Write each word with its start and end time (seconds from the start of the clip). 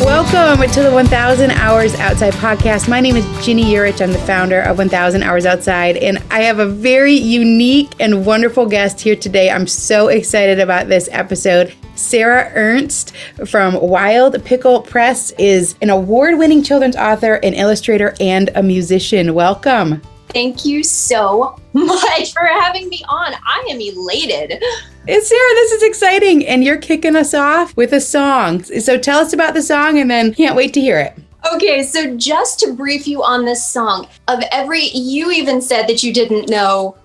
Welcome 0.00 0.68
to 0.70 0.82
the 0.82 0.90
1000 0.90 1.50
Hours 1.52 1.94
Outside 1.94 2.34
podcast. 2.34 2.88
My 2.88 3.00
name 3.00 3.16
is 3.16 3.24
Ginny 3.44 3.64
Yurich. 3.64 4.00
I'm 4.00 4.12
the 4.12 4.18
founder 4.18 4.60
of 4.60 4.78
1000 4.78 5.22
Hours 5.22 5.46
Outside, 5.46 5.96
and 5.96 6.18
I 6.30 6.42
have 6.42 6.58
a 6.58 6.66
very 6.66 7.14
unique 7.14 7.92
and 7.98 8.24
wonderful 8.24 8.66
guest 8.66 9.00
here 9.00 9.16
today. 9.16 9.50
I'm 9.50 9.66
so 9.66 10.08
excited 10.08 10.60
about 10.60 10.88
this 10.88 11.08
episode. 11.12 11.74
Sara 11.94 12.50
Ernst 12.54 13.14
from 13.46 13.80
Wild 13.80 14.44
Pickle 14.44 14.80
Press 14.82 15.30
is 15.32 15.74
an 15.82 15.90
award 15.90 16.38
winning 16.38 16.62
children's 16.62 16.96
author, 16.96 17.34
an 17.34 17.54
illustrator, 17.54 18.14
and 18.20 18.50
a 18.54 18.62
musician. 18.62 19.34
Welcome. 19.34 20.02
Thank 20.32 20.64
you 20.64 20.82
so 20.82 21.58
much 21.74 22.32
for 22.32 22.46
having 22.46 22.88
me 22.88 23.04
on. 23.08 23.34
I 23.34 23.66
am 23.70 23.80
elated. 23.80 24.62
It's 25.06 25.28
Sara, 25.28 25.54
this 25.54 25.72
is 25.72 25.82
exciting. 25.82 26.46
And 26.46 26.64
you're 26.64 26.78
kicking 26.78 27.16
us 27.16 27.34
off 27.34 27.76
with 27.76 27.92
a 27.92 28.00
song. 28.00 28.62
So 28.62 28.98
tell 28.98 29.18
us 29.18 29.32
about 29.32 29.54
the 29.54 29.62
song 29.62 29.98
and 29.98 30.10
then 30.10 30.32
can't 30.32 30.56
wait 30.56 30.72
to 30.74 30.80
hear 30.80 30.98
it. 30.98 31.18
Okay, 31.52 31.82
so 31.82 32.16
just 32.16 32.60
to 32.60 32.72
brief 32.72 33.06
you 33.06 33.22
on 33.22 33.44
this 33.44 33.66
song, 33.66 34.08
of 34.28 34.40
every, 34.52 34.84
you 34.94 35.32
even 35.32 35.60
said 35.60 35.88
that 35.88 36.02
you 36.02 36.14
didn't 36.14 36.48
know 36.48 36.96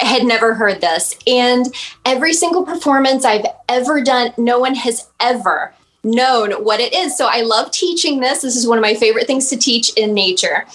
had 0.00 0.24
never 0.24 0.54
heard 0.54 0.80
this. 0.80 1.16
And 1.26 1.66
every 2.04 2.32
single 2.32 2.64
performance 2.64 3.24
I've 3.24 3.46
ever 3.68 4.02
done, 4.02 4.32
no 4.36 4.58
one 4.58 4.74
has 4.74 5.08
ever 5.20 5.74
known 6.04 6.52
what 6.64 6.80
it 6.80 6.92
is. 6.92 7.16
So 7.16 7.28
I 7.30 7.42
love 7.42 7.70
teaching 7.70 8.20
this. 8.20 8.42
This 8.42 8.56
is 8.56 8.66
one 8.66 8.78
of 8.78 8.82
my 8.82 8.94
favorite 8.94 9.26
things 9.26 9.48
to 9.50 9.56
teach 9.56 9.92
in 9.94 10.14
nature. 10.14 10.66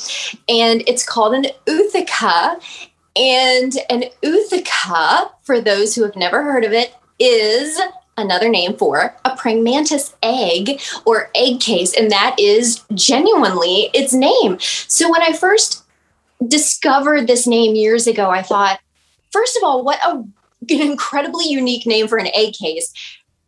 And 0.47 0.83
it's 0.87 1.05
called 1.05 1.33
an 1.33 1.45
Ootheca. 1.65 2.61
And 3.15 3.73
an 3.89 4.05
Ootheca, 4.23 5.31
for 5.43 5.59
those 5.59 5.95
who 5.95 6.03
have 6.03 6.15
never 6.15 6.43
heard 6.43 6.63
of 6.63 6.71
it, 6.71 6.93
is 7.19 7.79
another 8.15 8.49
name 8.49 8.75
for 8.75 9.15
a 9.25 9.35
praying 9.35 9.63
mantis 9.63 10.15
egg 10.23 10.81
or 11.05 11.29
egg 11.35 11.59
case. 11.59 11.95
And 11.95 12.11
that 12.11 12.35
is 12.39 12.83
genuinely 12.93 13.89
its 13.93 14.13
name. 14.13 14.57
So 14.59 15.09
when 15.11 15.21
I 15.21 15.33
first 15.33 15.83
discovered 16.47 17.27
this 17.27 17.47
name 17.47 17.75
years 17.75 18.07
ago, 18.07 18.29
I 18.29 18.43
thought, 18.43 18.79
first 19.31 19.57
of 19.57 19.63
all, 19.63 19.83
what 19.83 19.99
a, 20.05 20.11
an 20.11 20.31
incredibly 20.69 21.47
unique 21.47 21.85
name 21.85 22.07
for 22.07 22.17
an 22.17 22.27
egg 22.33 22.53
case 22.53 22.93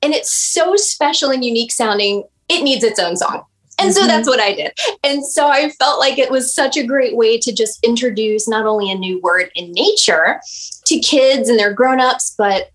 and 0.02 0.14
it's 0.14 0.32
so 0.32 0.76
special 0.76 1.30
and 1.30 1.44
unique 1.44 1.72
sounding, 1.72 2.24
it 2.48 2.64
needs 2.64 2.84
its 2.84 3.00
own 3.00 3.18
song. 3.18 3.44
And 3.80 3.94
so 3.94 4.02
mm-hmm. 4.02 4.10
that's 4.10 4.28
what 4.28 4.42
I 4.42 4.54
did. 4.54 4.78
And 5.04 5.26
so 5.26 5.48
I 5.48 5.70
felt 5.70 6.00
like 6.00 6.18
it 6.18 6.30
was 6.30 6.54
such 6.54 6.76
a 6.76 6.86
great 6.86 7.16
way 7.16 7.38
to 7.40 7.54
just 7.54 7.84
introduce 7.84 8.48
not 8.48 8.66
only 8.66 8.92
a 8.92 8.96
new 8.96 9.22
word 9.22 9.52
in 9.56 9.72
nature 9.72 10.42
to 10.86 11.00
kids 11.00 11.48
and 11.48 11.58
their 11.58 11.74
grown-ups, 11.74 12.36
but 12.38 12.72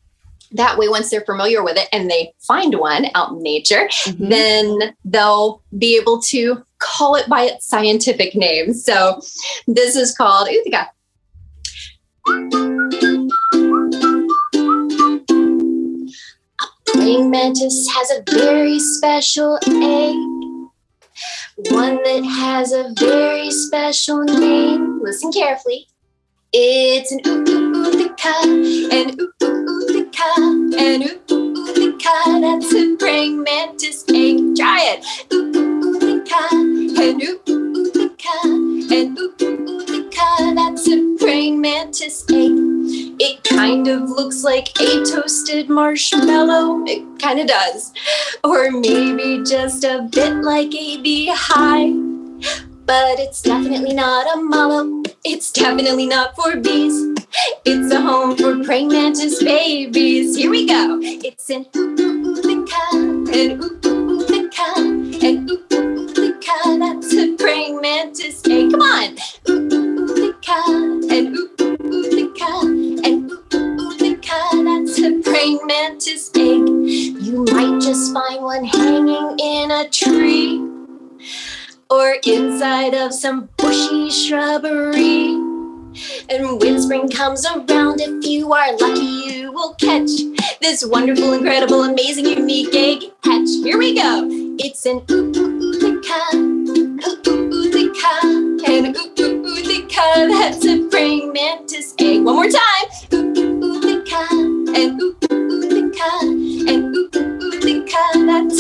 that 0.53 0.79
way 0.79 0.89
once 0.89 1.11
they're 1.11 1.21
familiar 1.23 1.63
with 1.63 1.77
it 1.77 1.89
and 1.93 2.11
they 2.11 2.33
find 2.39 2.77
one 2.77 3.07
out 3.15 3.33
in 3.33 3.43
nature, 3.43 3.89
mm-hmm. 3.89 4.29
then 4.29 4.95
they'll 5.05 5.61
be 5.77 5.97
able 5.97 6.23
to 6.23 6.65
call 6.79 7.17
it 7.17 7.29
by 7.29 7.43
its 7.43 7.67
scientific 7.67 8.35
name. 8.35 8.73
So 8.73 9.21
this 9.67 9.97
is 9.97 10.17
called 10.17 10.49
Ootheca. 10.49 10.89
Praying 16.95 17.29
mantis 17.29 17.89
has 17.91 18.11
a 18.11 18.23
very 18.31 18.79
special 18.79 19.59
egg, 19.67 20.15
one 21.71 21.97
that 22.05 22.25
has 22.25 22.73
a 22.73 22.93
very 22.99 23.51
special 23.51 24.23
name. 24.23 25.03
Listen 25.03 25.33
carefully. 25.33 25.89
It's 26.53 27.11
an 27.11 27.21
ootheca, 27.25 28.45
an 28.93 29.17
ootheca, 29.17 30.31
an 30.79 31.03
ootheca. 31.27 32.41
That's 32.41 32.73
a 32.73 32.97
praying 32.97 33.43
mantis 33.43 34.05
egg. 34.09 34.55
Try 34.57 34.79
it. 34.95 35.05
Ootheca, 35.31 36.51
an 36.53 37.21
ootheca, 37.21 37.44
kind 43.65 43.89
of 43.89 44.11
looks 44.11 44.45
like 44.45 44.69
a 44.79 45.03
toasted 45.05 45.71
marshmallow. 45.71 46.85
It 46.87 47.03
kind 47.19 47.41
of 47.41 47.47
does. 47.47 47.95
Or 48.43 48.71
maybe 48.71 49.43
just 49.43 49.85
a 49.85 50.07
bit 50.13 50.35
like 50.43 50.75
a 50.75 51.01
beehive. 51.01 51.95
But 52.85 53.19
it's 53.19 53.41
definitely 53.41 53.95
not 53.95 54.27
a 54.37 54.43
mallow. 54.43 55.03
It's 55.25 55.51
definitely 55.51 56.07
not 56.07 56.37
for 56.37 56.57
bees. 56.57 56.95
It's 57.65 57.91
a 57.91 58.03
home 58.03 58.37
for 58.37 58.63
praying 58.63 58.89
mantis 58.89 59.43
babies. 59.43 60.37
Here 60.37 60.51
we 60.51 60.67
go. 60.67 60.99
It's 61.01 61.49
an 61.49 61.65
ooh 61.75 61.97
ooh 61.99 62.35
the 62.35 62.67
cat, 62.71 62.93
an 62.93 63.63
ooh 63.63 63.81
ooh 63.87 64.27
the 64.27 64.51
cat, 64.53 64.77
an 64.77 65.49
ooh 65.49 65.65
ooh 65.73 66.07
the 66.13 66.39
cat. 66.43 66.79
That's 66.81 67.15
a 67.15 67.35
praying 67.37 67.81
mantis. 67.81 68.43
Hey, 68.45 68.71
come 68.71 68.83
on. 68.83 69.17
Ooh 69.49 69.73
ooh 69.73 70.07
the 70.07 70.37
cat, 70.43 70.67
and 70.67 71.35
ooh 71.35 71.49
ooh 71.49 71.54
mantis 75.67 76.31
egg. 76.35 76.69
You 76.69 77.45
might 77.51 77.81
just 77.81 78.13
find 78.13 78.43
one 78.43 78.65
hanging 78.65 79.39
in 79.39 79.71
a 79.71 79.89
tree 79.89 80.61
or 81.91 82.17
inside 82.27 82.95
of 82.95 83.13
some 83.13 83.49
bushy 83.57 84.11
shrubbery. 84.11 85.35
And 86.29 86.61
when 86.61 86.81
spring 86.83 87.09
comes 87.09 87.47
around, 87.47 88.01
if 88.01 88.27
you 88.27 88.53
are 88.53 88.77
lucky, 88.79 89.05
you 89.05 89.53
will 89.53 89.75
catch 89.75 90.11
this 90.61 90.85
wonderful, 90.85 91.33
incredible, 91.35 91.85
amazing, 91.85 92.27
unique 92.27 92.75
egg 92.75 93.13
hatch. 93.23 93.49
Here 93.63 93.79
we 93.79 93.95
go. 93.95 94.27
It's 94.59 94.87
an 94.87 95.05
ooh 95.11 95.33
ooh 95.37 95.55
ooh 95.61 95.75
ooh 95.75 96.03
ooh 96.07 97.25
ooh 97.27 97.65
and 98.67 98.97
ooh 98.97 99.15
ooh 99.21 99.47
ooh 99.47 100.29
That's 100.29 100.67
a 100.67 100.89
praying 100.89 101.33
mantis 101.33 101.95
egg. 102.01 102.23
One 102.23 102.37
more 102.37 102.49
time. 102.49 102.89
Ooh 103.13 103.39
ooh 103.39 105.03
ooh 105.03 105.24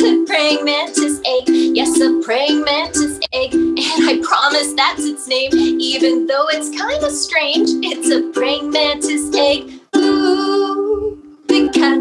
a 0.00 0.24
praying 0.26 0.64
mantis 0.64 1.20
egg. 1.24 1.48
Yes, 1.48 2.00
a 2.00 2.20
praying 2.24 2.64
mantis 2.64 3.20
egg. 3.32 3.54
And 3.54 3.78
I 3.78 4.20
promise 4.22 4.72
that's 4.74 5.04
its 5.04 5.26
name, 5.28 5.50
even 5.52 6.26
though 6.26 6.46
it's 6.48 6.76
kind 6.78 7.02
of 7.02 7.12
strange. 7.12 7.68
It's 7.84 8.10
a 8.10 8.30
praying 8.32 8.70
mantis 8.70 9.34
egg. 9.36 9.80
Ooh, 9.96 11.18
the 11.48 11.68
cat. 11.74 11.98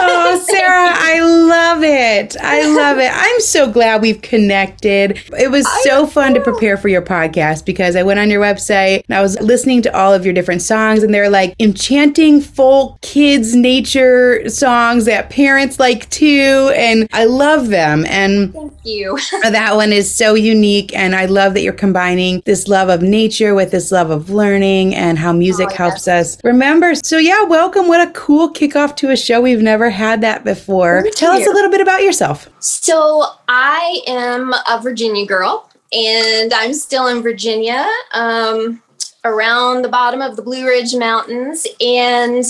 oh, 0.00 0.44
Sara, 0.48 0.90
I 0.92 1.20
love 1.20 1.82
it. 1.82 2.36
I 2.40 2.66
love 2.74 2.98
it. 2.98 3.10
I'm 3.12 3.40
so 3.40 3.70
glad 3.70 4.02
we've 4.02 4.22
connected. 4.22 5.22
It 5.38 5.50
was 5.50 5.66
so 5.82 6.06
fun 6.06 6.34
to 6.34 6.40
prepare 6.40 6.76
for 6.76 6.88
your 6.88 7.02
podcast 7.02 7.64
because 7.64 7.96
I 7.96 8.02
went 8.02 8.20
on 8.20 8.30
your 8.30 8.42
website 8.42 9.02
and 9.08 9.16
I 9.16 9.22
was 9.22 9.40
listening 9.40 9.82
to 9.82 9.96
all 9.96 10.12
of 10.12 10.24
your 10.24 10.34
different 10.34 10.62
songs, 10.62 11.02
and 11.02 11.12
they're 11.12 11.30
like 11.30 11.54
enchanting 11.58 12.40
folk 12.40 13.00
kids 13.00 13.54
nature 13.54 14.48
songs 14.48 15.04
that 15.04 15.30
parents 15.30 15.78
like 15.78 16.08
too. 16.10 16.72
And 16.74 17.08
I 17.12 17.24
love 17.24 17.68
them. 17.68 18.04
And 18.06 18.52
thank 18.52 18.72
you. 18.84 19.18
Oh, 19.44 19.50
that 19.50 19.76
one 19.76 19.92
is 19.92 20.12
so 20.12 20.34
unique. 20.34 20.92
And 20.96 21.14
I 21.14 21.26
love 21.26 21.54
that 21.54 21.62
you're 21.62 21.72
combining 21.72 22.42
this 22.44 22.66
love 22.66 22.88
of 22.88 23.02
nature 23.02 23.54
with 23.54 23.70
this 23.70 23.92
love 23.92 24.10
of 24.10 24.30
learning 24.30 24.96
and 24.96 25.16
how 25.16 25.32
music 25.32 25.68
oh, 25.72 25.74
helps 25.74 26.08
yes. 26.08 26.34
us 26.34 26.44
remember. 26.44 26.96
So, 26.96 27.18
yeah, 27.18 27.44
welcome. 27.44 27.86
What 27.86 28.06
a 28.06 28.10
cool 28.12 28.52
kickoff 28.52 28.96
to 28.96 29.10
a 29.10 29.16
show 29.16 29.40
we've 29.40 29.57
never 29.62 29.90
had 29.90 30.20
that 30.22 30.44
before. 30.44 31.04
Tell 31.12 31.32
us 31.32 31.46
a 31.46 31.50
little 31.50 31.70
bit 31.70 31.80
about 31.80 32.02
yourself. 32.02 32.48
So, 32.60 33.24
I 33.48 34.02
am 34.06 34.52
a 34.52 34.80
Virginia 34.82 35.26
girl 35.26 35.70
and 35.92 36.52
I'm 36.52 36.74
still 36.74 37.06
in 37.06 37.22
Virginia. 37.22 37.86
Um, 38.12 38.82
around 39.24 39.82
the 39.82 39.88
bottom 39.88 40.22
of 40.22 40.36
the 40.36 40.42
Blue 40.42 40.66
Ridge 40.66 40.94
Mountains. 40.94 41.66
And 41.80 42.44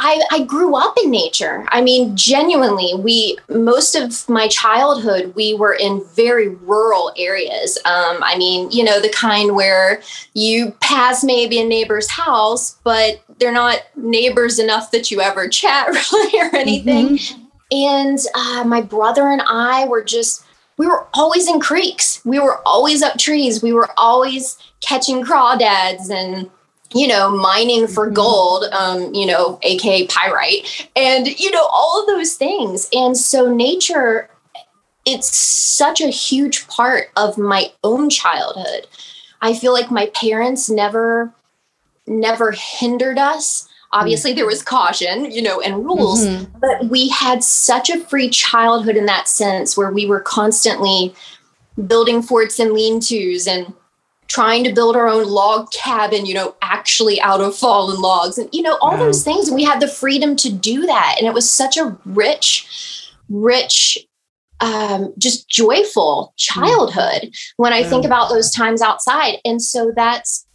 I, 0.00 0.22
I 0.30 0.44
grew 0.44 0.76
up 0.76 0.94
in 1.02 1.10
nature. 1.10 1.66
I 1.70 1.80
mean, 1.80 2.16
genuinely, 2.16 2.92
we 2.96 3.36
most 3.48 3.96
of 3.96 4.28
my 4.28 4.46
childhood 4.46 5.34
we 5.34 5.54
were 5.54 5.74
in 5.74 6.04
very 6.14 6.50
rural 6.50 7.12
areas. 7.16 7.78
Um, 7.84 8.22
I 8.22 8.38
mean, 8.38 8.70
you 8.70 8.84
know, 8.84 9.00
the 9.00 9.08
kind 9.08 9.56
where 9.56 10.00
you 10.34 10.70
pass 10.80 11.24
maybe 11.24 11.60
a 11.60 11.64
neighbor's 11.64 12.08
house, 12.08 12.76
but 12.84 13.20
they're 13.40 13.50
not 13.50 13.80
neighbors 13.96 14.60
enough 14.60 14.92
that 14.92 15.10
you 15.10 15.20
ever 15.20 15.48
chat 15.48 15.88
really 15.88 16.40
or 16.40 16.54
anything. 16.54 17.18
Mm-hmm. 17.18 17.44
And 17.72 18.18
uh, 18.36 18.64
my 18.64 18.80
brother 18.80 19.28
and 19.28 19.42
I 19.46 19.84
were 19.86 20.04
just 20.04 20.44
we 20.76 20.86
were 20.86 21.08
always 21.12 21.48
in 21.48 21.58
creeks. 21.58 22.24
We 22.24 22.38
were 22.38 22.60
always 22.64 23.02
up 23.02 23.18
trees. 23.18 23.64
We 23.64 23.72
were 23.72 23.90
always 23.96 24.56
catching 24.80 25.24
crawdads 25.24 26.08
and 26.08 26.48
you 26.94 27.06
know, 27.06 27.30
mining 27.30 27.86
for 27.86 28.06
mm-hmm. 28.06 28.14
gold, 28.14 28.64
um, 28.72 29.12
you 29.14 29.26
know, 29.26 29.58
aka 29.62 30.06
pyrite, 30.06 30.88
and 30.96 31.26
you 31.26 31.50
know, 31.50 31.66
all 31.66 32.00
of 32.00 32.06
those 32.06 32.34
things. 32.34 32.88
And 32.92 33.16
so 33.16 33.52
nature, 33.52 34.28
it's 35.04 35.36
such 35.36 36.00
a 36.00 36.08
huge 36.08 36.66
part 36.68 37.08
of 37.16 37.38
my 37.38 37.72
own 37.84 38.10
childhood. 38.10 38.86
I 39.40 39.54
feel 39.54 39.72
like 39.72 39.90
my 39.90 40.06
parents 40.14 40.68
never 40.68 41.32
never 42.06 42.52
hindered 42.52 43.18
us 43.18 43.68
Obviously, 43.92 44.34
there 44.34 44.46
was 44.46 44.62
caution, 44.62 45.30
you 45.30 45.40
know, 45.40 45.60
and 45.62 45.84
rules, 45.84 46.26
mm-hmm. 46.26 46.58
but 46.58 46.90
we 46.90 47.08
had 47.08 47.42
such 47.42 47.88
a 47.88 47.98
free 48.04 48.28
childhood 48.28 48.96
in 48.96 49.06
that 49.06 49.28
sense 49.28 49.78
where 49.78 49.90
we 49.90 50.04
were 50.04 50.20
constantly 50.20 51.14
building 51.86 52.20
forts 52.20 52.58
and 52.58 52.72
lean 52.72 53.00
tos 53.00 53.46
and 53.46 53.72
trying 54.28 54.62
to 54.62 54.72
build 54.72 54.94
our 54.94 55.08
own 55.08 55.26
log 55.26 55.72
cabin, 55.72 56.26
you 56.26 56.34
know, 56.34 56.54
actually 56.60 57.20
out 57.20 57.40
of 57.40 57.56
fallen 57.56 58.00
logs 58.00 58.36
and, 58.38 58.48
you 58.52 58.62
know, 58.62 58.76
all 58.80 58.92
wow. 58.92 58.98
those 58.98 59.24
things. 59.24 59.48
And 59.48 59.54
we 59.54 59.64
had 59.64 59.80
the 59.80 59.88
freedom 59.88 60.36
to 60.36 60.52
do 60.52 60.86
that. 60.86 61.16
And 61.18 61.26
it 61.26 61.32
was 61.32 61.50
such 61.50 61.76
a 61.76 61.96
rich, 62.04 63.10
rich, 63.28 63.98
um, 64.60 65.14
just 65.16 65.48
joyful 65.48 66.34
childhood 66.36 67.32
when 67.56 67.72
I 67.72 67.82
think 67.84 68.04
about 68.04 68.28
those 68.28 68.52
times 68.52 68.82
outside. 68.82 69.38
And 69.44 69.62
so 69.62 69.92
that's, 69.96 70.46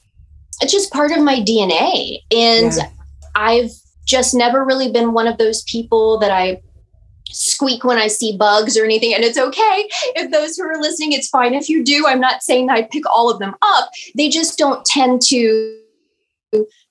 it's 0.61 0.71
just 0.71 0.93
part 0.93 1.11
of 1.11 1.23
my 1.23 1.39
DNA. 1.39 2.19
And 2.31 2.73
yeah. 2.75 2.89
I've 3.33 3.71
just 4.05 4.35
never 4.35 4.63
really 4.63 4.91
been 4.91 5.13
one 5.13 5.27
of 5.27 5.37
those 5.37 5.63
people 5.63 6.19
that 6.19 6.31
I 6.31 6.61
squeak 7.29 7.83
when 7.83 7.97
I 7.97 8.07
see 8.07 8.37
bugs 8.37 8.77
or 8.77 8.83
anything. 8.83 9.13
And 9.13 9.23
it's 9.23 9.37
okay 9.37 9.89
if 10.15 10.31
those 10.31 10.55
who 10.55 10.63
are 10.63 10.79
listening, 10.79 11.13
it's 11.13 11.29
fine 11.29 11.53
if 11.53 11.69
you 11.69 11.83
do. 11.83 12.05
I'm 12.07 12.19
not 12.19 12.43
saying 12.43 12.67
that 12.67 12.77
I 12.77 12.83
pick 12.83 13.09
all 13.09 13.29
of 13.29 13.39
them 13.39 13.55
up. 13.61 13.89
They 14.15 14.29
just 14.29 14.57
don't 14.57 14.85
tend 14.85 15.21
to 15.23 15.79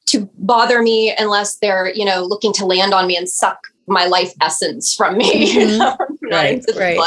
to 0.06 0.28
bother 0.36 0.82
me 0.82 1.14
unless 1.16 1.58
they're, 1.58 1.92
you 1.94 2.04
know, 2.04 2.24
looking 2.24 2.52
to 2.52 2.66
land 2.66 2.92
on 2.92 3.06
me 3.06 3.16
and 3.16 3.28
suck 3.28 3.58
my 3.86 4.06
life 4.06 4.32
essence 4.40 4.94
from 4.94 5.16
me. 5.16 5.54
Mm-hmm. 5.54 6.26
right, 6.30 6.64
right. 6.76 6.98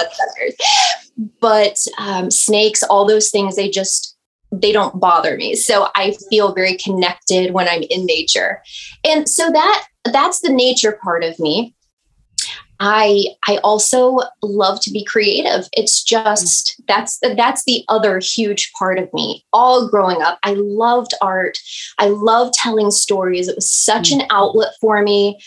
But 1.40 1.78
um, 1.98 2.32
snakes, 2.32 2.84
all 2.84 3.06
those 3.06 3.30
things, 3.30 3.56
they 3.56 3.70
just 3.70 4.16
they 4.52 4.72
don't 4.72 5.00
bother 5.00 5.36
me. 5.36 5.56
So 5.56 5.90
I 5.96 6.16
feel 6.30 6.54
very 6.54 6.78
connected 6.78 7.54
when 7.54 7.68
I'm 7.68 7.84
in 7.90 8.06
nature. 8.06 8.62
And 9.04 9.28
so 9.28 9.50
that 9.52 9.88
that's 10.06 10.42
the 10.42 10.52
nature 10.52 11.00
part 11.04 11.24
of 11.24 11.40
me. 11.40 11.76
I 12.80 13.28
I 13.48 13.58
also 13.58 14.20
love 14.42 14.82
to 14.82 14.92
be 14.92 15.04
creative. 15.04 15.68
It's 15.74 16.04
just 16.04 16.82
that's 16.88 17.20
that's 17.20 17.64
the 17.64 17.84
other 17.88 18.20
huge 18.20 18.72
part 18.78 19.00
of 19.00 19.14
me. 19.14 19.46
All 19.54 19.88
growing 19.88 20.22
up, 20.22 20.40
I 20.44 20.54
loved 20.54 21.14
art. 21.22 21.58
I 21.98 22.08
loved 22.08 22.54
telling 22.54 22.92
stories. 22.92 23.48
It 23.48 23.56
was 23.56 23.70
such 23.70 24.12
an 24.12 24.24
outlet 24.30 24.74
for 24.82 25.02
me. 25.02 25.40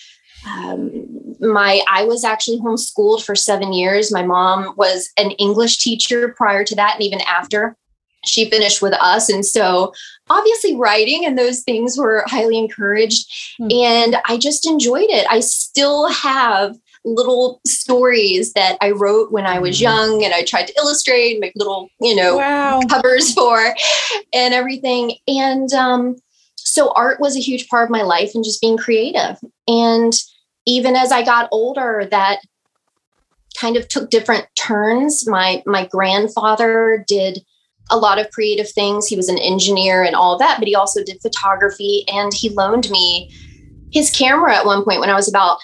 Um, 0.46 1.36
my 1.40 1.82
I 1.90 2.04
was 2.04 2.24
actually 2.24 2.58
homeschooled 2.60 3.22
for 3.22 3.34
seven 3.34 3.72
years. 3.72 4.12
My 4.12 4.22
mom 4.22 4.74
was 4.76 5.10
an 5.16 5.32
English 5.32 5.78
teacher 5.78 6.34
prior 6.36 6.64
to 6.64 6.74
that, 6.76 6.94
and 6.94 7.02
even 7.02 7.20
after 7.22 7.76
she 8.24 8.50
finished 8.50 8.82
with 8.82 8.94
us. 8.94 9.28
And 9.28 9.44
so 9.44 9.92
obviously 10.28 10.76
writing 10.76 11.24
and 11.24 11.38
those 11.38 11.60
things 11.62 11.96
were 11.96 12.24
highly 12.26 12.58
encouraged. 12.58 13.26
Mm. 13.60 13.72
And 13.72 14.16
I 14.26 14.38
just 14.38 14.66
enjoyed 14.66 15.08
it. 15.08 15.26
I 15.30 15.40
still 15.40 16.08
have 16.08 16.76
little 17.04 17.60
stories 17.66 18.52
that 18.52 18.76
I 18.80 18.90
wrote 18.90 19.32
when 19.32 19.46
I 19.46 19.58
was 19.58 19.76
mm-hmm. 19.76 19.84
young 19.84 20.24
and 20.24 20.34
I 20.34 20.44
tried 20.44 20.66
to 20.68 20.74
illustrate, 20.76 21.40
make 21.40 21.52
little, 21.56 21.88
you 22.00 22.14
know, 22.14 22.36
wow. 22.36 22.80
covers 22.88 23.32
for 23.34 23.74
and 24.32 24.54
everything. 24.54 25.14
And 25.26 25.72
um, 25.72 26.16
so 26.56 26.92
art 26.94 27.20
was 27.20 27.36
a 27.36 27.40
huge 27.40 27.68
part 27.68 27.84
of 27.84 27.90
my 27.90 28.02
life 28.02 28.32
and 28.34 28.44
just 28.44 28.60
being 28.60 28.76
creative. 28.76 29.38
And 29.66 30.12
even 30.66 30.96
as 30.96 31.12
I 31.12 31.24
got 31.24 31.48
older, 31.50 32.06
that 32.10 32.40
kind 33.58 33.76
of 33.76 33.88
took 33.88 34.10
different 34.10 34.46
turns. 34.54 35.26
My 35.28 35.62
my 35.66 35.86
grandfather 35.86 37.04
did 37.08 37.40
a 37.90 37.96
lot 37.96 38.18
of 38.18 38.30
creative 38.30 38.70
things. 38.70 39.06
He 39.06 39.16
was 39.16 39.28
an 39.28 39.38
engineer 39.38 40.02
and 40.02 40.14
all 40.14 40.38
that, 40.38 40.58
but 40.58 40.68
he 40.68 40.74
also 40.74 41.02
did 41.02 41.22
photography 41.22 42.04
and 42.08 42.32
he 42.34 42.50
loaned 42.50 42.90
me 42.90 43.32
his 43.90 44.10
camera 44.10 44.54
at 44.54 44.66
one 44.66 44.84
point 44.84 45.00
when 45.00 45.10
I 45.10 45.14
was 45.14 45.28
about 45.28 45.58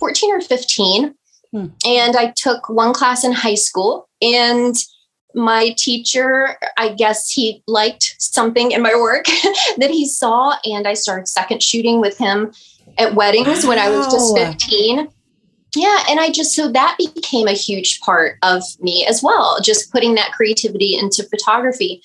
14 0.00 0.34
or 0.34 0.40
15. 0.40 1.14
Hmm. 1.52 1.66
And 1.86 2.16
I 2.16 2.32
took 2.36 2.68
one 2.68 2.92
class 2.92 3.24
in 3.24 3.32
high 3.32 3.54
school. 3.54 4.08
And 4.20 4.74
my 5.34 5.74
teacher, 5.76 6.56
I 6.76 6.88
guess 6.90 7.30
he 7.30 7.62
liked 7.68 8.16
something 8.18 8.72
in 8.72 8.82
my 8.82 8.94
work 8.94 9.26
that 9.78 9.90
he 9.90 10.08
saw. 10.08 10.56
And 10.64 10.88
I 10.88 10.94
started 10.94 11.28
second 11.28 11.62
shooting 11.62 12.00
with 12.00 12.18
him 12.18 12.52
at 12.98 13.14
weddings 13.14 13.62
wow. 13.62 13.68
when 13.68 13.78
I 13.78 13.90
was 13.90 14.06
just 14.12 14.36
15. 14.36 15.08
Yeah. 15.76 16.04
And 16.08 16.18
I 16.18 16.30
just, 16.30 16.52
so 16.52 16.70
that 16.72 16.96
became 16.98 17.46
a 17.46 17.52
huge 17.52 18.00
part 18.00 18.38
of 18.42 18.62
me 18.80 19.06
as 19.06 19.22
well, 19.22 19.58
just 19.62 19.92
putting 19.92 20.16
that 20.16 20.32
creativity 20.32 20.98
into 20.98 21.22
photography. 21.22 22.02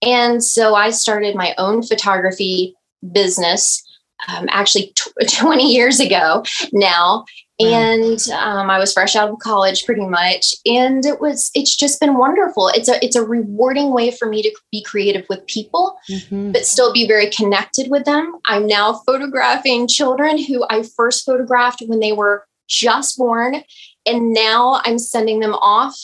And 0.00 0.42
so 0.42 0.74
I 0.74 0.90
started 0.90 1.36
my 1.36 1.54
own 1.58 1.82
photography 1.82 2.74
business 3.12 3.82
um, 4.28 4.48
actually 4.50 4.92
t- 4.94 5.36
20 5.38 5.72
years 5.72 6.00
ago 6.00 6.44
now. 6.72 7.24
And 7.60 8.18
um, 8.32 8.70
i 8.70 8.78
was 8.78 8.92
fresh 8.92 9.14
out 9.14 9.28
of 9.30 9.38
college 9.38 9.84
pretty 9.84 10.06
much. 10.06 10.52
And 10.66 11.06
it 11.06 11.20
was 11.20 11.50
it's 11.54 11.76
just 11.76 12.00
been 12.00 12.18
wonderful. 12.18 12.68
It's 12.68 12.88
a 12.88 13.04
it's 13.04 13.14
a 13.14 13.24
rewarding 13.24 13.92
way 13.92 14.10
for 14.10 14.26
me 14.26 14.42
to 14.42 14.50
be 14.72 14.82
creative 14.82 15.24
with 15.28 15.46
people 15.46 15.96
mm-hmm. 16.10 16.50
but 16.50 16.66
still 16.66 16.92
be 16.92 17.06
very 17.06 17.30
connected 17.30 17.88
with 17.88 18.04
them. 18.04 18.36
I'm 18.46 18.66
now 18.66 18.94
photographing 19.06 19.86
children 19.86 20.42
who 20.42 20.64
i 20.70 20.82
first 20.82 21.24
photographed 21.24 21.82
when 21.86 22.00
they 22.00 22.12
were 22.12 22.46
just 22.68 23.18
born 23.18 23.62
and 24.06 24.32
now 24.32 24.80
i'm 24.84 24.98
sending 24.98 25.40
them 25.40 25.54
off 25.54 25.96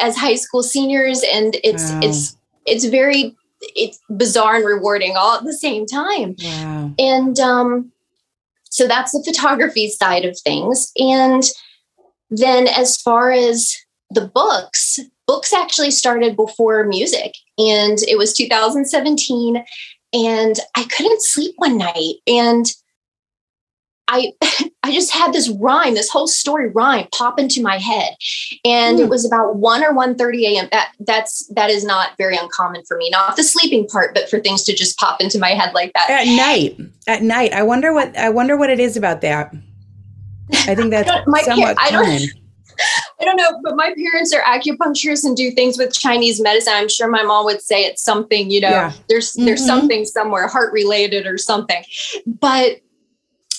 as 0.00 0.16
high 0.16 0.34
school 0.34 0.62
seniors 0.62 1.22
and 1.32 1.56
it's 1.62 1.90
wow. 1.90 2.00
it's 2.02 2.36
it's 2.66 2.84
very 2.86 3.36
it's 3.76 3.98
bizarre 4.16 4.56
and 4.56 4.66
rewarding 4.66 5.16
all 5.16 5.36
at 5.36 5.44
the 5.44 5.52
same 5.52 5.86
time. 5.86 6.36
Wow. 6.42 6.94
And 6.98 7.38
um, 7.40 7.92
so 8.64 8.86
that's 8.86 9.12
the 9.12 9.22
photography 9.24 9.90
side 9.90 10.24
of 10.24 10.38
things. 10.38 10.92
And 10.96 11.42
then 12.30 12.68
as 12.68 12.96
far 12.96 13.32
as 13.32 13.76
the 14.10 14.26
books, 14.26 14.98
books 15.26 15.52
actually 15.52 15.90
started 15.90 16.36
before 16.36 16.84
music. 16.84 17.34
And 17.58 17.98
it 18.08 18.16
was 18.16 18.32
2017. 18.34 19.64
And 20.12 20.56
I 20.76 20.84
couldn't 20.84 21.22
sleep 21.22 21.54
one 21.56 21.78
night. 21.78 22.14
And 22.26 22.66
I 24.10 24.32
I 24.82 24.92
just 24.92 25.12
had 25.12 25.32
this 25.32 25.48
rhyme, 25.48 25.94
this 25.94 26.10
whole 26.10 26.26
story 26.26 26.70
rhyme 26.70 27.06
pop 27.12 27.38
into 27.38 27.62
my 27.62 27.78
head. 27.78 28.14
And 28.64 28.98
mm. 28.98 29.02
it 29.02 29.04
hmm. 29.04 29.10
was 29.10 29.26
about 29.26 29.56
1 29.56 29.84
or 29.84 29.92
1 29.92 30.16
30 30.16 30.46
a.m. 30.46 30.68
That 30.72 30.92
that's 31.00 31.46
that 31.54 31.70
is 31.70 31.84
not 31.84 32.16
very 32.18 32.36
uncommon 32.36 32.82
for 32.86 32.96
me. 32.96 33.10
Not 33.10 33.36
the 33.36 33.44
sleeping 33.44 33.86
part, 33.86 34.14
but 34.14 34.28
for 34.28 34.40
things 34.40 34.64
to 34.64 34.74
just 34.74 34.98
pop 34.98 35.20
into 35.20 35.38
my 35.38 35.50
head 35.50 35.74
like 35.74 35.92
that. 35.94 36.10
At 36.10 36.26
night. 36.26 36.78
At 37.06 37.22
night. 37.22 37.52
I 37.52 37.62
wonder 37.62 37.92
what 37.92 38.16
I 38.16 38.30
wonder 38.30 38.56
what 38.56 38.70
it 38.70 38.80
is 38.80 38.96
about 38.96 39.20
that. 39.20 39.54
I 40.52 40.74
think 40.74 40.90
that's 40.90 41.10
I 41.28 41.42
somewhat 41.42 41.76
par- 41.76 41.90
common. 41.90 42.06
I 42.08 42.18
don't, 42.18 42.30
I 43.20 43.24
don't 43.24 43.36
know, 43.36 43.60
but 43.62 43.76
my 43.76 43.94
parents 43.94 44.34
are 44.34 44.42
acupuncturists 44.42 45.24
and 45.24 45.36
do 45.36 45.50
things 45.50 45.76
with 45.78 45.92
Chinese 45.92 46.40
medicine. 46.40 46.72
I'm 46.74 46.88
sure 46.88 47.08
my 47.08 47.22
mom 47.22 47.44
would 47.44 47.60
say 47.60 47.82
it's 47.82 48.02
something, 48.02 48.50
you 48.50 48.60
know, 48.60 48.70
yeah. 48.70 48.92
there's 49.08 49.32
mm-hmm. 49.32 49.44
there's 49.44 49.64
something 49.64 50.04
somewhere 50.04 50.48
heart 50.48 50.72
related 50.72 51.26
or 51.26 51.38
something. 51.38 51.84
But 52.26 52.80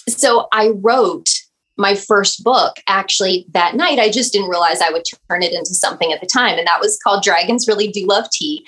so 0.08 0.48
I 0.52 0.72
wrote 0.76 1.30
my 1.78 1.96
first 1.96 2.44
book 2.44 2.78
actually 2.88 3.46
that 3.52 3.76
night. 3.76 4.00
I 4.00 4.10
just 4.10 4.34
didn't 4.34 4.50
realize 4.50 4.82
I 4.82 4.92
would 4.92 5.04
turn 5.30 5.44
it 5.44 5.54
into 5.54 5.74
something 5.74 6.12
at 6.12 6.22
the 6.22 6.28
time. 6.28 6.58
And 6.58 6.68
that 6.68 6.80
was 6.80 7.00
called 7.04 7.24
Dragons 7.24 7.68
Really 7.68 7.88
Do 7.88 8.06
Love 8.06 8.30
Tea. 8.32 8.66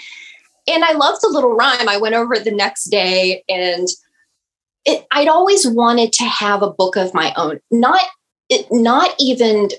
And 0.68 0.84
I 0.84 0.94
loved 0.94 1.22
the 1.22 1.30
little 1.30 1.56
rhyme. 1.56 1.90
I 1.90 1.98
went 1.98 2.16
over 2.16 2.34
it 2.34 2.44
the 2.44 2.52
next 2.52 2.86
day 2.86 3.44
and 3.48 3.88
it, 4.86 5.06
I'd 5.12 5.28
always 5.28 5.68
wanted 5.68 6.12
to 6.14 6.24
have 6.26 6.62
a 6.62 6.72
book 6.72 6.96
of 6.96 7.14
my 7.14 7.34
own, 7.38 7.60
not 7.72 8.02
it, 8.50 8.68
not 8.72 9.14
even 9.20 9.70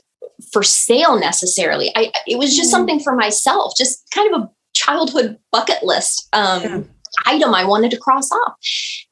for 0.52 0.62
sale 0.62 1.18
necessarily. 1.18 1.92
I 1.94 2.12
it 2.26 2.38
was 2.38 2.56
just 2.56 2.68
mm. 2.68 2.72
something 2.72 3.00
for 3.00 3.14
myself, 3.14 3.74
just 3.76 4.02
kind 4.14 4.34
of 4.34 4.42
a 4.42 4.50
childhood 4.74 5.38
bucket 5.52 5.82
list. 5.82 6.28
Um, 6.32 6.62
yeah 6.62 6.80
item 7.26 7.54
I 7.54 7.64
wanted 7.64 7.90
to 7.92 7.98
cross 7.98 8.30
off. 8.30 8.54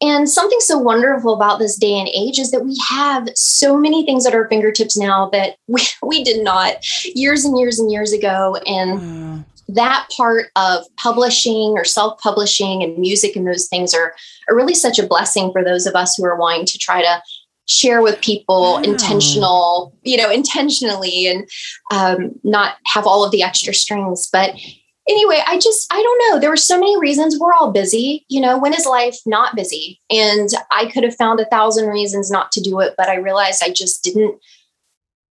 And 0.00 0.28
something 0.28 0.60
so 0.60 0.78
wonderful 0.78 1.34
about 1.34 1.58
this 1.58 1.76
day 1.76 1.98
and 1.98 2.08
age 2.08 2.38
is 2.38 2.50
that 2.50 2.64
we 2.64 2.76
have 2.88 3.28
so 3.34 3.76
many 3.76 4.04
things 4.04 4.26
at 4.26 4.34
our 4.34 4.48
fingertips 4.48 4.96
now 4.96 5.28
that 5.30 5.56
we, 5.68 5.82
we 6.02 6.24
did 6.24 6.42
not 6.42 6.76
years 7.14 7.44
and 7.44 7.58
years 7.58 7.78
and 7.78 7.90
years 7.90 8.12
ago. 8.12 8.56
And 8.66 9.00
mm. 9.00 9.44
that 9.68 10.08
part 10.16 10.46
of 10.56 10.84
publishing 10.96 11.74
or 11.76 11.84
self 11.84 12.18
publishing 12.20 12.82
and 12.82 12.98
music 12.98 13.36
and 13.36 13.46
those 13.46 13.68
things 13.68 13.94
are, 13.94 14.14
are 14.48 14.56
really 14.56 14.74
such 14.74 14.98
a 14.98 15.06
blessing 15.06 15.52
for 15.52 15.64
those 15.64 15.86
of 15.86 15.94
us 15.94 16.16
who 16.16 16.24
are 16.24 16.38
wanting 16.38 16.66
to 16.66 16.78
try 16.78 17.02
to 17.02 17.22
share 17.68 18.02
with 18.02 18.20
people 18.20 18.74
wow. 18.74 18.82
intentional 18.82 19.96
you 20.02 20.16
know 20.16 20.28
intentionally 20.28 21.28
and 21.28 21.48
um, 21.92 22.32
not 22.42 22.74
have 22.86 23.06
all 23.06 23.24
of 23.24 23.30
the 23.30 23.42
extra 23.42 23.72
strings 23.72 24.28
but 24.32 24.52
anyway, 25.08 25.42
I 25.46 25.58
just, 25.58 25.92
I 25.92 26.00
don't 26.02 26.30
know. 26.30 26.40
There 26.40 26.50
were 26.50 26.56
so 26.56 26.78
many 26.78 26.98
reasons. 26.98 27.38
We're 27.38 27.54
all 27.54 27.72
busy. 27.72 28.24
You 28.28 28.40
know, 28.40 28.58
when 28.58 28.74
is 28.74 28.86
life 28.86 29.16
not 29.26 29.56
busy? 29.56 30.00
And 30.10 30.48
I 30.70 30.86
could 30.86 31.04
have 31.04 31.16
found 31.16 31.40
a 31.40 31.46
thousand 31.46 31.88
reasons 31.88 32.30
not 32.30 32.52
to 32.52 32.60
do 32.60 32.80
it, 32.80 32.94
but 32.96 33.08
I 33.08 33.16
realized 33.16 33.62
I 33.64 33.70
just 33.70 34.02
didn't 34.04 34.38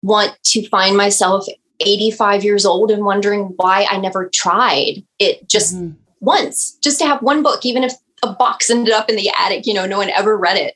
want 0.01 0.37
to 0.45 0.67
find 0.69 0.97
myself 0.97 1.45
85 1.79 2.43
years 2.43 2.65
old 2.65 2.91
and 2.91 3.05
wondering 3.05 3.53
why 3.55 3.87
I 3.89 3.97
never 3.97 4.29
tried 4.29 5.03
it 5.19 5.47
just 5.47 5.75
mm-hmm. 5.75 5.93
once, 6.19 6.77
just 6.83 6.99
to 6.99 7.05
have 7.05 7.21
one 7.21 7.43
book, 7.43 7.65
even 7.65 7.83
if 7.83 7.93
a 8.23 8.33
box 8.33 8.69
ended 8.69 8.93
up 8.93 9.09
in 9.09 9.15
the 9.15 9.31
attic. 9.39 9.65
You 9.65 9.73
know, 9.73 9.85
no 9.85 9.97
one 9.97 10.09
ever 10.09 10.37
read 10.37 10.57
it. 10.57 10.75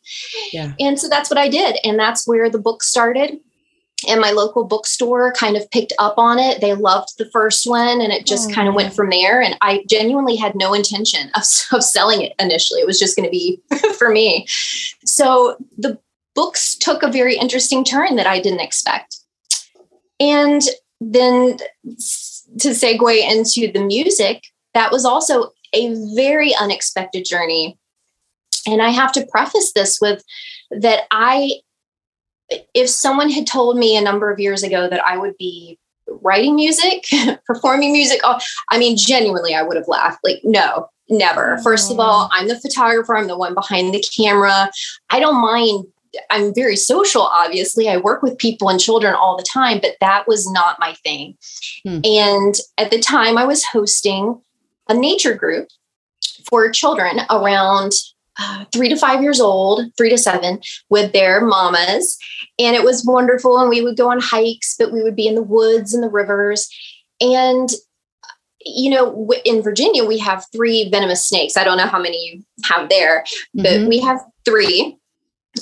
Yeah. 0.51 0.73
And 0.79 0.99
so 0.99 1.07
that's 1.07 1.29
what 1.29 1.37
I 1.37 1.47
did. 1.47 1.77
And 1.83 1.99
that's 1.99 2.27
where 2.27 2.49
the 2.49 2.59
book 2.59 2.83
started. 2.83 3.37
And 4.07 4.19
my 4.19 4.31
local 4.31 4.65
bookstore 4.65 5.31
kind 5.31 5.55
of 5.55 5.69
picked 5.71 5.93
up 5.99 6.17
on 6.17 6.37
it. 6.37 6.61
They 6.61 6.73
loved 6.73 7.17
the 7.17 7.29
first 7.31 7.65
one 7.65 8.01
and 8.01 8.11
it 8.11 8.25
just 8.25 8.53
kind 8.53 8.67
of 8.67 8.75
went 8.75 8.89
hmm. 8.89 8.95
from 8.95 9.09
there. 9.09 9.41
And 9.41 9.57
I 9.61 9.83
genuinely 9.89 10.35
had 10.35 10.55
no 10.55 10.73
intention 10.73 11.31
of, 11.35 11.43
of 11.71 11.83
selling 11.83 12.21
it 12.21 12.33
initially. 12.39 12.81
It 12.81 12.87
was 12.87 12.99
just 12.99 13.15
going 13.15 13.27
to 13.27 13.31
be 13.31 13.61
for 13.97 14.09
me. 14.09 14.45
So 15.05 15.57
the 15.77 15.97
books 16.35 16.75
took 16.75 17.01
a 17.01 17.11
very 17.11 17.37
interesting 17.37 17.83
turn 17.83 18.17
that 18.17 18.27
I 18.27 18.39
didn't 18.39 18.59
expect. 18.59 19.17
And 20.19 20.61
then 21.01 21.57
to 22.59 22.69
segue 22.69 23.31
into 23.31 23.71
the 23.71 23.83
music, 23.83 24.43
that 24.73 24.91
was 24.91 25.05
also 25.05 25.51
a 25.73 25.93
very 26.15 26.53
unexpected 26.55 27.25
journey. 27.25 27.77
And 28.67 28.81
I 28.81 28.89
have 28.89 29.11
to 29.13 29.25
preface 29.31 29.73
this 29.73 29.99
with 30.01 30.23
that 30.71 31.03
I, 31.11 31.59
if 32.49 32.89
someone 32.89 33.29
had 33.29 33.47
told 33.47 33.77
me 33.77 33.97
a 33.97 34.01
number 34.01 34.31
of 34.31 34.39
years 34.39 34.63
ago 34.63 34.87
that 34.89 35.03
I 35.05 35.17
would 35.17 35.37
be 35.37 35.79
writing 36.07 36.55
music, 36.55 37.05
performing 37.45 37.91
music, 37.91 38.21
oh, 38.23 38.39
I 38.69 38.77
mean, 38.77 38.97
genuinely, 38.97 39.55
I 39.55 39.63
would 39.63 39.77
have 39.77 39.87
laughed. 39.87 40.19
Like, 40.23 40.41
no, 40.43 40.89
never. 41.09 41.57
First 41.63 41.91
of 41.91 41.99
all, 41.99 42.29
I'm 42.31 42.47
the 42.47 42.59
photographer, 42.59 43.15
I'm 43.15 43.27
the 43.27 43.37
one 43.37 43.53
behind 43.53 43.93
the 43.93 44.03
camera. 44.15 44.69
I 45.09 45.19
don't 45.19 45.41
mind 45.41 45.85
I'm 46.29 46.53
very 46.53 46.75
social, 46.75 47.23
obviously. 47.23 47.89
I 47.89 47.97
work 47.97 48.21
with 48.21 48.37
people 48.37 48.69
and 48.69 48.79
children 48.79 49.13
all 49.13 49.37
the 49.37 49.43
time, 49.43 49.79
but 49.81 49.95
that 50.01 50.27
was 50.27 50.49
not 50.49 50.79
my 50.79 50.93
thing. 50.93 51.37
Hmm. 51.85 51.99
And 52.03 52.55
at 52.77 52.91
the 52.91 52.99
time, 52.99 53.37
I 53.37 53.45
was 53.45 53.63
hosting 53.63 54.41
a 54.87 54.93
nature 54.93 55.33
group 55.33 55.67
for 56.49 56.69
children 56.69 57.21
around 57.29 57.91
uh, 58.39 58.65
three 58.73 58.89
to 58.89 58.97
five 58.97 59.21
years 59.21 59.39
old, 59.39 59.85
three 59.97 60.09
to 60.09 60.17
seven, 60.17 60.59
with 60.89 61.13
their 61.13 61.45
mamas. 61.45 62.17
And 62.59 62.75
it 62.75 62.83
was 62.83 63.05
wonderful. 63.05 63.57
And 63.57 63.69
we 63.69 63.81
would 63.81 63.97
go 63.97 64.11
on 64.11 64.19
hikes, 64.19 64.75
but 64.77 64.91
we 64.91 65.03
would 65.03 65.15
be 65.15 65.27
in 65.27 65.35
the 65.35 65.43
woods 65.43 65.93
and 65.93 66.03
the 66.03 66.09
rivers. 66.09 66.69
And 67.21 67.69
you 68.65 68.89
know, 68.89 69.29
in 69.45 69.61
Virginia, 69.61 70.03
we 70.03 70.17
have 70.17 70.45
three 70.51 70.89
venomous 70.89 71.23
snakes. 71.23 71.55
I 71.55 71.63
don't 71.63 71.77
know 71.77 71.85
how 71.85 72.01
many 72.01 72.17
you 72.17 72.43
have 72.63 72.89
there, 72.89 73.23
but 73.53 73.65
mm-hmm. 73.65 73.89
we 73.89 73.99
have 73.99 74.19
three. 74.43 74.97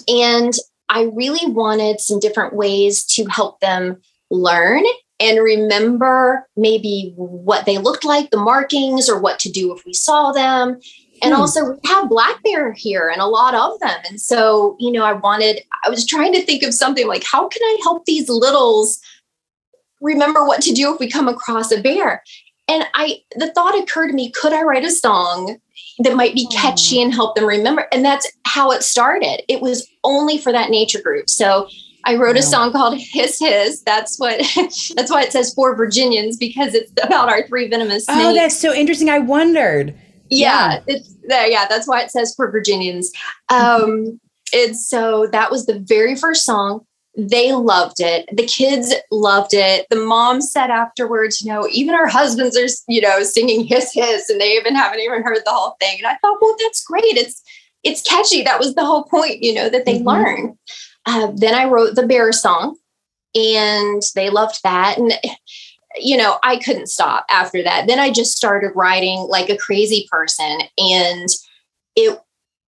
And 0.08 0.53
I 0.89 1.10
really 1.13 1.51
wanted 1.51 2.00
some 2.00 2.20
different 2.20 2.56
ways 2.56 3.03
to 3.08 3.25
help 3.25 3.60
them 3.60 4.01
learn 4.32 4.84
and 5.20 5.44
remember 5.44 6.48
maybe 6.56 7.13
what 7.15 7.65
they 7.65 7.77
looked 7.77 8.06
like, 8.06 8.32
the 8.32 8.38
markings, 8.38 9.10
or 9.10 9.20
what 9.20 9.39
to 9.39 9.51
do 9.51 9.75
if 9.75 9.86
we 9.86 9.94
saw 9.94 10.32
them. 10.32 10.80
And 11.24 11.34
hmm. 11.34 11.39
also, 11.39 11.72
we 11.72 11.77
have 11.86 12.10
black 12.10 12.44
bear 12.44 12.74
here 12.74 13.10
and 13.10 13.22
a 13.22 13.25
lot 13.25 13.56
of 13.56 13.80
them. 13.80 14.00
And 14.10 14.20
so, 14.20 14.75
you 14.80 14.92
know, 14.92 15.03
I 15.03 15.13
wanted, 15.13 15.62
I 15.84 15.89
was 15.89 16.06
trying 16.06 16.34
to 16.34 16.46
think 16.46 16.63
of 16.63 16.74
something 16.74 17.08
like, 17.08 17.24
how 17.24 17.48
can 17.48 17.62
I 17.63 17.77
help 17.84 18.06
these 18.06 18.30
littles 18.30 19.00
remember 20.01 20.46
what 20.46 20.62
to 20.63 20.74
do 20.74 20.94
if 20.94 21.00
we 21.00 21.10
come 21.10 21.27
across 21.27 21.72
a 21.72 21.82
bear? 21.82 22.22
And 22.68 22.86
I, 22.94 23.22
the 23.36 23.51
thought 23.51 23.77
occurred 23.82 24.10
to 24.10 24.13
me, 24.13 24.32
could 24.32 24.53
I 24.53 24.63
write 24.63 24.86
a 24.86 24.92
song 24.92 25.60
that 26.00 26.15
might 26.15 26.34
be 26.34 26.48
catchy 26.48 27.01
and 27.01 27.13
help 27.13 27.36
them 27.36 27.46
remember. 27.46 27.88
And 27.92 28.03
that's 28.03 28.32
how 28.46 28.72
it 28.72 28.84
started. 28.84 29.44
It 29.48 29.62
was 29.62 29.88
only 30.03 30.38
for 30.38 30.51
that 30.51 30.70
nature 30.70 31.01
group. 31.01 31.30
So 31.30 31.68
I 32.06 32.15
wrote 32.15 32.36
a 32.36 32.42
song 32.42 32.72
called 32.72 32.98
Hiss 32.98 33.39
Hiss. 33.39 33.82
That's 33.86 34.20
what 34.20 34.39
that's 34.96 35.12
why 35.12 35.24
it 35.24 35.32
says 35.32 35.53
for 35.53 35.75
Virginians 35.75 36.38
because 36.38 36.74
it's 36.74 36.92
about 37.01 37.30
our 37.30 37.48
three 37.48 37.70
venomous 37.70 38.06
snakes. 38.06 38.22
Oh, 38.22 38.34
that's 38.34 38.60
so 38.60 38.74
interesting. 38.74 39.10
I 39.10 39.20
wondered. 39.20 39.98
Yeah, 40.30 40.74
yeah. 40.74 40.82
it's 40.88 41.15
there. 41.27 41.48
Yeah, 41.48 41.68
that's 41.68 41.88
why 41.88 42.01
it 42.01 42.12
says 42.12 42.34
for 42.36 42.51
Virginians. 42.51 43.12
Um, 43.50 44.20
and 44.53 44.77
so 44.77 45.27
that 45.27 45.51
was 45.51 45.65
the 45.65 45.80
very 45.80 46.15
first 46.15 46.46
song 46.46 46.86
they 47.15 47.53
loved 47.53 48.00
it. 48.00 48.27
The 48.36 48.46
kids 48.46 48.94
loved 49.12 49.53
it. 49.53 49.86
The 49.89 50.03
mom 50.03 50.42
said 50.42 50.72
afterwards, 50.72 51.42
you 51.42 51.51
know, 51.51 51.68
even 51.72 51.94
our 51.94 52.08
husbands 52.08 52.58
are, 52.58 52.68
you 52.92 53.01
know, 53.01 53.22
singing 53.22 53.65
hiss 53.65 53.94
hiss 53.94 54.30
and 54.30 54.42
they 54.42 54.53
even 54.53 54.75
haven't 54.75 55.00
even 55.00 55.22
heard 55.22 55.42
the 55.46 55.51
whole 55.51 55.75
thing. 55.80 55.98
And 56.00 56.08
I 56.08 56.15
thought, 56.18 56.39
well, 56.42 56.56
that's 56.60 56.84
great. 56.84 57.03
It's 57.06 57.42
it's 57.84 58.01
catchy. 58.01 58.42
That 58.44 58.60
was 58.60 58.74
the 58.75 58.86
whole 58.86 59.03
point, 59.03 59.44
you 59.44 59.53
know, 59.53 59.70
that 59.70 59.86
they 59.86 59.98
mm-hmm. 59.98 60.08
learn. 60.08 60.58
Uh, 61.06 61.32
then 61.36 61.53
I 61.53 61.65
wrote 61.65 61.96
the 61.96 62.08
bear 62.08 62.32
song 62.32 62.77
and 63.36 64.01
they 64.15 64.30
loved 64.30 64.62
that. 64.63 64.98
And 64.98 65.13
you 65.96 66.18
know, 66.18 66.38
I 66.44 66.58
couldn't 66.58 66.88
stop 66.88 67.26
after 67.30 67.64
that. 67.64 67.88
Then 67.88 68.00
I 68.00 68.12
just 68.12 68.36
started 68.36 68.72
writing 68.76 69.20
like 69.30 69.50
a 69.50 69.58
crazy 69.58 70.08
person. 70.12 70.62
And 70.78 71.30
it 71.96 72.20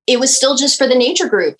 it 0.07 0.19
was 0.19 0.35
still 0.35 0.55
just 0.55 0.77
for 0.77 0.87
the 0.87 0.95
nature 0.95 1.27
group 1.27 1.57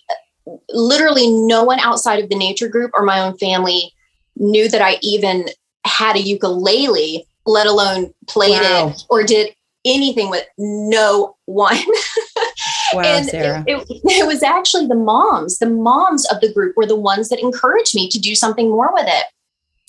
literally 0.70 1.30
no 1.30 1.64
one 1.64 1.80
outside 1.80 2.24
of 2.24 2.30
the 2.30 2.36
nature 2.36 2.68
group 2.68 2.92
or 2.94 3.04
my 3.04 3.20
own 3.20 3.38
family 3.38 3.94
knew 4.38 4.70
that 4.70 4.82
I 4.82 4.98
even 5.02 5.48
had 5.86 6.16
a 6.16 6.22
ukulele, 6.22 7.26
let 7.46 7.68
alone 7.68 8.14
played 8.28 8.62
wow. 8.62 8.90
it 8.90 9.04
or 9.10 9.24
did 9.24 9.56
anything 9.86 10.30
with 10.30 10.46
no 10.58 11.36
one. 11.46 11.78
wow, 12.94 13.02
and 13.02 13.26
Sara. 13.26 13.64
It, 13.68 13.78
it, 13.90 14.02
it, 14.04 14.28
was 14.28 14.44
actually 14.44 14.88
the 14.88 14.96
moms, 14.96 15.60
the 15.60 15.70
moms 15.70 16.26
of 16.32 16.42
the 16.42 16.52
group 16.52 16.76
were 16.76 16.88
the 16.88 16.96
ones 16.96 17.30
that 17.30 17.40
encouraged 17.40 17.96
me 17.96 18.10
to 18.10 18.20
do 18.20 18.36
something 18.36 18.70
more 18.70 18.92
with 18.94 19.06
it 19.08 19.26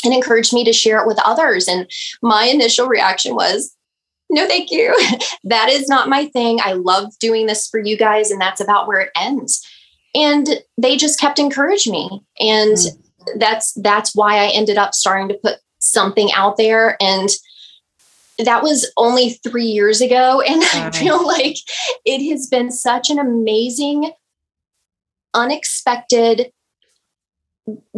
and 0.05 0.13
encouraged 0.13 0.53
me 0.53 0.65
to 0.65 0.73
share 0.73 1.01
it 1.01 1.07
with 1.07 1.19
others. 1.25 1.69
And 1.69 1.91
my 2.23 2.45
initial 2.45 2.87
reaction 2.87 3.35
was, 3.35 3.75
no, 4.29 4.47
thank 4.47 4.71
you. 4.71 4.95
that 5.45 5.69
is 5.69 5.89
not 5.89 6.09
my 6.09 6.27
thing. 6.27 6.59
I 6.63 6.73
love 6.73 7.13
doing 7.21 7.47
this 7.47 7.69
for 7.69 7.79
you 7.79 7.97
guys, 7.97 8.31
and 8.31 8.41
that's 8.41 8.61
about 8.61 8.89
where 8.89 9.01
it 9.01 9.11
ends 9.17 9.65
and 10.17 10.49
they 10.79 10.97
just 10.97 11.21
kept 11.21 11.39
encouraging 11.39 11.93
me 11.93 12.23
and 12.41 12.77
mm-hmm. 12.77 13.39
that's 13.39 13.73
that's 13.75 14.17
why 14.17 14.39
i 14.39 14.47
ended 14.49 14.79
up 14.79 14.95
starting 14.95 15.29
to 15.29 15.39
put 15.43 15.59
something 15.79 16.31
out 16.33 16.57
there 16.57 16.97
and 17.01 17.29
that 18.39 18.63
was 18.63 18.91
only 18.97 19.31
three 19.31 19.67
years 19.67 20.01
ago 20.01 20.41
and 20.49 20.63
i 20.65 20.91
feel 20.91 21.25
like 21.25 21.57
it 22.05 22.29
has 22.29 22.49
been 22.49 22.71
such 22.73 23.11
an 23.11 23.19
amazing 23.19 24.11
unexpected 25.35 26.51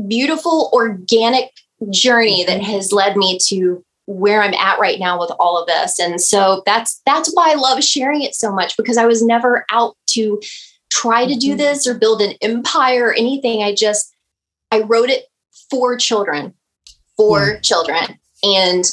beautiful 0.09 0.71
organic 0.73 1.51
journey 1.91 2.45
that 2.45 2.61
mm-hmm. 2.61 2.73
has 2.73 2.93
led 2.93 3.17
me 3.17 3.39
to 3.47 3.85
where 4.07 4.43
I'm 4.43 4.55
at 4.55 4.79
right 4.79 4.99
now 4.99 5.21
with 5.21 5.31
all 5.39 5.61
of 5.61 5.67
this. 5.67 5.99
And 6.01 6.21
so 6.21 6.63
that's 6.65 7.01
that's 7.05 7.31
why 7.35 7.51
I 7.51 7.55
love 7.55 7.85
sharing 7.85 8.23
it 8.23 8.35
so 8.35 8.51
much 8.53 8.77
because 8.77 8.97
I 8.97 9.07
was 9.07 9.23
never 9.23 9.67
out 9.71 9.97
to 10.11 10.41
try 10.91 11.27
to 11.27 11.35
do 11.35 11.51
mm-hmm. 11.51 11.59
this 11.59 11.87
or 11.87 11.99
build 11.99 12.23
an 12.23 12.35
empire 12.41 13.09
or 13.09 13.15
anything. 13.15 13.63
I 13.63 13.75
just, 13.75 14.15
I 14.71 14.81
wrote 14.81 15.11
it 15.11 15.25
for 15.71 15.97
children, 15.97 16.55
for 17.17 17.47
yeah. 17.47 17.61
children. 17.61 18.19
And 18.43 18.85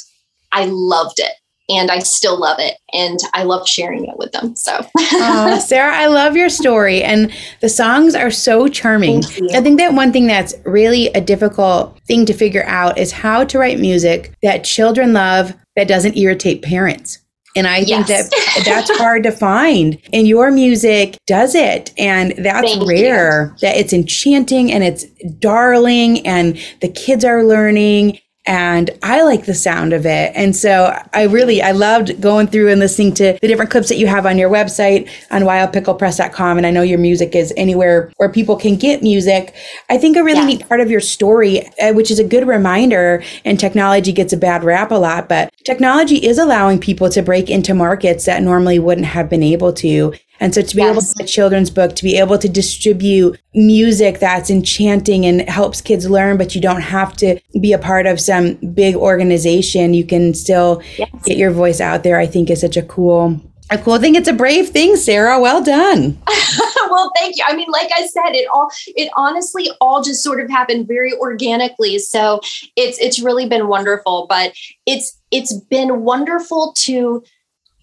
I 0.52 0.66
loved 0.66 1.18
it. 1.18 1.32
And 1.68 1.90
I 1.90 1.98
still 1.98 2.38
love 2.38 2.58
it. 2.60 2.76
And 2.92 3.18
I 3.34 3.42
love 3.42 3.68
sharing 3.68 4.04
it 4.04 4.16
with 4.16 4.32
them. 4.32 4.54
So, 4.54 4.86
oh, 4.96 5.58
Sara, 5.66 5.96
I 5.96 6.06
love 6.06 6.36
your 6.36 6.48
story. 6.48 7.02
And 7.02 7.32
the 7.60 7.68
songs 7.68 8.14
are 8.14 8.30
so 8.30 8.68
charming. 8.68 9.24
I 9.52 9.60
think 9.60 9.78
that 9.78 9.94
one 9.94 10.12
thing 10.12 10.28
that's 10.28 10.54
really 10.64 11.08
a 11.08 11.20
difficult 11.20 11.98
thing 12.06 12.24
to 12.26 12.32
figure 12.32 12.64
out 12.66 12.98
is 12.98 13.10
how 13.10 13.44
to 13.44 13.58
write 13.58 13.80
music 13.80 14.32
that 14.42 14.64
children 14.64 15.12
love 15.12 15.54
that 15.74 15.88
doesn't 15.88 16.16
irritate 16.16 16.62
parents. 16.62 17.18
And 17.56 17.66
I 17.66 17.78
yes. 17.78 18.06
think 18.06 18.30
that 18.30 18.64
that's 18.64 18.98
hard 18.98 19.22
to 19.24 19.32
find. 19.32 19.98
And 20.12 20.28
your 20.28 20.50
music 20.50 21.16
does 21.26 21.54
it. 21.54 21.92
And 21.98 22.34
that's 22.36 22.74
Thank 22.74 22.86
rare 22.86 23.54
you. 23.54 23.58
that 23.62 23.76
it's 23.76 23.92
enchanting 23.94 24.70
and 24.70 24.84
it's 24.84 25.04
darling 25.38 26.24
and 26.26 26.58
the 26.82 26.88
kids 26.88 27.24
are 27.24 27.42
learning 27.42 28.18
and 28.46 28.90
I 29.02 29.22
like 29.22 29.46
the 29.46 29.54
sound 29.54 29.92
of 29.92 30.06
it. 30.06 30.32
And 30.34 30.54
so 30.54 30.96
I 31.12 31.24
really 31.24 31.60
I 31.60 31.72
loved 31.72 32.20
going 32.20 32.46
through 32.46 32.70
and 32.70 32.78
listening 32.80 33.12
to 33.14 33.38
the 33.40 33.48
different 33.48 33.70
clips 33.70 33.88
that 33.88 33.96
you 33.96 34.06
have 34.06 34.24
on 34.24 34.38
your 34.38 34.48
website 34.50 35.10
on 35.30 35.42
wildpicklepress.com 35.42 36.56
and 36.56 36.66
I 36.66 36.70
know 36.70 36.82
your 36.82 36.98
music 36.98 37.34
is 37.34 37.52
anywhere 37.56 38.12
where 38.16 38.28
people 38.28 38.56
can 38.56 38.76
get 38.76 39.02
music. 39.02 39.54
I 39.88 39.98
think 39.98 40.16
a 40.16 40.22
really 40.22 40.40
yeah. 40.40 40.46
neat 40.46 40.68
part 40.68 40.80
of 40.80 40.90
your 40.90 41.00
story 41.00 41.66
uh, 41.80 41.92
which 41.92 42.10
is 42.10 42.18
a 42.18 42.24
good 42.24 42.46
reminder 42.46 43.22
and 43.44 43.58
technology 43.58 44.12
gets 44.12 44.32
a 44.32 44.36
bad 44.36 44.64
rap 44.64 44.90
a 44.90 44.96
lot, 44.96 45.28
but 45.28 45.52
technology 45.66 46.24
is 46.24 46.38
allowing 46.38 46.78
people 46.78 47.10
to 47.10 47.20
break 47.20 47.50
into 47.50 47.74
markets 47.74 48.24
that 48.24 48.40
normally 48.40 48.78
wouldn't 48.78 49.06
have 49.06 49.28
been 49.28 49.42
able 49.42 49.72
to. 49.72 50.14
And 50.38 50.54
so 50.54 50.62
to 50.62 50.76
be 50.76 50.82
yes. 50.82 50.92
able 50.92 51.02
to 51.02 51.08
write 51.18 51.28
a 51.28 51.32
children's 51.32 51.70
book, 51.70 51.96
to 51.96 52.04
be 52.04 52.16
able 52.18 52.38
to 52.38 52.48
distribute 52.48 53.40
music 53.52 54.20
that's 54.20 54.48
enchanting 54.48 55.26
and 55.26 55.48
helps 55.48 55.80
kids 55.80 56.08
learn, 56.08 56.36
but 56.36 56.54
you 56.54 56.60
don't 56.60 56.82
have 56.82 57.16
to 57.16 57.40
be 57.60 57.72
a 57.72 57.78
part 57.78 58.06
of 58.06 58.20
some 58.20 58.54
big 58.74 58.94
organization. 58.94 59.92
You 59.92 60.06
can 60.06 60.34
still 60.34 60.82
yes. 60.98 61.10
get 61.24 61.36
your 61.36 61.50
voice 61.50 61.80
out 61.80 62.04
there. 62.04 62.18
I 62.18 62.26
think 62.26 62.48
is 62.48 62.60
such 62.60 62.76
a 62.76 62.82
cool 62.82 63.40
a 63.70 63.78
cool 63.78 63.98
thing. 63.98 64.14
It's 64.14 64.28
a 64.28 64.32
brave 64.32 64.68
thing, 64.68 64.96
Sara. 64.96 65.40
Well 65.40 65.62
done. 65.62 66.18
well, 66.90 67.10
thank 67.16 67.36
you. 67.36 67.44
I 67.46 67.56
mean, 67.56 67.68
like 67.70 67.90
I 67.94 68.06
said, 68.06 68.34
it 68.34 68.48
all 68.54 68.70
it 68.86 69.10
honestly 69.16 69.70
all 69.80 70.02
just 70.02 70.22
sort 70.22 70.40
of 70.40 70.48
happened 70.48 70.86
very 70.86 71.12
organically. 71.14 71.98
So 71.98 72.40
it's 72.76 72.98
it's 72.98 73.20
really 73.20 73.48
been 73.48 73.68
wonderful. 73.68 74.26
But 74.28 74.54
it's 74.86 75.18
it's 75.30 75.52
been 75.52 76.02
wonderful 76.02 76.74
to 76.78 77.24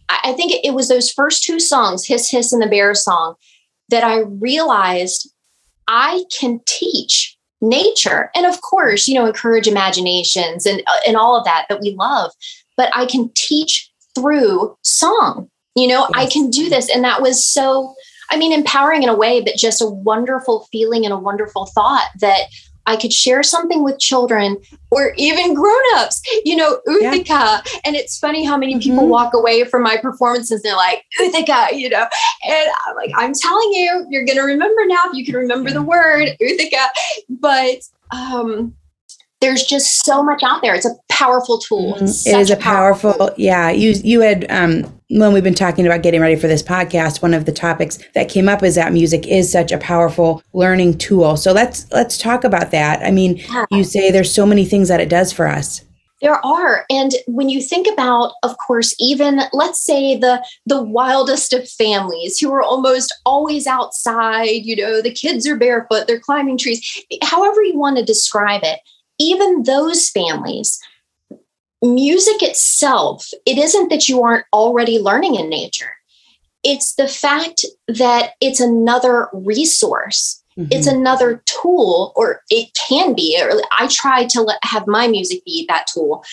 I 0.09 0.33
think 0.33 0.53
it 0.63 0.73
was 0.73 0.87
those 0.87 1.11
first 1.11 1.43
two 1.43 1.59
songs, 1.59 2.07
Hiss 2.07 2.29
Hiss 2.29 2.53
and 2.53 2.61
the 2.61 2.67
Bear 2.67 2.93
song, 2.93 3.35
that 3.89 4.03
I 4.03 4.19
realized 4.19 5.29
I 5.87 6.23
can 6.39 6.61
teach 6.65 7.37
nature 7.63 8.29
and 8.35 8.45
of 8.45 8.59
course 8.61 9.07
you 9.07 9.13
know 9.15 9.25
encourage 9.25 9.67
imaginations 9.69 10.65
and 10.65 10.81
uh, 10.85 10.99
and 11.07 11.15
all 11.15 11.37
of 11.37 11.45
that 11.45 11.65
that 11.69 11.79
we 11.79 11.95
love 11.95 12.29
but 12.75 12.91
i 12.93 13.05
can 13.05 13.31
teach 13.35 13.89
through 14.13 14.75
song 14.81 15.49
you 15.75 15.87
know 15.87 16.01
yes. 16.01 16.11
i 16.15 16.25
can 16.25 16.49
do 16.49 16.69
this 16.69 16.89
and 16.89 17.03
that 17.03 17.21
was 17.21 17.45
so 17.45 17.93
i 18.29 18.37
mean 18.37 18.51
empowering 18.51 19.03
in 19.03 19.09
a 19.09 19.15
way 19.15 19.41
but 19.41 19.55
just 19.55 19.81
a 19.81 19.87
wonderful 19.87 20.67
feeling 20.71 21.05
and 21.05 21.13
a 21.13 21.17
wonderful 21.17 21.65
thought 21.67 22.09
that 22.19 22.47
I 22.85 22.97
could 22.97 23.13
share 23.13 23.43
something 23.43 23.83
with 23.83 23.99
children 23.99 24.57
or 24.91 25.13
even 25.17 25.53
grown-ups, 25.53 26.21
you 26.43 26.55
know, 26.55 26.79
Ootheca. 26.87 27.25
Yeah. 27.27 27.61
And 27.85 27.95
it's 27.95 28.19
funny 28.19 28.43
how 28.43 28.57
many 28.57 28.79
people 28.79 28.99
mm-hmm. 29.03 29.09
walk 29.09 29.33
away 29.33 29.63
from 29.63 29.83
my 29.83 29.97
performances. 29.97 30.61
They're 30.61 30.75
like, 30.75 31.03
Ootheca, 31.19 31.77
you 31.77 31.89
know, 31.89 32.05
and 32.45 32.69
I'm 32.85 32.95
like, 32.95 33.11
I'm 33.15 33.33
telling 33.33 33.71
you, 33.73 34.05
you're 34.09 34.25
going 34.25 34.37
to 34.37 34.43
remember 34.43 34.81
now 34.85 35.03
if 35.05 35.13
you 35.13 35.25
can 35.25 35.35
remember 35.35 35.71
the 35.71 35.81
word 35.81 36.29
Ootheca. 36.41 36.87
But, 37.29 37.83
um, 38.11 38.75
there's 39.39 39.63
just 39.63 40.05
so 40.05 40.23
much 40.23 40.41
out 40.41 40.61
there. 40.61 40.73
It's 40.73 40.85
a 40.85 40.95
powerful 41.09 41.59
tool. 41.59 41.95
Mm-hmm. 41.95 42.05
It 42.05 42.39
is 42.39 42.49
a 42.49 42.55
powerful, 42.55 43.13
powerful, 43.13 43.35
yeah. 43.37 43.71
You 43.71 43.91
you 44.01 44.21
had 44.21 44.49
um 44.49 44.85
when 45.19 45.33
we've 45.33 45.43
been 45.43 45.53
talking 45.53 45.85
about 45.85 46.01
getting 46.01 46.21
ready 46.21 46.35
for 46.35 46.47
this 46.47 46.63
podcast, 46.63 47.21
one 47.21 47.33
of 47.33 47.45
the 47.45 47.51
topics 47.51 47.99
that 48.15 48.29
came 48.29 48.49
up 48.49 48.63
is 48.63 48.75
that 48.75 48.93
music 48.93 49.27
is 49.27 49.51
such 49.51 49.71
a 49.71 49.77
powerful 49.77 50.41
learning 50.53 50.97
tool. 50.97 51.37
So 51.37 51.51
let's 51.51 51.91
let's 51.91 52.17
talk 52.17 52.43
about 52.43 52.71
that. 52.71 53.01
I 53.03 53.11
mean, 53.11 53.37
yeah. 53.37 53.65
you 53.71 53.83
say 53.83 54.11
there's 54.11 54.33
so 54.33 54.45
many 54.45 54.65
things 54.65 54.87
that 54.87 54.99
it 54.99 55.09
does 55.09 55.31
for 55.31 55.47
us. 55.47 55.83
There 56.21 56.43
are. 56.45 56.85
And 56.89 57.11
when 57.27 57.49
you 57.49 57.61
think 57.61 57.85
about, 57.91 58.33
of 58.43 58.57
course, 58.57 58.95
even 58.97 59.41
let's 59.51 59.83
say 59.83 60.17
the 60.17 60.43
the 60.65 60.81
wildest 60.81 61.53
of 61.53 61.69
families 61.69 62.39
who 62.39 62.51
are 62.53 62.63
almost 62.63 63.13
always 63.25 63.67
outside, 63.67 64.63
you 64.63 64.75
know, 64.75 65.01
the 65.01 65.13
kids 65.13 65.45
are 65.47 65.57
barefoot, 65.57 66.07
they're 66.07 66.19
climbing 66.19 66.57
trees, 66.57 67.03
however 67.21 67.61
you 67.61 67.77
want 67.77 67.97
to 67.97 68.05
describe 68.05 68.61
it 68.63 68.79
even 69.19 69.63
those 69.63 70.09
families, 70.09 70.79
music 71.83 72.41
itself, 72.41 73.29
it 73.45 73.57
isn't 73.57 73.89
that 73.89 74.07
you 74.07 74.23
aren't 74.23 74.45
already 74.53 74.99
learning 74.99 75.35
in 75.35 75.49
nature. 75.49 75.91
It's 76.63 76.95
the 76.95 77.07
fact 77.07 77.65
that 77.87 78.31
it's 78.39 78.61
another 78.61 79.27
resource. 79.33 80.41
Mm-hmm. 80.57 80.69
It's 80.71 80.87
another 80.87 81.43
tool, 81.45 82.13
or 82.15 82.41
it 82.49 82.69
can 82.87 83.13
be. 83.13 83.37
Or 83.41 83.61
I 83.77 83.87
try 83.87 84.25
to 84.27 84.41
let, 84.41 84.59
have 84.63 84.87
my 84.87 85.07
music 85.07 85.43
be 85.45 85.65
that 85.67 85.87
tool. 85.93 86.23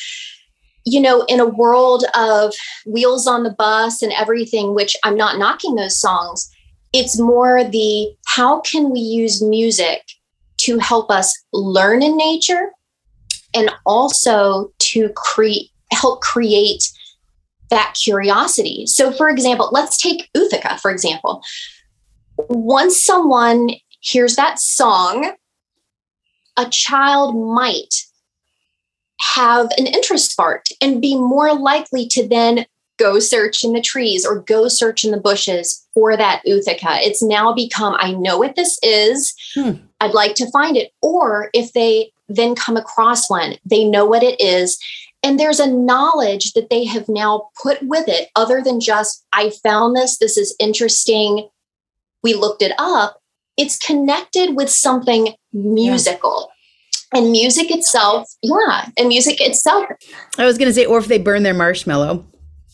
You 0.85 1.01
know, 1.01 1.23
in 1.23 1.41
a 1.41 1.47
world 1.47 2.05
of 2.15 2.55
wheels 2.87 3.27
on 3.27 3.43
the 3.43 3.51
bus 3.51 4.03
and 4.03 4.13
everything, 4.13 4.75
which 4.75 4.97
I'm 5.03 5.17
not 5.17 5.39
knocking 5.39 5.75
those 5.75 5.99
songs, 5.99 6.49
it's 6.93 7.19
more 7.19 7.65
the 7.65 8.15
how 8.27 8.61
can 8.61 8.91
we 8.91 9.01
use 9.01 9.43
music 9.43 10.03
to 10.59 10.79
help 10.79 11.11
us 11.11 11.37
learn 11.53 12.03
in 12.03 12.17
nature 12.17 12.71
and 13.55 13.71
also 13.85 14.73
to 14.79 15.09
create 15.11 15.71
help 15.93 16.21
create 16.21 16.89
that 17.71 17.95
curiosity. 18.01 18.87
So 18.87 19.13
for 19.13 19.29
example, 19.29 19.69
let's 19.73 19.97
take 19.97 20.29
Ootheca 20.37 20.81
for 20.81 20.91
example. 20.91 21.43
Once 22.49 23.03
someone 23.03 23.71
hears 24.01 24.37
that 24.37 24.59
song, 24.59 25.33
a 26.57 26.69
child 26.71 27.37
might 27.37 28.07
have 29.21 29.69
an 29.77 29.87
interest 29.87 30.31
spark 30.31 30.67
and 30.81 31.03
be 31.03 31.15
more 31.15 31.55
likely 31.55 32.07
to 32.09 32.27
then 32.27 32.65
go 32.99 33.19
search 33.19 33.65
in 33.65 33.73
the 33.73 33.81
trees 33.81 34.27
or 34.27 34.41
go 34.41 34.69
search 34.69 35.05
in 35.05 35.11
the 35.11 35.17
bushes 35.17 35.87
for 35.95 36.17
that 36.17 36.43
Ootheca. 36.47 36.99
It's 37.01 37.23
now 37.23 37.53
become, 37.53 37.97
I 37.99 38.13
know 38.13 38.39
what 38.39 38.57
this 38.57 38.79
is. 38.83 39.35
Hmm. 39.55 39.73
I'd 40.01 40.15
like 40.15 40.35
to 40.37 40.51
find 40.51 40.77
it. 40.77 40.91
Or 41.01 41.51
if 41.55 41.73
they 41.73 42.13
then 42.31 42.55
come 42.55 42.77
across 42.77 43.29
one, 43.29 43.57
they 43.65 43.85
know 43.85 44.07
what 44.07 44.23
it 44.23 44.41
is. 44.41 44.79
And 45.23 45.39
there's 45.39 45.61
a 45.61 45.71
knowledge 45.71 46.55
that 46.55 46.71
they 46.71 46.85
have 46.87 47.09
now 47.09 47.51
put 47.63 47.83
with 47.83 48.09
it, 48.09 48.29
other 48.37 48.63
than 48.63 48.81
just, 48.81 49.27
I 49.33 49.51
found 49.63 49.95
this, 49.95 50.17
this 50.19 50.39
is 50.39 50.55
interesting. 50.59 51.49
We 52.23 52.35
looked 52.35 52.63
it 52.63 52.73
up. 52.79 53.21
It's 53.59 53.77
connected 53.77 54.57
with 54.57 54.71
something 54.71 55.35
musical. 55.53 56.49
Yeah. 57.13 57.21
And 57.21 57.33
music 57.33 57.73
itself, 57.73 58.29
yeah, 58.41 58.87
and 58.97 59.09
music 59.09 59.41
itself. 59.41 59.85
I 60.39 60.47
was 60.47 60.57
going 60.57 60.69
to 60.69 60.73
say, 60.73 60.87
or 60.87 60.99
if 60.99 61.07
they 61.07 61.19
burn 61.19 61.43
their 61.43 61.53
marshmallow. 61.53 62.25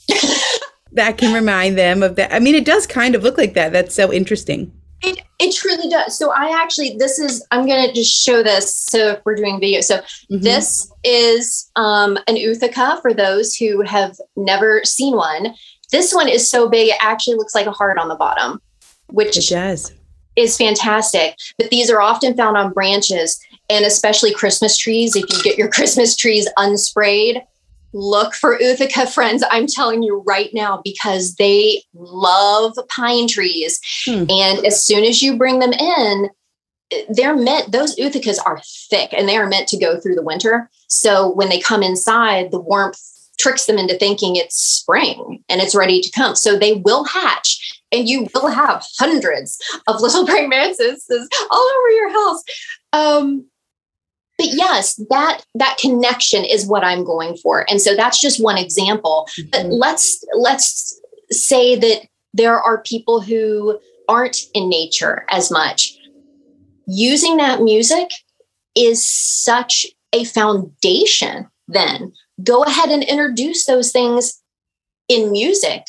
that 0.92 1.16
can 1.16 1.33
remind 1.33 1.79
them 1.79 2.03
of 2.03 2.16
that. 2.16 2.35
I 2.35 2.38
mean, 2.38 2.55
it 2.55 2.66
does 2.66 2.87
kind 2.87 3.14
of 3.14 3.23
look 3.23 3.38
like 3.38 3.55
that. 3.55 3.73
That's 3.73 3.95
so 3.95 4.12
interesting. 4.12 4.71
It, 5.03 5.23
it 5.39 5.55
truly 5.55 5.89
does. 5.89 6.19
So 6.19 6.33
I 6.33 6.59
actually, 6.61 6.97
this 6.99 7.19
is, 7.19 7.47
I'm 7.51 7.67
going 7.67 7.87
to 7.87 7.93
just 7.93 8.13
show 8.13 8.43
this. 8.43 8.75
So 8.75 9.11
if 9.11 9.21
we're 9.25 9.35
doing 9.35 9.61
video, 9.61 9.81
so 9.81 9.99
mm-hmm. 9.99 10.41
this 10.41 10.91
is 11.05 11.71
um, 11.77 12.17
an 12.27 12.37
Ootheca 12.37 13.03
for 13.03 13.13
those 13.13 13.55
who 13.55 13.83
have 13.83 14.17
never 14.37 14.83
seen 14.85 15.15
one. 15.15 15.55
This 15.93 16.15
one 16.15 16.29
is 16.29 16.51
so 16.51 16.69
big, 16.69 16.89
it 16.89 16.99
actually 17.01 17.37
looks 17.37 17.55
like 17.55 17.67
a 17.67 17.73
heart 17.73 17.99
on 17.99 18.09
the 18.09 18.17
bottom, 18.17 18.61
which 19.09 19.37
it 19.37 19.49
does. 19.49 19.93
is 20.35 20.57
fantastic. 20.57 21.37
But 21.59 21.71
these 21.71 21.91
are 21.91 22.01
often 22.01 22.37
found 22.37 22.57
on 22.57 22.73
branches 22.73 23.39
and 23.69 23.85
especially 23.85 24.33
Christmas 24.33 24.77
trees. 24.77 25.15
If 25.15 25.31
you 25.31 25.43
get 25.43 25.59
your 25.59 25.69
Christmas 25.73 26.17
trees 26.17 26.49
unsprayed, 26.59 27.43
look 27.97 28.35
for 28.35 28.59
Ootheca 28.59 29.09
friends. 29.09 29.43
I'm 29.51 29.67
telling 29.67 30.03
you 30.03 30.23
right 30.27 30.51
now 30.53 30.81
because 30.85 31.37
they 31.37 31.83
love 31.95 32.77
pine 32.89 33.27
trees. 33.27 33.81
Hmm. 34.05 34.25
And 34.29 34.67
as 34.67 34.85
soon 34.85 35.05
as 35.05 35.23
you 35.23 35.37
bring 35.37 35.61
them 35.61 35.73
in, 35.73 36.29
they're 37.09 37.37
meant, 37.37 37.73
those 37.73 37.97
Oothecas 37.97 38.39
are 38.45 38.61
thick 38.91 39.13
and 39.13 39.29
they 39.29 39.37
are 39.37 39.49
meant 39.49 39.67
to 39.69 39.79
go 39.79 39.99
through 39.99 40.15
the 40.15 40.23
winter. 40.23 40.71
So 40.89 41.33
when 41.33 41.49
they 41.49 41.59
come 41.59 41.83
inside, 41.83 42.51
the 42.51 42.61
warmth 42.61 43.01
tricks 43.39 43.67
them 43.67 43.79
into 43.79 43.97
thinking 43.97 44.37
it's 44.37 44.57
spring 44.57 45.43
and 45.49 45.61
it's 45.61 45.75
ready 45.75 46.01
to 46.01 46.11
come. 46.11 46.37
So 46.37 46.57
they 46.57 46.75
will 46.75 47.05
hatch 47.05 47.81
and 47.93 48.09
you 48.09 48.29
will 48.35 48.49
have 48.49 48.85
hundreds 48.99 49.59
of 49.89 50.01
little 50.01 50.27
praying 50.27 50.51
mantises 50.51 51.29
all 51.51 51.73
over 51.79 51.91
your 51.91 52.11
house. 52.11 52.43
Um, 52.93 53.47
but 54.38 54.49
yes 54.53 55.01
that 55.11 55.42
that 55.55 55.79
connection 55.79 56.44
is 56.44 56.66
what 56.66 56.85
i'm 56.85 57.05
going 57.05 57.37
for. 57.37 57.68
And 57.70 57.81
so 57.81 57.94
that's 57.94 58.20
just 58.20 58.42
one 58.42 58.59
example. 58.59 59.29
Mm-hmm. 59.38 59.51
but 59.51 59.66
let's 59.66 60.25
let's 60.38 61.01
say 61.31 61.77
that 61.77 62.03
there 62.33 62.61
are 62.61 62.83
people 62.83 63.20
who 63.20 63.79
aren't 64.09 64.38
in 64.55 64.68
nature 64.68 65.25
as 65.31 65.51
much. 65.51 65.96
Using 66.87 67.38
that 67.38 67.62
music 67.62 68.11
is 68.77 69.07
such 69.07 69.87
a 70.12 70.25
foundation 70.25 71.49
then. 71.66 72.12
Go 72.44 72.62
ahead 72.62 72.90
and 72.90 73.03
introduce 73.03 73.64
those 73.64 73.90
things 73.90 74.40
in 75.09 75.33
music. 75.33 75.85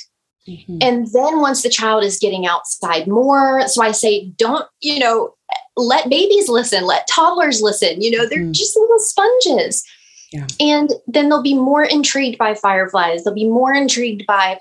Mm-hmm. 0.47 0.77
and 0.81 1.07
then 1.11 1.41
once 1.41 1.61
the 1.61 1.67
child 1.69 2.05
is 2.05 2.19
getting 2.19 2.45
outside 2.45 3.05
more 3.05 3.67
so 3.67 3.83
i 3.83 3.91
say 3.91 4.29
don't 4.37 4.65
you 4.79 4.97
know 4.97 5.33
let 5.77 6.09
babies 6.09 6.49
listen, 6.49 6.85
let 6.85 7.07
toddlers 7.07 7.61
listen. 7.61 8.01
You 8.01 8.11
know, 8.11 8.25
they're 8.25 8.39
mm. 8.39 8.51
just 8.51 8.75
little 8.75 8.99
sponges. 8.99 9.83
Yeah. 10.31 10.47
And 10.59 10.91
then 11.07 11.29
they'll 11.29 11.43
be 11.43 11.53
more 11.53 11.83
intrigued 11.83 12.37
by 12.37 12.53
fireflies. 12.53 13.23
They'll 13.23 13.33
be 13.33 13.47
more 13.47 13.73
intrigued 13.73 14.25
by, 14.25 14.59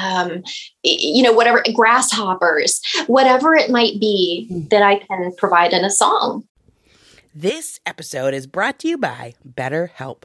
um, 0.00 0.44
you 0.84 1.22
know, 1.22 1.32
whatever 1.32 1.64
grasshoppers, 1.74 2.80
whatever 3.06 3.54
it 3.54 3.70
might 3.70 3.98
be 3.98 4.48
mm. 4.50 4.68
that 4.70 4.82
I 4.82 4.98
can 4.98 5.32
provide 5.36 5.72
in 5.72 5.84
a 5.84 5.90
song. 5.90 6.44
This 7.34 7.80
episode 7.86 8.34
is 8.34 8.46
brought 8.46 8.78
to 8.80 8.88
you 8.88 8.98
by 8.98 9.34
BetterHelp. 9.48 10.22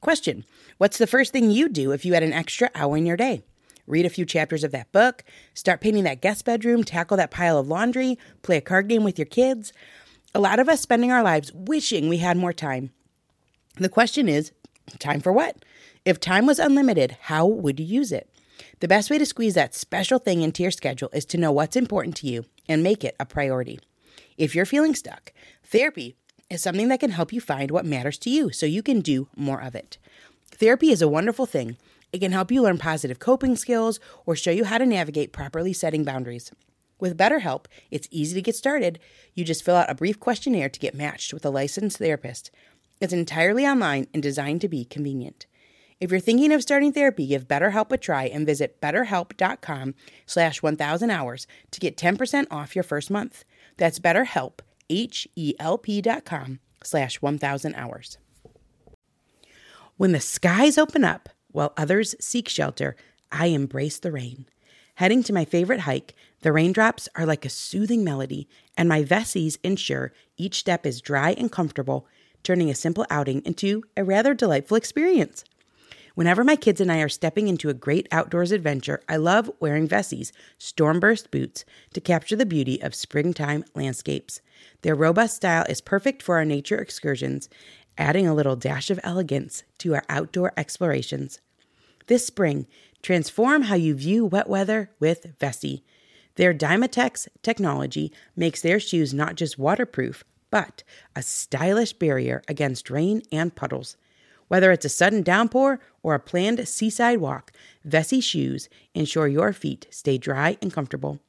Question 0.00 0.44
What's 0.76 0.98
the 0.98 1.08
first 1.08 1.32
thing 1.32 1.50
you 1.50 1.68
do 1.68 1.90
if 1.90 2.04
you 2.04 2.14
had 2.14 2.22
an 2.22 2.32
extra 2.32 2.70
hour 2.74 2.96
in 2.96 3.06
your 3.06 3.16
day? 3.16 3.42
Read 3.88 4.06
a 4.06 4.10
few 4.10 4.24
chapters 4.24 4.64
of 4.64 4.72
that 4.72 4.92
book, 4.92 5.24
start 5.54 5.80
painting 5.80 6.04
that 6.04 6.20
guest 6.20 6.44
bedroom, 6.44 6.84
tackle 6.84 7.16
that 7.16 7.30
pile 7.30 7.58
of 7.58 7.68
laundry, 7.68 8.18
play 8.42 8.56
a 8.56 8.60
card 8.60 8.88
game 8.88 9.04
with 9.04 9.18
your 9.18 9.26
kids. 9.26 9.72
A 10.34 10.40
lot 10.40 10.58
of 10.58 10.68
us 10.68 10.80
spending 10.80 11.10
our 11.10 11.22
lives 11.22 11.52
wishing 11.52 12.08
we 12.08 12.18
had 12.18 12.36
more 12.36 12.52
time. 12.52 12.90
The 13.76 13.88
question 13.88 14.28
is 14.28 14.52
time 14.98 15.20
for 15.20 15.32
what? 15.32 15.64
If 16.04 16.20
time 16.20 16.46
was 16.46 16.58
unlimited, 16.58 17.16
how 17.22 17.46
would 17.46 17.80
you 17.80 17.86
use 17.86 18.12
it? 18.12 18.30
The 18.80 18.88
best 18.88 19.10
way 19.10 19.18
to 19.18 19.26
squeeze 19.26 19.54
that 19.54 19.74
special 19.74 20.18
thing 20.18 20.42
into 20.42 20.62
your 20.62 20.72
schedule 20.72 21.10
is 21.12 21.24
to 21.26 21.38
know 21.38 21.52
what's 21.52 21.76
important 21.76 22.16
to 22.16 22.26
you 22.26 22.44
and 22.68 22.82
make 22.82 23.04
it 23.04 23.16
a 23.18 23.26
priority. 23.26 23.80
If 24.36 24.54
you're 24.54 24.66
feeling 24.66 24.94
stuck, 24.94 25.32
therapy 25.64 26.16
is 26.50 26.62
something 26.62 26.88
that 26.88 27.00
can 27.00 27.10
help 27.10 27.32
you 27.32 27.40
find 27.40 27.70
what 27.70 27.84
matters 27.84 28.18
to 28.18 28.30
you 28.30 28.50
so 28.50 28.66
you 28.66 28.82
can 28.82 29.00
do 29.00 29.28
more 29.36 29.60
of 29.60 29.74
it. 29.74 29.98
Therapy 30.50 30.90
is 30.90 31.02
a 31.02 31.08
wonderful 31.08 31.46
thing 31.46 31.76
it 32.12 32.20
can 32.20 32.32
help 32.32 32.50
you 32.50 32.62
learn 32.62 32.78
positive 32.78 33.18
coping 33.18 33.56
skills 33.56 34.00
or 34.24 34.34
show 34.34 34.50
you 34.50 34.64
how 34.64 34.78
to 34.78 34.86
navigate 34.86 35.32
properly 35.32 35.72
setting 35.72 36.04
boundaries. 36.04 36.50
With 37.00 37.18
BetterHelp, 37.18 37.66
it's 37.90 38.08
easy 38.10 38.34
to 38.34 38.42
get 38.42 38.56
started. 38.56 38.98
You 39.34 39.44
just 39.44 39.64
fill 39.64 39.76
out 39.76 39.90
a 39.90 39.94
brief 39.94 40.18
questionnaire 40.18 40.68
to 40.68 40.80
get 40.80 40.94
matched 40.94 41.32
with 41.32 41.44
a 41.44 41.50
licensed 41.50 41.98
therapist. 41.98 42.50
It's 43.00 43.12
entirely 43.12 43.66
online 43.66 44.08
and 44.12 44.22
designed 44.22 44.60
to 44.62 44.68
be 44.68 44.84
convenient. 44.84 45.46
If 46.00 46.10
you're 46.10 46.20
thinking 46.20 46.52
of 46.52 46.62
starting 46.62 46.92
therapy, 46.92 47.26
give 47.26 47.48
BetterHelp 47.48 47.92
a 47.92 47.96
try 47.96 48.24
and 48.24 48.46
visit 48.46 48.80
betterhelp.com 48.80 49.94
slash 50.26 50.62
1000 50.62 51.10
hours 51.10 51.46
to 51.72 51.80
get 51.80 51.96
10% 51.96 52.46
off 52.50 52.74
your 52.74 52.84
first 52.84 53.10
month. 53.10 53.44
That's 53.76 53.98
betterhelp, 53.98 54.60
H-E-L-P 54.88 56.00
dot 56.02 56.24
com 56.24 56.60
slash 56.82 57.20
1000 57.20 57.74
hours. 57.74 58.18
When 59.96 60.12
the 60.12 60.20
skies 60.20 60.78
open 60.78 61.04
up 61.04 61.28
while 61.50 61.72
others 61.76 62.14
seek 62.20 62.48
shelter, 62.48 62.96
I 63.30 63.46
embrace 63.46 63.98
the 63.98 64.12
rain. 64.12 64.46
Heading 64.96 65.22
to 65.24 65.32
my 65.32 65.44
favorite 65.44 65.80
hike, 65.80 66.14
the 66.40 66.52
raindrops 66.52 67.08
are 67.14 67.26
like 67.26 67.44
a 67.44 67.50
soothing 67.50 68.02
melody, 68.02 68.48
and 68.76 68.88
my 68.88 69.04
Vessies 69.04 69.58
ensure 69.62 70.12
each 70.36 70.56
step 70.56 70.84
is 70.84 71.00
dry 71.00 71.32
and 71.32 71.52
comfortable, 71.52 72.06
turning 72.42 72.70
a 72.70 72.74
simple 72.74 73.06
outing 73.10 73.42
into 73.44 73.84
a 73.96 74.04
rather 74.04 74.34
delightful 74.34 74.76
experience. 74.76 75.44
Whenever 76.18 76.42
my 76.42 76.56
kids 76.56 76.80
and 76.80 76.90
I 76.90 76.98
are 76.98 77.08
stepping 77.08 77.46
into 77.46 77.68
a 77.68 77.74
great 77.74 78.08
outdoors 78.10 78.50
adventure, 78.50 79.00
I 79.08 79.18
love 79.18 79.48
wearing 79.60 79.86
Vessi's 79.86 80.32
Stormburst 80.58 81.30
boots 81.30 81.64
to 81.94 82.00
capture 82.00 82.34
the 82.34 82.44
beauty 82.44 82.82
of 82.82 82.92
springtime 82.92 83.64
landscapes. 83.76 84.40
Their 84.82 84.96
robust 84.96 85.36
style 85.36 85.64
is 85.68 85.80
perfect 85.80 86.24
for 86.24 86.34
our 86.34 86.44
nature 86.44 86.78
excursions, 86.78 87.48
adding 87.98 88.26
a 88.26 88.34
little 88.34 88.56
dash 88.56 88.88
of 88.90 89.00
elegance 89.02 89.64
to 89.78 89.94
our 89.94 90.04
outdoor 90.08 90.52
explorations. 90.56 91.40
This 92.06 92.26
spring, 92.26 92.66
transform 93.02 93.62
how 93.62 93.74
you 93.74 93.94
view 93.94 94.24
wet 94.24 94.48
weather 94.48 94.90
with 94.98 95.38
Vessi. 95.38 95.82
Their 96.36 96.54
Dyma-tex 96.54 97.28
technology 97.42 98.12
makes 98.36 98.62
their 98.62 98.80
shoes 98.80 99.12
not 99.12 99.34
just 99.34 99.58
waterproof, 99.58 100.24
but 100.50 100.84
a 101.14 101.22
stylish 101.22 101.92
barrier 101.92 102.42
against 102.48 102.90
rain 102.90 103.22
and 103.30 103.54
puddles. 103.54 103.96
Whether 104.46 104.72
it's 104.72 104.86
a 104.86 104.88
sudden 104.88 105.22
downpour 105.22 105.78
or 106.02 106.14
a 106.14 106.20
planned 106.20 106.66
seaside 106.66 107.18
walk, 107.18 107.52
Vessi 107.86 108.22
shoes 108.22 108.68
ensure 108.94 109.28
your 109.28 109.52
feet 109.52 109.86
stay 109.90 110.16
dry 110.16 110.56
and 110.62 110.72
comfortable. 110.72 111.20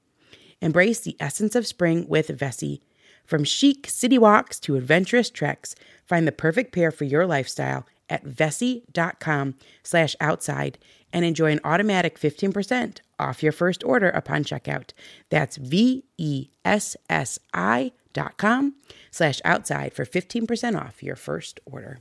Embrace 0.62 1.00
the 1.00 1.18
essence 1.20 1.56
of 1.56 1.68
spring 1.68 2.08
with 2.08 2.28
Vessi. 2.30 2.80
From 3.30 3.44
chic 3.44 3.86
city 3.88 4.18
walks 4.18 4.60
to 4.62 4.76
adventurous 4.76 5.30
treks, 5.30 5.76
find 6.04 6.28
the 6.28 6.32
perfect 6.32 6.74
pair 6.74 6.90
for 6.90 7.04
your 7.04 7.28
lifestyle 7.28 7.86
at 8.10 8.26
vessi.com 8.26 9.54
slash 9.84 10.16
outside 10.20 10.80
and 11.14 11.24
enjoy 11.24 11.52
an 11.52 11.60
automatic 11.64 12.20
15% 12.20 13.02
off 13.20 13.44
your 13.44 13.52
first 13.52 13.84
order 13.84 14.10
upon 14.10 14.44
checkout. 14.44 14.94
That's 15.30 15.58
V-E-S-S-I 15.58 16.02
dot 18.14 18.38
com 18.38 18.74
slash 19.12 19.42
outside 19.46 19.94
for 19.94 20.06
15% 20.06 20.82
off 20.82 21.04
your 21.04 21.16
first 21.16 21.60
order. 21.68 22.00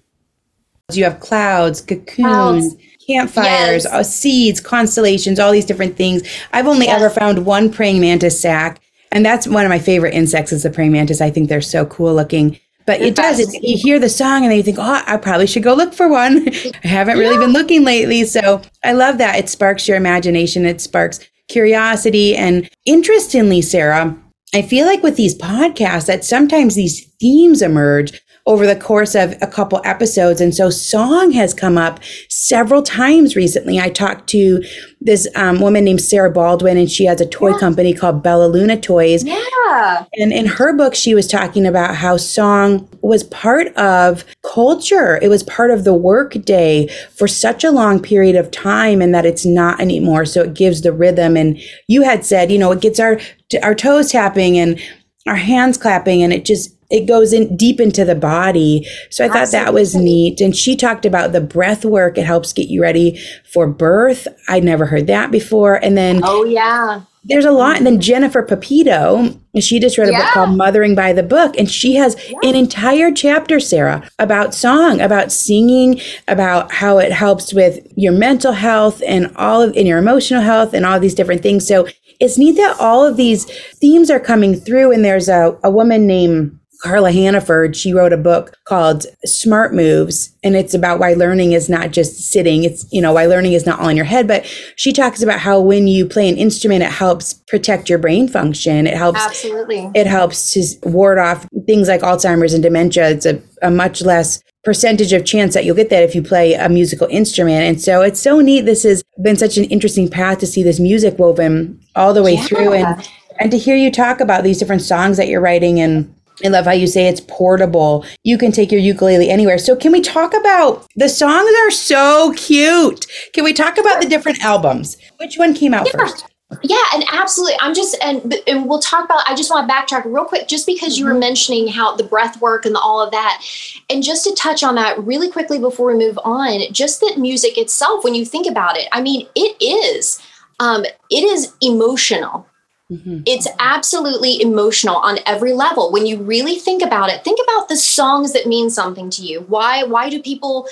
You 0.95 1.05
have 1.05 1.21
clouds, 1.21 1.83
cocoons, 1.83 2.15
clouds. 2.17 2.77
campfires, 3.07 3.85
yes. 3.85 3.93
uh, 3.93 4.03
seeds, 4.03 4.61
constellations, 4.63 5.39
all 5.39 5.53
these 5.53 5.67
different 5.67 5.99
things. 5.99 6.23
I've 6.55 6.67
only 6.67 6.87
yes. 6.87 7.03
ever 7.03 7.11
found 7.11 7.45
one 7.45 7.71
praying 7.71 8.01
mantis 8.01 8.41
sac, 8.41 8.81
and 9.13 9.25
that's 9.25 9.47
one 9.47 9.65
of 9.65 9.71
my 9.71 9.79
favorite 9.79 10.15
insects 10.15 10.53
is 10.53 10.63
the 10.63 10.71
praying 10.71 10.93
mantis. 10.93 11.21
I 11.21 11.31
think 11.31 11.49
they're 11.49 11.61
so 11.61 11.87
cool 11.87 12.15
looking. 12.15 12.59
But 12.87 13.03
it 13.03 13.15
does. 13.15 13.39
You 13.63 13.77
hear 13.77 13.99
the 13.99 14.09
song 14.09 14.45
and 14.45 14.51
then 14.51 14.57
you 14.57 14.63
think, 14.63 14.79
oh, 14.79 15.03
I 15.07 15.19
probably 15.19 15.47
should 15.47 15.63
go 15.63 15.75
look 15.75 15.93
for 15.93 16.09
one. 16.09 16.49
I 16.85 16.89
haven't 16.89 17.19
really 17.19 17.35
yeah. 17.35 17.41
been 17.41 17.53
looking 17.53 17.85
lately. 17.85 18.25
So 18.25 18.63
I 18.83 18.93
love 18.93 19.19
that. 19.19 19.37
It 19.37 19.51
sparks 19.51 19.87
your 19.87 19.99
imagination. 19.99 20.65
It 20.65 20.81
sparks 20.81 21.21
curiosity. 21.49 22.35
And 22.35 22.69
interestingly, 22.87 23.61
Sara, 23.61 24.17
I 24.55 24.63
feel 24.63 24.87
like 24.87 25.03
with 25.03 25.17
these 25.17 25.37
podcasts 25.37 26.07
that 26.07 26.25
sometimes 26.25 26.77
these 26.77 27.05
themes 27.21 27.61
emerge 27.61 28.23
over 28.49 28.67
the 28.67 28.75
course 28.75 29.15
of 29.15 29.37
a 29.43 29.47
couple 29.47 29.79
episodes. 29.85 30.41
And 30.41 30.55
so 30.55 30.71
song 30.71 31.33
has 31.33 31.53
come 31.53 31.77
up 31.77 32.01
several 32.31 32.83
times 32.83 33.37
recently. 33.37 33.79
I 33.79 33.91
talked 33.91 34.27
to 34.31 34.65
this 35.03 35.29
um, 35.37 35.61
woman 35.61 35.85
named 35.85 36.01
Sarah 36.01 36.31
Baldwin, 36.31 36.79
and 36.79 36.91
she 36.91 37.05
has 37.05 37.21
a 37.21 37.27
toy 37.27 37.51
yeah. 37.51 37.59
company 37.59 37.93
called 37.93 38.23
Bella 38.23 38.47
Luna 38.49 38.81
Toys. 38.81 39.23
Yeah. 39.23 40.07
And 40.15 40.33
in 40.33 40.47
her 40.47 40.73
book, 40.73 40.95
she 40.95 41.15
was 41.15 41.27
talking 41.27 41.67
about 41.67 41.95
how 41.95 42.17
song 42.17 42.89
was 43.03 43.23
part 43.25 43.69
of 43.77 44.25
culture. 44.43 45.19
It 45.21 45.29
was 45.29 45.43
part 45.43 45.71
of 45.71 45.85
the 45.85 45.95
workday 45.95 46.89
for 47.15 47.29
such 47.29 47.65
a 47.65 47.71
long 47.71 48.01
period 48.01 48.35
of 48.35 48.51
time, 48.51 49.03
and 49.03 49.15
that 49.15 49.27
it's 49.27 49.45
not 49.45 49.79
anymore. 49.79 50.25
So 50.25 50.43
it 50.43 50.55
gives 50.55 50.81
the 50.81 50.93
rhythm. 50.93 51.37
And 51.37 51.61
you 51.87 52.01
had 52.03 52.25
said, 52.25 52.51
you 52.51 52.59
know, 52.59 52.73
it 52.73 52.81
gets 52.81 52.99
our 52.99 53.21
our 53.63 53.75
toes 53.75 54.11
tapping 54.11 54.59
and 54.59 54.81
our 55.27 55.37
hands 55.37 55.77
clapping, 55.77 56.23
and 56.23 56.33
it 56.33 56.47
just 56.47 56.78
it 56.91 57.07
goes 57.07 57.33
in 57.33 57.57
deep 57.57 57.81
into 57.81 58.05
the 58.05 58.15
body. 58.15 58.87
So 59.11 59.25
I 59.25 59.29
thought 59.29 59.43
Absolutely. 59.43 59.65
that 59.65 59.75
was 59.75 59.95
neat. 59.95 60.41
And 60.41 60.57
she 60.57 60.75
talked 60.75 61.05
about 61.05 61.33
the 61.33 61.41
breath 61.41 61.85
work. 61.85 62.17
It 62.17 62.25
helps 62.25 62.53
get 62.53 62.69
you 62.69 62.81
ready 62.81 63.21
for 63.53 63.67
birth. 63.67 64.27
I'd 64.49 64.65
never 64.65 64.87
heard 64.87 65.07
that 65.09 65.31
before. 65.31 65.75
And 65.75 65.97
then 65.97 66.21
Oh 66.25 66.45
yeah. 66.45 67.03
There's 67.25 67.45
a 67.45 67.51
lot. 67.51 67.77
And 67.77 67.85
then 67.85 68.01
Jennifer 68.01 68.43
Pepito, 68.43 69.39
she 69.61 69.79
just 69.81 69.99
wrote 69.99 70.09
a 70.09 70.13
yeah. 70.13 70.27
book 70.27 70.35
called 70.35 70.57
Mothering 70.57 70.95
by 70.95 71.13
the 71.13 71.23
Book. 71.23 71.59
And 71.59 71.71
she 71.71 71.95
has 71.97 72.17
yeah. 72.31 72.39
an 72.49 72.55
entire 72.55 73.13
chapter, 73.13 73.61
Sara, 73.61 74.09
about 74.19 74.55
song, 74.55 75.03
about 75.03 75.31
singing, 75.31 76.01
about 76.27 76.73
how 76.73 76.97
it 76.97 77.13
helps 77.13 77.53
with 77.53 77.87
your 77.97 78.13
mental 78.13 78.53
health 78.53 79.03
and 79.07 79.31
all 79.37 79.61
of 79.61 79.77
in 79.77 79.85
your 79.85 79.99
emotional 79.99 80.41
health 80.41 80.73
and 80.73 80.87
all 80.87 80.99
these 80.99 81.15
different 81.15 81.43
things. 81.43 81.67
So 81.67 81.87
it's 82.19 82.39
neat 82.39 82.57
that 82.57 82.81
all 82.81 83.05
of 83.05 83.19
these 83.19 83.45
themes 83.73 84.11
are 84.11 84.21
coming 84.21 84.55
through. 84.55 84.93
And 84.93 85.05
there's 85.05 85.29
a, 85.29 85.59
a 85.63 85.71
woman 85.71 86.07
named 86.07 86.59
Carla 86.81 87.11
Hannaford, 87.11 87.77
she 87.77 87.93
wrote 87.93 88.13
a 88.13 88.17
book 88.17 88.55
called 88.65 89.07
Smart 89.25 89.75
Moves, 89.75 90.33
and 90.45 90.55
it's 90.55 90.75
about 90.75 91.01
why 91.01 91.15
learning 91.15 91.53
is 91.53 91.69
not 91.69 91.91
just 91.91 92.31
sitting. 92.31 92.65
It's, 92.65 92.87
you 92.93 93.03
know, 93.03 93.13
why 93.13 93.27
learning 93.27 93.55
is 93.55 93.67
not 93.67 93.81
all 93.81 93.89
in 93.89 93.97
your 93.97 94.05
head, 94.05 94.29
but 94.29 94.47
she 94.77 94.93
talks 94.93 95.23
about 95.23 95.41
how 95.41 95.61
when 95.61 95.89
you 95.89 96.07
play 96.07 96.29
an 96.29 96.37
instrument, 96.37 96.83
it 96.83 96.91
helps 96.91 97.35
protect 97.35 97.89
your 97.89 97.99
brain 97.99 98.29
function. 98.29 98.87
It 98.87 98.97
helps, 98.97 99.21
absolutely, 99.21 99.91
it 99.95 100.07
helps 100.07 100.53
to 100.53 100.89
ward 100.89 101.19
off 101.19 101.49
things 101.67 101.89
like 101.89 102.03
Alzheimer's 102.03 102.55
and 102.55 102.63
dementia. 102.63 103.11
It's 103.11 103.27
a, 103.27 103.43
a 103.61 103.71
much 103.71 104.03
less 104.03 104.43
percentage 104.65 105.13
of 105.13 105.25
chance 105.25 105.55
that 105.55 105.65
you'll 105.65 105.77
get 105.77 105.91
that 105.91 106.03
if 106.03 106.15
you 106.15 106.23
play 106.23 106.55
a 106.55 106.69
musical 106.69 107.09
instrument. 107.09 107.63
And 107.63 107.81
so 107.81 108.03
it's 108.03 108.21
so 108.21 108.41
neat. 108.41 108.63
This 108.63 108.83
has 108.83 109.03
been 109.23 109.37
such 109.37 109.57
an 109.57 109.65
interesting 109.65 110.09
path 110.09 110.39
to 110.39 110.47
see 110.47 110.63
this 110.63 110.79
music 110.79 111.19
woven 111.19 111.81
all 111.97 112.13
the 112.13 112.23
way 112.23 112.35
yeah. 112.35 112.45
through 112.45 112.73
and, 112.75 113.09
and 113.41 113.51
to 113.51 113.59
hear 113.59 113.77
you 113.77 113.91
talk 113.91 114.21
about 114.21 114.45
these 114.45 114.59
different 114.59 114.83
songs 114.83 115.17
that 115.17 115.29
you're 115.29 115.41
writing 115.41 115.81
and 115.81 116.15
I 116.45 116.49
love 116.49 116.67
how 116.67 116.73
you 116.73 116.87
say 116.87 117.09
it's 117.09 117.21
portable. 117.21 118.05
You 118.25 118.39
can 118.39 118.53
take 118.53 118.71
your 118.71 118.81
ukulele 118.81 119.31
anywhere. 119.31 119.59
So, 119.59 119.75
can 119.75 119.93
we 119.93 120.01
talk 120.01 120.35
about 120.35 120.87
the 120.97 121.09
songs 121.09 121.51
are 121.65 121.71
so 121.71 122.33
cute? 122.37 123.07
Can 123.33 123.45
we 123.45 123.53
talk 123.53 123.79
about 123.79 124.01
the 124.01 124.09
different 124.09 124.43
albums? 124.45 124.97
Which 125.19 125.37
one 125.37 125.55
came 125.55 125.75
out 125.75 125.87
yeah. 125.87 125.99
first? 125.99 126.27
Yeah, 126.63 126.83
and 126.95 127.05
absolutely. 127.13 127.57
I'm 127.61 127.75
just 127.75 127.95
and 128.03 128.35
and 128.47 128.67
we'll 128.67 128.81
talk 128.81 129.05
about. 129.05 129.21
I 129.29 129.35
just 129.35 129.51
want 129.51 129.69
to 129.69 129.75
backtrack 129.75 130.07
real 130.07 130.25
quick, 130.25 130.49
just 130.49 130.67
because 130.67 130.95
mm-hmm. 130.95 131.01
you 131.01 131.05
were 131.05 131.11
mm-hmm. 131.11 131.21
mentioning 131.21 131.69
how 131.69 131.95
the 131.95 132.05
breath 132.05 132.41
work 132.41 132.65
and 132.65 132.75
all 132.75 133.03
of 133.03 133.11
that, 133.11 133.45
and 133.91 134.03
just 134.03 134.25
to 134.25 134.35
touch 134.35 134.63
on 134.63 134.75
that 134.77 134.99
really 135.05 135.31
quickly 135.31 135.59
before 135.59 135.89
we 135.89 135.99
move 135.99 136.19
on. 136.25 136.61
Just 136.73 137.01
that 137.01 137.19
music 137.19 137.59
itself, 137.59 138.03
when 138.03 138.15
you 138.15 138.25
think 138.25 138.47
about 138.47 138.79
it, 138.79 138.89
I 138.93 139.03
mean, 139.03 139.29
it 139.35 139.57
is, 139.63 140.23
um, 140.59 140.85
it 141.11 141.23
is 141.23 141.53
emotional 141.61 142.48
Mm-hmm. 142.91 143.21
It's 143.27 143.47
absolutely 143.59 144.41
emotional 144.41 144.97
on 144.97 145.19
every 145.27 145.53
level. 145.53 145.93
When 145.93 146.07
you 146.07 146.23
really 146.23 146.55
think 146.57 146.83
about 146.83 147.11
it, 147.11 147.23
think 147.23 147.39
about 147.45 147.69
the 147.69 147.77
songs 147.77 148.33
that 148.33 148.47
mean 148.47 148.71
something 148.71 149.11
to 149.11 149.23
you. 149.23 149.43
Why 149.43 149.83
why 149.83 150.09
do 150.09 150.23
people 150.23 150.67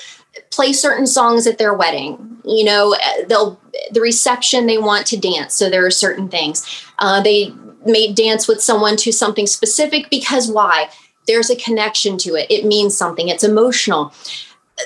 play 0.51 0.73
certain 0.73 1.07
songs 1.07 1.47
at 1.47 1.59
their 1.59 1.75
wedding? 1.75 2.39
You 2.45 2.65
know, 2.65 2.97
they'll 3.29 3.61
the 3.91 4.01
reception 4.01 4.67
they 4.67 4.79
want 4.79 5.07
to 5.09 5.19
dance, 5.19 5.55
so 5.55 5.69
there 5.69 5.85
are 5.85 5.91
certain 5.91 6.29
things. 6.31 6.65
Uh, 6.99 7.21
they 7.21 7.53
may 7.85 8.13
dance 8.13 8.49
with 8.49 8.63
someone 8.63 8.97
to 8.97 9.13
something 9.13 9.47
specific 9.47 10.09
because 10.09 10.51
why? 10.51 10.89
There's 11.27 11.51
a 11.51 11.57
connection 11.57 12.17
to 12.19 12.35
it. 12.35 12.51
It 12.51 12.65
means 12.65 12.97
something. 12.97 13.29
It's 13.29 13.45
emotional. 13.45 14.15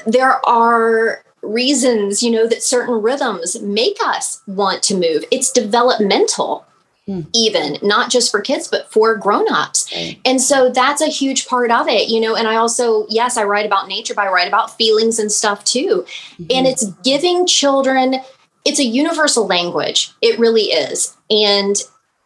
There 0.05 0.45
are 0.49 1.23
reasons, 1.43 2.23
you 2.23 2.31
know, 2.31 2.47
that 2.49 2.63
certain 2.63 2.95
rhythms 3.01 3.61
make 3.61 3.99
us 4.05 4.43
want 4.47 4.83
to 4.85 4.95
move. 4.95 5.25
It's 5.31 5.53
developmental 5.53 6.67
Hmm. 7.07 7.23
even 7.35 7.79
not 7.83 8.11
just 8.11 8.31
for 8.31 8.41
kids 8.41 8.69
but 8.69 8.93
for 8.93 9.17
grown-ups. 9.17 9.91
And 10.25 10.41
so 10.41 10.71
that's 10.71 11.01
a 11.01 11.07
huge 11.07 11.47
part 11.49 11.71
of 11.71 11.89
it 11.89 12.09
you 12.09 12.21
know 12.21 12.37
and 12.37 12.47
i 12.47 12.57
also 12.57 13.07
yes 13.09 13.37
i 13.39 13.43
write 13.43 13.65
about 13.65 13.89
nature 13.89 14.15
but 14.15 14.27
i 14.27 14.31
write 14.31 14.49
about 14.49 14.77
feelings 14.77 15.19
and 15.19 15.33
stuff 15.33 15.65
too. 15.65 16.05
Mm-hmm. 16.35 16.45
and 16.51 16.67
it's 16.67 16.85
giving 17.03 17.47
children 17.47 18.17
it's 18.65 18.79
a 18.79 18.85
universal 18.85 19.47
language 19.47 20.13
it 20.21 20.39
really 20.39 20.65
is. 20.65 21.17
And 21.31 21.77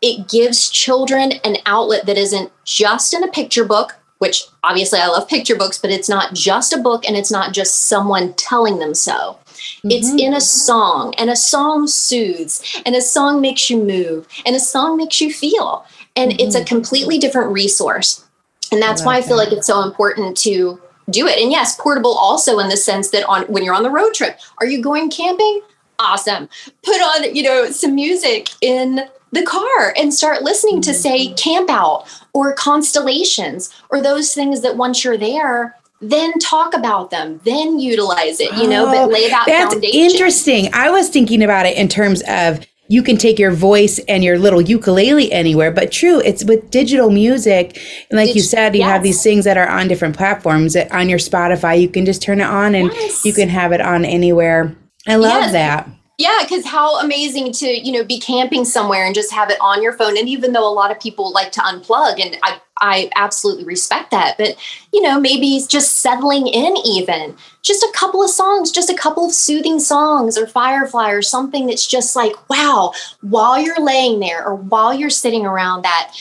it 0.03 0.29
gives 0.29 0.69
children 0.69 1.33
an 1.45 1.57
outlet 1.65 2.05
that 2.07 2.19
isn't 2.19 2.53
just 2.65 3.15
in 3.15 3.23
a 3.25 3.29
picture 3.29 3.65
book 3.65 3.95
which 4.19 4.45
obviously 4.63 4.99
i 4.99 5.07
love 5.07 5.29
picture 5.29 5.57
books 5.57 5.79
but 5.79 5.91
it's 5.91 6.09
not 6.09 6.35
just 6.35 6.73
a 6.73 6.79
book 6.79 7.05
and 7.07 7.17
it's 7.17 7.31
not 7.31 7.53
just 7.53 7.87
someone 7.87 8.33
telling 8.35 8.79
them 8.79 8.95
so 8.95 9.39
Mm-hmm. 9.85 9.91
It's 9.91 10.11
in 10.11 10.33
a 10.33 10.41
song, 10.41 11.15
and 11.19 11.29
a 11.29 11.37
song 11.37 11.87
soothes, 11.87 12.81
and 12.87 12.95
a 12.95 13.03
song 13.03 13.43
makes 13.43 13.69
you 13.69 13.85
move, 13.85 14.27
and 14.47 14.57
a 14.57 14.61
song 14.61 14.97
makes 14.97 15.21
you 15.21 15.31
feel. 15.31 15.85
And 16.17 16.31
mm-hmm. 16.31 16.41
it's 16.41 16.55
a 16.55 16.65
completely 16.65 17.19
different 17.19 17.53
resource. 17.53 18.25
And 18.73 18.81
that's 18.81 19.03
I 19.03 19.07
why 19.07 19.17
I 19.19 19.21
feel 19.21 19.37
that. 19.37 19.45
like 19.45 19.53
it's 19.53 19.67
so 19.67 19.83
important 19.83 20.39
to 20.39 20.81
do 21.11 21.27
it. 21.27 21.39
And 21.39 21.51
yes, 21.51 21.79
portable 21.79 22.15
also 22.15 22.59
in 22.61 22.69
the 22.69 22.79
sense 22.79 23.11
that 23.11 23.25
on 23.27 23.43
when 23.43 23.63
you're 23.63 23.75
on 23.75 23.83
the 23.83 23.91
road 23.91 24.15
trip, 24.15 24.39
are 24.59 24.67
you 24.67 24.81
going 24.81 25.11
camping? 25.11 25.61
Awesome. 25.99 26.49
Put 26.83 26.97
on, 26.97 27.35
you 27.35 27.43
know, 27.43 27.71
some 27.71 27.95
music 27.95 28.49
in 28.63 29.03
the 29.33 29.43
car 29.43 29.93
and 29.97 30.15
start 30.15 30.43
listening 30.43 30.81
to 30.81 30.95
say 30.95 31.27
mm-hmm. 31.27 31.35
camp 31.35 31.69
out 31.69 32.07
or 32.33 32.55
constellations 32.55 33.71
or 33.91 34.01
those 34.01 34.33
things 34.33 34.63
that 34.63 34.79
once 34.79 35.05
you're 35.05 35.19
there 35.19 35.77
then 36.01 36.33
talk 36.39 36.75
about 36.75 37.11
them 37.11 37.41
then 37.45 37.79
utilize 37.79 38.41
it 38.41 38.53
you 38.57 38.69
know 38.69 38.87
oh, 38.87 38.93
but 38.93 39.13
lay 39.13 39.29
that 39.29 39.45
that's 39.47 39.75
foundation. 39.75 40.01
interesting 40.01 40.69
i 40.75 40.91
was 40.91 41.09
thinking 41.09 41.43
about 41.43 41.67
it 41.67 41.77
in 41.77 41.89
terms 41.89 42.23
of 42.29 42.65
you 42.89 43.03
can 43.03 43.17
take 43.17 43.39
your 43.39 43.51
voice 43.51 43.99
and 44.09 44.23
your 44.23 44.39
little 44.39 44.61
ukulele 44.61 45.33
anywhere 45.33 45.71
but 45.71 45.91
true 45.91 46.21
it's 46.21 46.45
with 46.45 46.71
digital 46.71 47.11
music 47.11 47.79
and 48.11 48.19
like 48.19 48.29
Dig- 48.29 48.37
you 48.37 48.43
said 48.43 48.75
you 48.75 48.81
yes. 48.81 48.91
have 48.91 49.03
these 49.03 49.23
things 49.23 49.45
that 49.45 49.57
are 49.57 49.69
on 49.69 49.89
different 49.89 50.17
platforms 50.17 50.77
on 50.77 51.09
your 51.09 51.19
spotify 51.19 51.81
you 51.81 51.89
can 51.89 52.05
just 52.05 52.23
turn 52.23 52.41
it 52.41 52.45
on 52.47 52.75
and 52.75 52.93
yes. 52.93 53.25
you 53.25 53.33
can 53.33 53.49
have 53.49 53.73
it 53.73 53.81
on 53.81 54.05
anywhere 54.05 54.77
i 55.07 55.17
love 55.17 55.43
yes. 55.43 55.53
that 55.53 55.89
yeah, 56.17 56.39
because 56.43 56.65
how 56.65 57.01
amazing 57.01 57.53
to, 57.53 57.67
you 57.67 57.91
know, 57.91 58.05
be 58.05 58.21
camping 58.21 58.65
somewhere 58.65 59.05
and 59.05 59.15
just 59.15 59.33
have 59.33 59.51
it 59.51 59.59
on 59.61 59.83
your 59.83 59.93
phone. 59.93 60.17
And 60.17 60.29
even 60.29 60.53
though 60.53 60.69
a 60.69 60.73
lot 60.73 60.93
of 60.93 61.01
people 61.01 61.33
like 61.33 61.51
to 61.53 61.61
unplug, 61.61 62.21
and 62.21 62.37
I, 62.43 62.61
I 62.81 63.11
absolutely 63.17 63.65
respect 63.65 64.13
that, 64.13 64.39
but, 64.39 64.57
you 64.93 65.03
know, 65.03 65.19
maybe 65.19 65.61
just 65.69 65.99
settling 65.99 66.47
in, 66.47 66.77
even 66.85 67.37
just 67.63 67.83
a 67.83 67.93
couple 67.95 68.23
of 68.23 68.31
songs, 68.31 68.71
just 68.71 68.91
a 68.91 68.95
couple 68.95 69.27
of 69.27 69.33
soothing 69.33 69.81
songs 69.81 70.39
or 70.39 70.47
Firefly 70.47 71.11
or 71.11 71.23
something 71.23 71.67
that's 71.67 71.87
just 71.87 72.15
like, 72.15 72.35
wow, 72.49 72.93
while 73.23 73.61
you're 73.61 73.85
laying 73.85 74.21
there 74.21 74.45
or 74.45 74.55
while 74.55 74.95
you're 74.95 75.11
sitting 75.11 75.45
around 75.45 75.83
that 75.83 76.15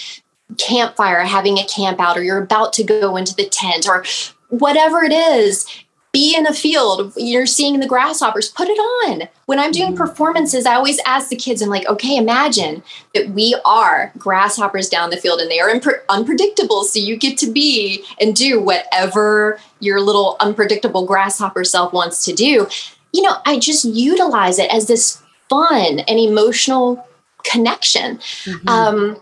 campfire, 0.57 1.21
having 1.21 1.59
a 1.59 1.65
camp 1.65 1.99
out, 1.99 2.17
or 2.17 2.23
you're 2.23 2.41
about 2.41 2.73
to 2.73 2.83
go 2.83 3.15
into 3.15 3.35
the 3.35 3.47
tent 3.47 3.87
or 3.87 4.03
whatever 4.49 5.03
it 5.03 5.11
is, 5.11 5.65
be 6.13 6.35
in 6.37 6.45
a 6.45 6.53
field 6.53 7.11
you're 7.17 7.47
seeing 7.47 7.79
the 7.79 7.87
grasshoppers 7.87 8.47
put 8.49 8.69
it 8.69 8.77
on 8.77 9.27
when 9.47 9.59
i'm 9.59 9.71
doing 9.71 9.89
mm-hmm. 9.93 9.97
performances 9.97 10.65
i 10.65 10.75
always 10.75 10.99
ask 11.05 11.29
the 11.29 11.35
kids 11.35 11.61
i'm 11.61 11.69
like 11.69 11.87
okay 11.87 12.15
imagine 12.15 12.83
that 13.15 13.29
we 13.29 13.59
are 13.65 14.11
grasshoppers 14.17 14.87
down 14.87 15.09
the 15.09 15.17
field 15.17 15.39
and 15.39 15.49
they 15.49 15.59
are 15.59 15.69
imp- 15.69 16.05
unpredictable 16.09 16.83
so 16.83 16.99
you 16.99 17.17
get 17.17 17.37
to 17.37 17.51
be 17.51 18.05
and 18.21 18.35
do 18.35 18.61
whatever 18.61 19.59
your 19.79 19.99
little 19.99 20.37
unpredictable 20.39 21.05
grasshopper 21.05 21.63
self 21.63 21.91
wants 21.91 22.23
to 22.23 22.31
do 22.31 22.67
you 23.11 23.21
know 23.23 23.37
i 23.45 23.57
just 23.57 23.83
utilize 23.83 24.59
it 24.59 24.71
as 24.71 24.87
this 24.87 25.21
fun 25.49 25.99
and 25.99 26.19
emotional 26.19 27.05
connection 27.43 28.17
mm-hmm. 28.17 28.69
um, 28.69 29.17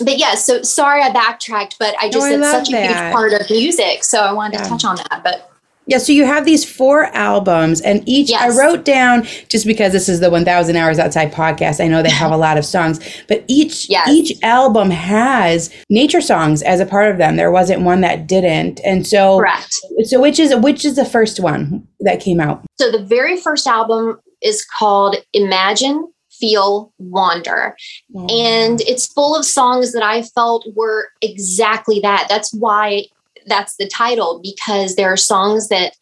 but 0.00 0.18
yeah, 0.18 0.34
so 0.34 0.60
sorry 0.62 1.02
I 1.02 1.12
backtracked, 1.12 1.78
but 1.78 1.94
I 2.00 2.10
just 2.10 2.26
no, 2.28 2.36
it's 2.36 2.50
such 2.50 2.68
a 2.68 2.72
that. 2.72 2.86
huge 2.88 3.12
part 3.12 3.32
of 3.32 3.48
music. 3.48 4.02
So 4.02 4.18
I 4.18 4.32
wanted 4.32 4.54
yeah. 4.54 4.64
to 4.64 4.68
touch 4.68 4.84
on 4.84 4.96
that. 4.96 5.20
But 5.22 5.53
yeah, 5.86 5.98
so 5.98 6.12
you 6.12 6.24
have 6.24 6.44
these 6.44 6.64
four 6.64 7.04
albums, 7.14 7.80
and 7.82 8.02
each 8.08 8.30
yes. 8.30 8.42
I 8.42 8.58
wrote 8.58 8.84
down 8.84 9.24
just 9.48 9.66
because 9.66 9.92
this 9.92 10.08
is 10.08 10.20
the 10.20 10.30
1000 10.30 10.76
Hours 10.76 10.98
Outside 10.98 11.32
podcast. 11.32 11.82
I 11.82 11.88
know 11.88 12.02
they 12.02 12.10
have 12.10 12.32
a 12.32 12.36
lot 12.36 12.56
of 12.56 12.64
songs, 12.64 13.00
but 13.28 13.44
each 13.48 13.88
yes. 13.90 14.08
each 14.08 14.42
album 14.42 14.90
has 14.90 15.74
nature 15.90 16.22
songs 16.22 16.62
as 16.62 16.80
a 16.80 16.86
part 16.86 17.10
of 17.10 17.18
them. 17.18 17.36
There 17.36 17.50
wasn't 17.50 17.82
one 17.82 18.00
that 18.00 18.26
didn't, 18.26 18.80
and 18.84 19.06
so 19.06 19.38
correct. 19.38 19.74
So 20.04 20.20
which 20.20 20.38
is 20.38 20.54
which 20.56 20.84
is 20.84 20.96
the 20.96 21.04
first 21.04 21.38
one 21.38 21.86
that 22.00 22.20
came 22.20 22.40
out? 22.40 22.64
So 22.78 22.90
the 22.90 23.04
very 23.04 23.36
first 23.36 23.66
album 23.66 24.20
is 24.40 24.64
called 24.64 25.16
Imagine 25.32 26.10
feel 26.40 26.92
wander 26.98 27.76
mm. 28.12 28.30
and 28.30 28.80
it's 28.82 29.06
full 29.06 29.36
of 29.36 29.44
songs 29.44 29.92
that 29.92 30.02
i 30.02 30.20
felt 30.20 30.66
were 30.74 31.08
exactly 31.22 32.00
that 32.00 32.26
that's 32.28 32.52
why 32.52 33.04
that's 33.46 33.76
the 33.76 33.88
title 33.88 34.40
because 34.42 34.96
there 34.96 35.12
are 35.12 35.16
songs 35.16 35.68
that 35.68 35.94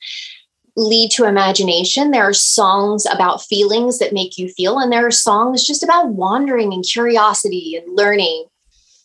lead 0.76 1.10
to 1.12 1.24
imagination. 1.24 2.10
There 2.10 2.28
are 2.28 2.32
songs 2.32 3.06
about 3.06 3.42
feelings 3.42 3.98
that 3.98 4.12
make 4.12 4.38
you 4.38 4.48
feel, 4.48 4.78
and 4.78 4.92
there 4.92 5.06
are 5.06 5.10
songs 5.10 5.66
just 5.66 5.82
about 5.82 6.08
wandering 6.08 6.72
and 6.72 6.84
curiosity 6.84 7.76
and 7.76 7.96
learning. 7.96 8.46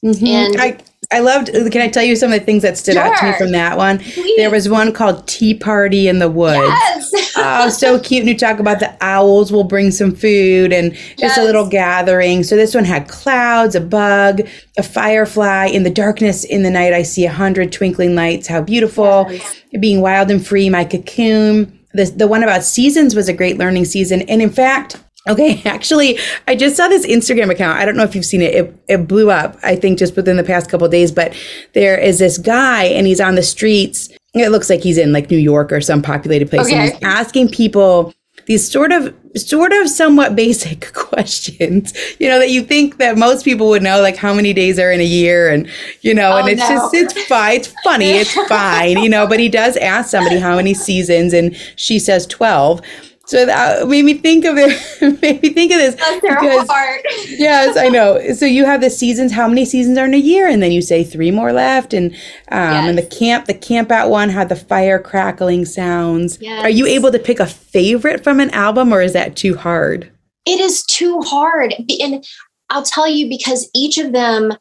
Mm-hmm. 0.06 0.28
And 0.28 0.62
I, 0.62 0.78
I 1.12 1.20
loved. 1.20 1.48
Can 1.48 1.82
I 1.82 1.90
tell 1.90 2.04
you 2.04 2.16
some 2.16 2.32
of 2.32 2.40
the 2.40 2.46
things 2.46 2.62
that 2.64 2.78
stood 2.78 2.94
sure. 2.94 3.04
out 3.04 3.18
to 3.18 3.26
me 3.26 3.38
from 3.38 3.52
that 3.52 3.78
one? 3.78 4.00
Please. 4.00 4.38
There 4.38 4.52
was 4.52 4.70
one 4.70 4.94
called 4.94 5.28
"Tea 5.28 5.54
Party 5.54 6.08
in 6.08 6.20
the 6.20 6.30
Woods." 6.30 6.58
Yes. 6.58 7.12
oh, 7.38 7.70
so 7.70 8.00
cute! 8.00 8.22
And 8.22 8.30
you 8.30 8.38
talk 8.38 8.60
about 8.60 8.80
the 8.80 8.96
owls 9.02 9.52
will 9.52 9.64
bring 9.64 9.92
some 9.92 10.14
food 10.14 10.74
and 10.74 10.96
just 11.18 11.38
a 11.38 11.44
little 11.44 11.68
gathering. 11.68 12.44
So 12.44 12.56
this 12.56 12.76
one 12.76 12.86
had 12.86 13.08
clouds, 13.08 13.76
a 13.76 13.82
bug, 13.82 14.42
a 14.78 14.84
firefly. 14.84 15.68
In 15.68 15.84
the 15.84 15.90
darkness, 15.90 16.44
in 16.44 16.64
the 16.64 16.72
night, 16.72 16.94
I 16.94 17.04
see 17.04 17.26
a 17.26 17.32
hundred 17.32 17.72
twinkling 17.72 18.16
lights. 18.16 18.48
How 18.48 18.62
beautiful! 18.62 19.28
Yes. 19.30 19.62
Being 19.80 20.02
wild 20.02 20.32
and 20.32 20.46
free, 20.46 20.70
my 20.70 20.86
cocoon. 20.86 21.80
The 21.94 22.06
the 22.06 22.28
one 22.28 22.44
about 22.44 22.64
seasons 22.64 23.16
was 23.16 23.30
a 23.30 23.34
great 23.34 23.58
learning 23.58 23.86
season, 23.86 24.24
and 24.24 24.42
in 24.42 24.50
fact 24.50 24.98
Okay, 25.28 25.62
actually, 25.66 26.18
I 26.48 26.56
just 26.56 26.76
saw 26.76 26.88
this 26.88 27.06
Instagram 27.06 27.52
account. 27.52 27.78
I 27.80 27.86
don't 27.86 27.96
know 27.96 28.04
if 28.04 28.16
you've 28.16 28.26
seen 28.26 28.42
it. 28.42 28.56
It, 28.56 28.76
it 28.88 29.08
blew 29.08 29.30
up, 29.30 29.58
I 29.64 29.76
think, 29.76 30.00
just 30.00 30.16
within 30.16 30.38
the 30.38 30.44
past 30.44 30.70
couple 30.70 30.88
days. 30.88 31.12
But 31.12 31.36
there 31.74 31.98
is 31.98 32.20
this 32.20 32.38
guy, 32.38 32.86
and 32.86 33.06
he's 33.06 33.22
on 33.22 33.36
the 33.36 33.44
streets. 33.44 34.10
It 34.40 34.52
looks 34.52 34.70
like 34.70 34.82
he's 34.82 34.98
in 34.98 35.12
like 35.12 35.30
New 35.30 35.38
York 35.38 35.72
or 35.72 35.82
some 35.82 36.02
populated 36.02 36.50
place, 36.50 36.68
okay. 36.68 36.76
and 36.76 36.92
he's 36.92 37.04
asking 37.04 37.50
people 37.50 38.14
these 38.46 38.70
sort 38.70 38.94
of, 38.94 39.14
sort 39.36 39.74
of, 39.74 39.90
somewhat 39.90 40.36
basic 40.36 40.94
questions. 40.94 41.94
You 42.20 42.30
know 42.30 42.40
that 42.40 42.50
you 42.50 42.64
think 42.64 42.98
that 42.98 43.18
most 43.18 43.44
people 43.44 43.68
would 43.70 43.84
know, 43.84 44.02
like 44.02 44.16
how 44.16 44.34
many 44.34 44.54
days 44.54 44.80
are 44.80 44.92
in 44.92 45.00
a 45.00 45.06
year, 45.06 45.50
and 45.50 45.70
you 46.02 46.14
know, 46.14 46.34
oh, 46.34 46.38
and 46.38 46.50
it's 46.50 46.62
no. 46.62 46.70
just 46.70 46.94
it's 46.94 47.24
fine, 47.28 47.58
it's 47.58 47.74
funny, 47.84 48.12
it's 48.12 48.34
fine, 48.48 49.00
you 49.00 49.10
know. 49.10 49.28
But 49.28 49.40
he 49.40 49.50
does 49.50 49.78
ask 49.78 50.10
somebody 50.10 50.40
how 50.40 50.56
many 50.56 50.74
seasons, 50.74 51.34
and 51.34 51.56
she 51.76 52.00
says 52.00 52.26
twelve. 52.26 52.82
So 53.28 53.46
that 53.46 53.86
made 53.90 54.06
me 54.06 54.14
think 54.14 54.46
of 54.46 54.56
it. 54.58 54.72
made 55.22 55.42
me 55.42 55.50
think 55.50 55.74
of 55.74 55.80
this. 55.80 55.96
That's 55.96 56.22
because, 56.22 56.68
heart. 56.70 57.02
yes, 57.28 57.76
I 57.76 57.90
know. 57.90 58.32
So 58.34 58.46
you 58.46 58.64
have 58.64 58.80
the 58.80 58.90
seasons. 58.90 59.34
How 59.34 59.50
many 59.50 59.66
seasons 59.66 59.98
are 59.98 60.06
in 60.06 60.14
a 60.14 60.18
year? 60.18 60.48
And 60.48 60.64
then 60.64 60.72
you 60.72 60.82
say 60.82 61.04
three 61.04 61.30
more 61.30 61.52
left. 61.52 61.94
And 61.94 62.14
um, 62.52 62.72
yes. 62.72 62.90
and 62.90 62.98
the 62.98 63.06
camp, 63.06 63.46
the 63.46 63.54
camp 63.54 63.92
out 63.92 64.10
one 64.10 64.30
had 64.30 64.48
the 64.48 64.56
fire 64.56 64.98
crackling 64.98 65.66
sounds. 65.66 66.38
Yes. 66.40 66.64
Are 66.64 66.70
you 66.70 66.86
able 66.86 67.12
to 67.12 67.20
pick 67.20 67.42
a 67.42 67.46
favorite 67.46 68.24
from 68.24 68.40
an 68.40 68.50
album, 68.52 68.94
or 68.94 69.02
is 69.02 69.12
that 69.12 69.36
too 69.36 69.58
hard? 69.58 70.10
It 70.46 70.62
is 70.62 70.86
too 70.86 71.22
hard, 71.24 71.76
and 72.00 72.26
I'll 72.70 72.84
tell 72.84 73.10
you 73.10 73.28
because 73.28 73.70
each 73.76 73.98
of 73.98 74.14
them 74.14 74.54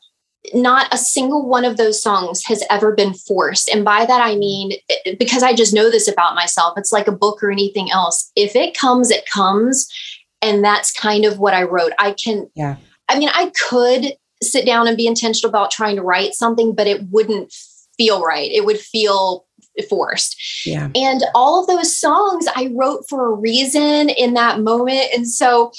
not 0.54 0.92
a 0.92 0.98
single 0.98 1.48
one 1.48 1.64
of 1.64 1.76
those 1.76 2.02
songs 2.02 2.44
has 2.46 2.62
ever 2.70 2.94
been 2.94 3.14
forced. 3.14 3.68
And 3.68 3.84
by 3.84 4.06
that, 4.06 4.20
I 4.20 4.36
mean, 4.36 4.72
because 5.18 5.42
I 5.42 5.54
just 5.54 5.74
know 5.74 5.90
this 5.90 6.08
about 6.08 6.34
myself, 6.34 6.74
it's 6.76 6.92
like 6.92 7.08
a 7.08 7.12
book 7.12 7.42
or 7.42 7.50
anything 7.50 7.90
else. 7.90 8.30
If 8.36 8.56
it 8.56 8.76
comes, 8.76 9.10
it 9.10 9.28
comes. 9.30 9.88
And 10.42 10.64
that's 10.64 10.92
kind 10.92 11.24
of 11.24 11.38
what 11.38 11.54
I 11.54 11.62
wrote. 11.62 11.92
I 11.98 12.12
can, 12.12 12.50
yeah. 12.54 12.76
I 13.08 13.18
mean, 13.18 13.30
I 13.32 13.52
could 13.68 14.12
sit 14.42 14.66
down 14.66 14.86
and 14.86 14.96
be 14.96 15.06
intentional 15.06 15.48
about 15.48 15.70
trying 15.70 15.96
to 15.96 16.02
write 16.02 16.34
something, 16.34 16.74
but 16.74 16.86
it 16.86 17.02
wouldn't 17.10 17.52
feel 17.96 18.22
right. 18.22 18.50
It 18.50 18.64
would 18.64 18.78
feel 18.78 19.46
forced. 19.88 20.66
Yeah. 20.66 20.90
And 20.94 21.22
all 21.34 21.60
of 21.60 21.66
those 21.66 21.96
songs 21.96 22.46
I 22.54 22.70
wrote 22.74 23.04
for 23.08 23.26
a 23.26 23.34
reason 23.34 24.08
in 24.08 24.34
that 24.34 24.60
moment. 24.60 25.08
And 25.14 25.28
so 25.28 25.72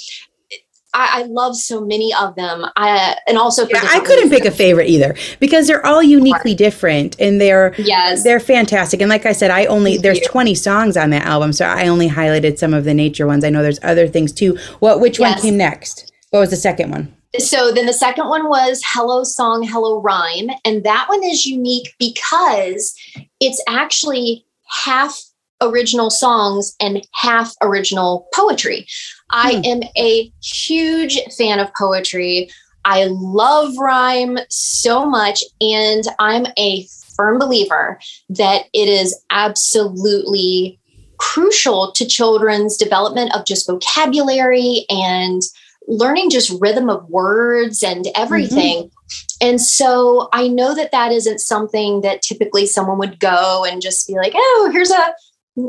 I, 0.94 1.22
I, 1.22 1.24
love 1.24 1.56
so 1.56 1.86
many 1.86 2.14
of 2.14 2.36
them. 2.36 2.66
I 2.76 3.18
and 3.28 3.38
also 3.38 3.68
yeah, 3.68 3.82
I 3.84 4.00
couldn't 4.00 4.30
pick 4.30 4.46
a 4.46 4.52
favorite 4.52 4.88
either 4.88 5.16
because 5.40 5.68
they're 5.68 5.86
all 5.86 6.02
uniquely 6.02 6.56
different 6.56 7.20
and 7.20 7.40
they're 7.42 7.76
yes 7.78 8.24
they're 8.24 8.40
fantastic. 8.40 9.02
And 9.02 9.10
like 9.10 9.26
I 9.26 9.34
said, 9.34 9.52
I 9.52 9.66
only 9.66 9.94
Thank 9.94 10.04
there's 10.04 10.20
you. 10.20 10.28
20 10.28 10.56
songs 10.56 10.98
on 10.98 11.10
that 11.12 11.26
album, 11.26 11.54
so 11.54 11.66
I 11.66 11.88
only 11.88 12.10
highlighted 12.10 12.58
some 12.58 12.74
of 12.74 12.86
the 12.86 12.94
nature 12.94 13.28
ones. 13.28 13.44
I 13.44 13.50
know 13.50 13.62
there's 13.62 13.80
other 13.84 14.08
things 14.08 14.32
too. 14.32 14.58
What 14.80 15.00
which 15.00 15.20
yes. 15.20 15.36
one 15.36 15.42
came 15.42 15.58
next? 15.58 16.12
What 16.32 16.40
was 16.40 16.50
the 16.50 16.56
second 16.56 16.92
one? 16.92 17.14
So 17.40 17.72
then 17.72 17.86
the 17.86 17.94
second 17.94 18.30
one 18.30 18.50
was 18.50 18.82
Hello 18.86 19.24
Song, 19.24 19.64
Hello 19.64 20.02
Rhyme. 20.02 20.50
And 20.66 20.84
that 20.84 21.08
one 21.08 21.24
is 21.24 21.46
unique 21.46 21.94
because 22.00 22.96
it's 23.40 23.62
actually 23.68 24.46
half 24.70 25.22
original 25.62 26.10
songs 26.10 26.76
and 26.80 27.06
half 27.14 27.54
original 27.62 28.28
poetry. 28.34 28.88
I 29.32 29.56
hmm. 29.56 29.62
am 29.66 29.82
a 29.98 30.32
huge 30.44 31.20
fan 31.38 31.60
of 31.60 31.74
poetry. 31.74 32.50
I 32.86 33.06
love 33.10 33.78
rhyme 33.78 34.38
so 34.50 35.06
much, 35.06 35.44
and 35.60 36.04
I'm 36.20 36.46
a 36.58 36.88
firm 37.16 37.38
believer 37.38 38.00
that 38.30 38.66
it 38.74 38.88
is 38.88 39.20
absolutely 39.30 40.80
crucial 41.18 41.92
to 41.94 42.06
children's 42.06 42.78
development 42.78 43.36
of 43.36 43.46
just 43.46 43.68
vocabulary 43.68 44.86
and 44.90 45.42
learning 45.88 46.30
just 46.30 46.56
rhythm 46.62 46.90
of 46.90 47.10
words 47.10 47.82
and 47.82 48.06
everything. 48.16 48.84
Mm-hmm. 48.84 49.48
And 49.48 49.62
so 49.62 50.30
I 50.34 50.48
know 50.48 50.76
that 50.76 50.92
that 50.92 51.12
isn't 51.12 51.40
something 51.40 52.02
that 52.02 52.22
typically 52.22 52.66
someone 52.66 52.98
would 53.00 53.20
go 53.20 53.66
and 53.66 53.82
just 53.82 54.08
be 54.08 54.16
like, 54.16 54.34
oh, 54.36 54.70
here's 54.72 54.92
a 54.92 55.14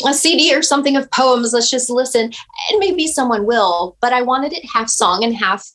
a 0.07 0.15
CD 0.15 0.55
or 0.55 0.63
something 0.63 0.97
of 0.97 1.11
poems. 1.11 1.53
Let's 1.53 1.71
just 1.71 1.91
listen. 1.91 2.25
And 2.71 2.79
maybe 2.79 3.07
someone 3.07 3.47
will, 3.47 3.97
but 4.01 4.13
I 4.13 4.23
wanted 4.23 4.53
it 4.53 4.65
half 4.73 4.89
song 4.89 5.25
and 5.25 5.35
half 5.35 5.67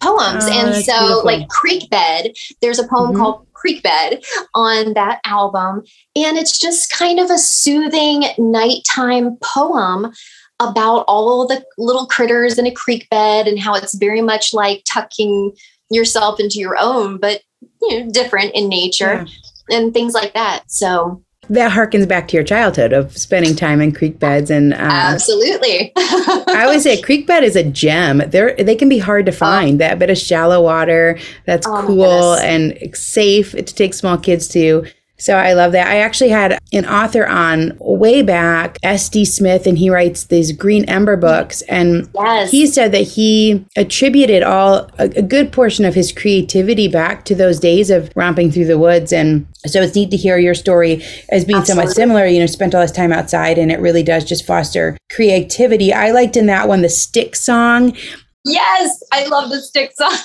poems. 0.00 0.44
Oh, 0.46 0.52
and 0.52 0.84
so, 0.84 0.98
beautiful. 0.98 1.24
like 1.24 1.48
Creek 1.48 1.90
Bed, 1.90 2.32
there's 2.60 2.78
a 2.78 2.86
poem 2.86 3.10
mm-hmm. 3.10 3.20
called 3.20 3.46
creek 3.60 3.82
bed 3.82 4.22
on 4.54 4.94
that 4.94 5.20
album. 5.24 5.82
And 6.16 6.38
it's 6.38 6.58
just 6.58 6.90
kind 6.90 7.20
of 7.20 7.30
a 7.30 7.38
soothing 7.38 8.24
nighttime 8.38 9.36
poem 9.42 10.12
about 10.60 11.04
all 11.08 11.46
the 11.46 11.64
little 11.78 12.06
critters 12.06 12.58
in 12.58 12.66
a 12.66 12.72
creek 12.72 13.08
bed 13.10 13.46
and 13.46 13.58
how 13.58 13.74
it's 13.74 13.94
very 13.94 14.20
much 14.20 14.52
like 14.52 14.82
tucking 14.90 15.52
yourself 15.90 16.40
into 16.40 16.58
your 16.58 16.76
own, 16.78 17.18
but 17.18 17.42
you 17.82 18.04
know, 18.04 18.10
different 18.10 18.54
in 18.54 18.68
nature 18.68 19.26
yeah. 19.68 19.76
and 19.76 19.92
things 19.92 20.14
like 20.14 20.34
that. 20.34 20.62
So 20.70 21.22
that 21.50 21.72
harkens 21.72 22.06
back 22.06 22.28
to 22.28 22.36
your 22.36 22.44
childhood 22.44 22.92
of 22.92 23.16
spending 23.16 23.56
time 23.56 23.80
in 23.80 23.92
creek 23.92 24.18
beds 24.18 24.50
and 24.50 24.72
uh, 24.72 24.76
absolutely. 24.76 25.92
I 25.96 26.62
always 26.64 26.84
say 26.84 27.00
creek 27.02 27.26
bed 27.26 27.44
is 27.44 27.56
a 27.56 27.64
gem. 27.64 28.22
They're 28.28 28.54
they 28.54 28.76
can 28.76 28.88
be 28.88 28.98
hard 28.98 29.26
to 29.26 29.32
find. 29.32 29.74
Oh. 29.74 29.78
that 29.78 29.98
bit 29.98 30.10
of 30.10 30.18
shallow 30.18 30.62
water 30.62 31.18
that's 31.46 31.66
oh 31.66 31.82
cool 31.86 32.34
and 32.34 32.78
safe 32.94 33.52
to 33.52 33.62
take 33.62 33.94
small 33.94 34.16
kids 34.16 34.48
to 34.48 34.86
so 35.20 35.36
I 35.36 35.52
love 35.52 35.72
that. 35.72 35.86
I 35.86 35.98
actually 35.98 36.30
had 36.30 36.58
an 36.72 36.86
author 36.86 37.26
on 37.26 37.76
way 37.78 38.22
back, 38.22 38.78
S.D. 38.82 39.26
Smith, 39.26 39.66
and 39.66 39.76
he 39.76 39.90
writes 39.90 40.24
these 40.24 40.52
Green 40.52 40.84
Ember 40.86 41.16
books. 41.16 41.60
And 41.62 42.08
yes. 42.14 42.50
he 42.50 42.66
said 42.66 42.92
that 42.92 43.02
he 43.02 43.66
attributed 43.76 44.42
all 44.42 44.90
a, 44.98 45.04
a, 45.16 45.22
good 45.22 45.52
portion 45.52 45.84
of 45.84 45.94
his 45.94 46.10
creativity 46.10 46.88
back 46.88 47.24
to 47.26 47.34
those 47.34 47.60
days 47.60 47.90
of 47.90 48.10
romping 48.16 48.50
through 48.50 48.64
the 48.64 48.78
woods. 48.78 49.12
And 49.12 49.46
so 49.66 49.82
it's 49.82 49.94
neat 49.94 50.10
to 50.10 50.16
hear 50.16 50.38
your 50.38 50.54
story 50.54 51.04
as 51.28 51.44
being 51.44 51.58
Absolutely. 51.58 51.64
somewhat 51.66 51.94
similar. 51.94 52.26
You 52.26 52.40
know, 52.40 52.46
spent 52.46 52.74
all 52.74 52.80
this 52.80 52.90
time 52.90 53.12
outside, 53.12 53.58
and 53.58 53.70
it 53.70 53.80
really 53.80 54.02
does 54.02 54.24
just 54.24 54.46
foster 54.46 54.96
creativity. 55.12 55.92
I 55.92 56.12
liked 56.12 56.36
in 56.36 56.46
that 56.46 56.66
one 56.66 56.80
the 56.80 56.88
stick 56.88 57.36
song 57.36 57.94
Yes, 58.44 59.02
I 59.12 59.26
love 59.26 59.50
the 59.50 59.60
stick 59.60 59.92
song. 59.94 60.16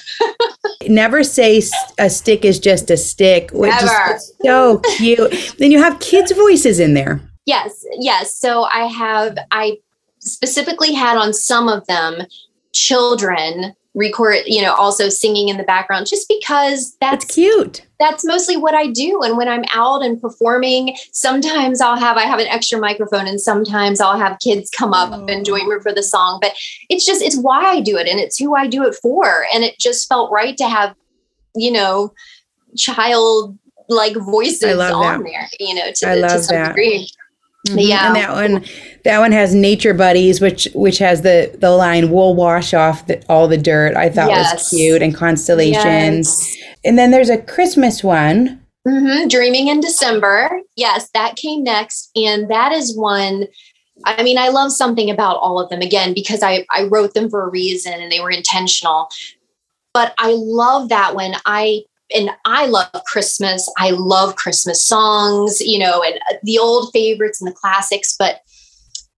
Never 0.87 1.23
say 1.23 1.61
a 1.99 2.09
stick 2.09 2.45
is 2.45 2.59
just 2.59 2.89
a 2.89 2.97
stick, 2.97 3.51
which 3.51 3.71
Never. 3.71 4.15
is 4.15 4.33
so 4.43 4.79
cute. 4.97 5.55
then 5.59 5.71
you 5.71 5.81
have 5.81 5.99
kids' 5.99 6.31
voices 6.31 6.79
in 6.79 6.93
there. 6.93 7.21
Yes, 7.45 7.85
yes. 7.99 8.35
So 8.35 8.63
I 8.63 8.85
have, 8.85 9.37
I 9.51 9.77
specifically 10.19 10.93
had 10.93 11.17
on 11.17 11.33
some 11.33 11.67
of 11.67 11.85
them 11.87 12.21
children 12.73 13.75
record, 13.95 14.39
you 14.45 14.61
know, 14.61 14.73
also 14.75 15.09
singing 15.09 15.49
in 15.49 15.57
the 15.57 15.63
background 15.63 16.05
just 16.05 16.27
because 16.27 16.95
that's, 16.99 17.25
that's 17.25 17.33
cute. 17.33 17.81
That's 17.97 18.25
mostly 18.25 18.57
what 18.57 18.75
I 18.75 18.87
do. 18.87 19.21
And 19.23 19.37
when 19.37 19.47
I'm 19.47 19.63
out 19.71 20.03
and 20.03 20.21
performing, 20.21 20.95
sometimes 21.13 21.79
I'll 21.79 21.97
have 21.97 22.17
I 22.17 22.23
have 22.23 22.39
an 22.39 22.47
extra 22.47 22.77
microphone 22.77 23.25
and 23.25 23.39
sometimes 23.39 24.01
I'll 24.01 24.19
have 24.19 24.37
kids 24.39 24.69
come 24.69 24.93
up 24.93 25.11
oh. 25.13 25.25
and 25.27 25.45
join 25.45 25.67
me 25.69 25.77
for 25.81 25.93
the 25.93 26.03
song. 26.03 26.39
But 26.41 26.53
it's 26.89 27.05
just 27.05 27.21
it's 27.21 27.37
why 27.37 27.63
I 27.63 27.79
do 27.79 27.97
it 27.97 28.07
and 28.07 28.19
it's 28.19 28.37
who 28.37 28.53
I 28.53 28.67
do 28.67 28.83
it 28.83 28.95
for. 28.95 29.45
And 29.53 29.63
it 29.63 29.79
just 29.79 30.09
felt 30.09 30.31
right 30.31 30.57
to 30.57 30.67
have, 30.67 30.93
you 31.55 31.71
know, 31.71 32.13
child 32.75 33.57
like 33.87 34.15
voices 34.15 34.77
on 34.77 35.23
that. 35.23 35.23
there, 35.23 35.47
you 35.59 35.75
know, 35.75 35.91
to, 35.95 36.09
I 36.09 36.15
love 36.15 36.31
to 36.31 36.43
some 36.43 36.55
that. 36.55 36.67
degree. 36.69 37.07
Mm-hmm. 37.65 37.79
Yeah, 37.79 38.07
and 38.07 38.15
that 38.15 38.31
one, 38.31 38.65
that 39.03 39.19
one 39.19 39.31
has 39.31 39.55
Nature 39.55 39.93
Buddies, 39.93 40.39
which 40.39 40.67
which 40.75 40.99
has 40.99 41.23
the 41.23 41.55
the 41.59 41.71
line 41.71 42.11
"We'll 42.11 42.35
wash 42.35 42.73
off 42.73 43.07
the, 43.07 43.23
all 43.27 43.47
the 43.47 43.57
dirt." 43.57 43.95
I 43.95 44.09
thought 44.09 44.29
yes. 44.29 44.53
was 44.53 44.69
cute, 44.69 45.01
and 45.01 45.15
constellations. 45.15 46.57
Yes. 46.57 46.63
And 46.83 46.97
then 46.97 47.11
there's 47.11 47.29
a 47.29 47.41
Christmas 47.41 48.03
one. 48.03 48.61
Mm-hmm. 48.87 49.29
Dreaming 49.29 49.67
in 49.67 49.79
December. 49.79 50.61
Yes, 50.75 51.09
that 51.15 51.37
came 51.37 51.63
next, 51.63 52.11
and 52.15 52.49
that 52.51 52.71
is 52.71 52.95
one. 52.95 53.47
I 54.03 54.21
mean, 54.21 54.37
I 54.37 54.49
love 54.49 54.71
something 54.71 55.09
about 55.09 55.37
all 55.37 55.59
of 55.59 55.69
them 55.69 55.81
again 55.81 56.13
because 56.13 56.43
I 56.43 56.65
I 56.69 56.83
wrote 56.83 57.15
them 57.15 57.29
for 57.29 57.47
a 57.47 57.49
reason 57.49 57.93
and 57.93 58.11
they 58.11 58.19
were 58.19 58.31
intentional. 58.31 59.09
But 59.93 60.13
I 60.19 60.33
love 60.35 60.89
that 60.89 61.15
when 61.15 61.35
I 61.45 61.83
and 62.13 62.29
I 62.45 62.67
love 62.67 62.91
Christmas. 63.05 63.71
I 63.77 63.91
love 63.91 64.35
Christmas 64.35 64.85
songs, 64.85 65.59
you 65.61 65.79
know, 65.79 66.03
and 66.03 66.15
uh, 66.31 66.35
the 66.43 66.59
old 66.59 66.91
favorites 66.93 67.41
and 67.41 67.49
the 67.49 67.55
classics. 67.55 68.15
But 68.17 68.41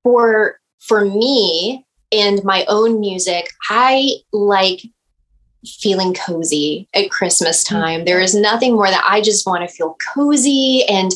for 0.04 0.60
for 0.80 1.04
me 1.04 1.86
and 2.12 2.44
my 2.44 2.66
own 2.68 3.00
music, 3.00 3.50
I 3.70 4.12
like 4.32 4.82
feeling 5.66 6.14
cozy 6.14 6.88
at 6.94 7.12
Christmas 7.12 7.64
mm-hmm. 7.64 7.76
time. 7.76 8.06
There 8.06 8.22
is 8.22 8.36
nothing 8.36 8.74
more 8.76 8.88
that 8.88 9.04
I 9.08 9.22
just 9.22 9.46
want 9.46 9.68
to 9.68 9.76
feel 9.76 9.98
cozy. 10.14 10.84
And, 10.88 11.12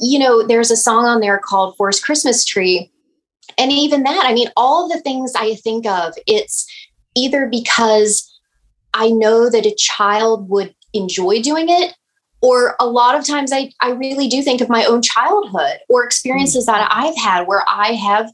you 0.00 0.18
know, 0.18 0.46
there's 0.46 0.70
a 0.70 0.76
song 0.76 1.04
on 1.04 1.20
there 1.20 1.38
called 1.38 1.76
Forest 1.76 2.04
Christmas 2.04 2.44
Tree. 2.44 2.90
And 3.56 3.72
even 3.72 4.04
that, 4.04 4.24
I 4.24 4.32
mean, 4.32 4.48
all 4.56 4.88
the 4.88 5.00
things 5.00 5.32
I 5.34 5.54
think 5.56 5.86
of, 5.86 6.14
it's 6.26 6.66
either 7.16 7.48
because 7.50 8.24
I 8.94 9.10
know 9.10 9.50
that 9.50 9.66
a 9.66 9.74
child 9.74 10.48
would 10.48 10.74
enjoy 10.92 11.42
doing 11.42 11.66
it 11.68 11.94
or 12.40 12.76
a 12.78 12.86
lot 12.86 13.14
of 13.14 13.26
times 13.26 13.52
I, 13.52 13.72
I 13.80 13.90
really 13.90 14.28
do 14.28 14.42
think 14.42 14.60
of 14.60 14.68
my 14.68 14.84
own 14.84 15.02
childhood 15.02 15.78
or 15.88 16.04
experiences 16.04 16.66
that 16.66 16.88
I've 16.90 17.16
had 17.16 17.46
where 17.46 17.64
I 17.68 17.92
have 17.92 18.30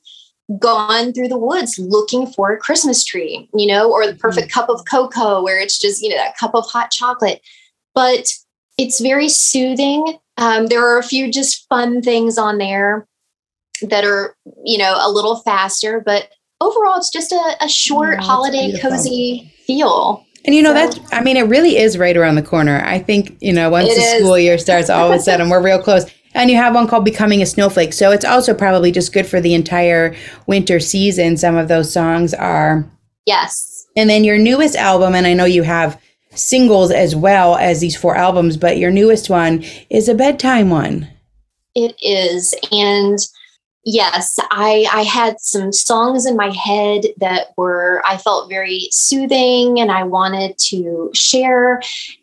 gone 0.59 1.13
through 1.13 1.29
the 1.29 1.39
woods 1.39 1.79
looking 1.79 2.27
for 2.27 2.53
a 2.53 2.59
Christmas 2.59 3.03
tree, 3.03 3.49
you 3.55 3.67
know, 3.67 3.91
or 3.91 4.07
the 4.07 4.15
perfect 4.15 4.49
mm-hmm. 4.49 4.61
cup 4.61 4.69
of 4.69 4.85
cocoa 4.85 5.43
where 5.43 5.59
it's 5.59 5.79
just, 5.79 6.03
you 6.03 6.11
know, 6.11 6.17
that 6.17 6.37
cup 6.37 6.55
of 6.55 6.67
hot 6.67 6.91
chocolate. 6.91 7.41
But 7.95 8.29
it's 8.77 9.01
very 9.01 9.29
soothing. 9.29 10.19
Um, 10.37 10.67
there 10.67 10.87
are 10.87 10.99
a 10.99 11.03
few 11.03 11.33
just 11.33 11.67
fun 11.69 12.03
things 12.03 12.37
on 12.37 12.59
there 12.59 13.07
that 13.83 14.05
are, 14.05 14.37
you 14.65 14.77
know, 14.77 14.97
a 15.01 15.11
little 15.11 15.37
faster, 15.37 16.03
but 16.05 16.29
overall, 16.61 16.99
it's 16.99 17.11
just 17.11 17.33
a, 17.33 17.57
a 17.61 17.69
short 17.69 18.21
holiday 18.21 18.79
cozy 18.81 19.53
feel. 19.67 20.25
And 20.47 20.55
you 20.55 20.63
know, 20.63 20.71
so, 20.71 20.75
that's, 20.75 21.01
I 21.13 21.23
mean, 21.23 21.37
it 21.37 21.49
really 21.49 21.77
is 21.77 21.97
right 21.97 22.17
around 22.17 22.35
the 22.35 22.43
corner. 22.43 22.83
I 22.85 22.99
think, 22.99 23.37
you 23.41 23.53
know, 23.53 23.71
once 23.71 23.89
the 23.95 24.01
is. 24.01 24.21
school 24.21 24.39
year 24.39 24.59
starts, 24.59 24.91
all 24.91 25.11
of 25.11 25.19
a 25.19 25.23
sudden 25.23 25.49
we're 25.49 25.63
real 25.63 25.83
close. 25.83 26.05
And 26.35 26.51
you 26.51 26.57
have 26.57 26.75
one 26.75 26.89
called 26.89 27.05
Becoming 27.05 27.43
a 27.43 27.47
Snowflake. 27.47 27.93
So 27.93 28.11
it's 28.11 28.25
also 28.25 28.55
probably 28.55 28.91
just 28.91 29.13
good 29.13 29.27
for 29.27 29.41
the 29.41 29.55
entire 29.55 30.15
winter 30.47 30.81
season. 30.81 31.37
Some 31.37 31.57
of 31.57 31.69
those 31.69 31.93
songs 31.93 32.35
are. 32.35 32.85
Yes. 33.25 33.87
And 33.97 34.11
then 34.11 34.25
your 34.25 34.37
newest 34.37 34.75
album, 34.77 35.15
and 35.15 35.27
I 35.27 35.35
know 35.35 35.45
you 35.45 35.63
have 35.63 36.01
singles 36.35 36.91
as 36.91 37.15
well 37.15 37.55
as 37.57 37.81
these 37.81 37.97
four 37.97 38.17
albums, 38.17 38.57
but 38.57 38.79
your 38.79 38.91
newest 38.91 39.31
one 39.31 39.65
is 39.89 40.09
a 40.09 40.15
bedtime 40.15 40.71
one. 40.71 41.09
It 41.77 41.95
is. 42.03 42.55
And 42.73 43.19
yes 43.85 44.39
i 44.51 44.87
i 44.93 45.03
had 45.03 45.39
some 45.41 45.73
songs 45.73 46.27
in 46.27 46.37
my 46.37 46.51
head 46.51 47.03
that 47.19 47.49
were 47.57 48.03
i 48.07 48.17
felt 48.17 48.49
very 48.49 48.89
soothing 48.91 49.79
and 49.79 49.91
i 49.91 50.03
wanted 50.03 50.57
to 50.59 51.11
share. 51.15 51.81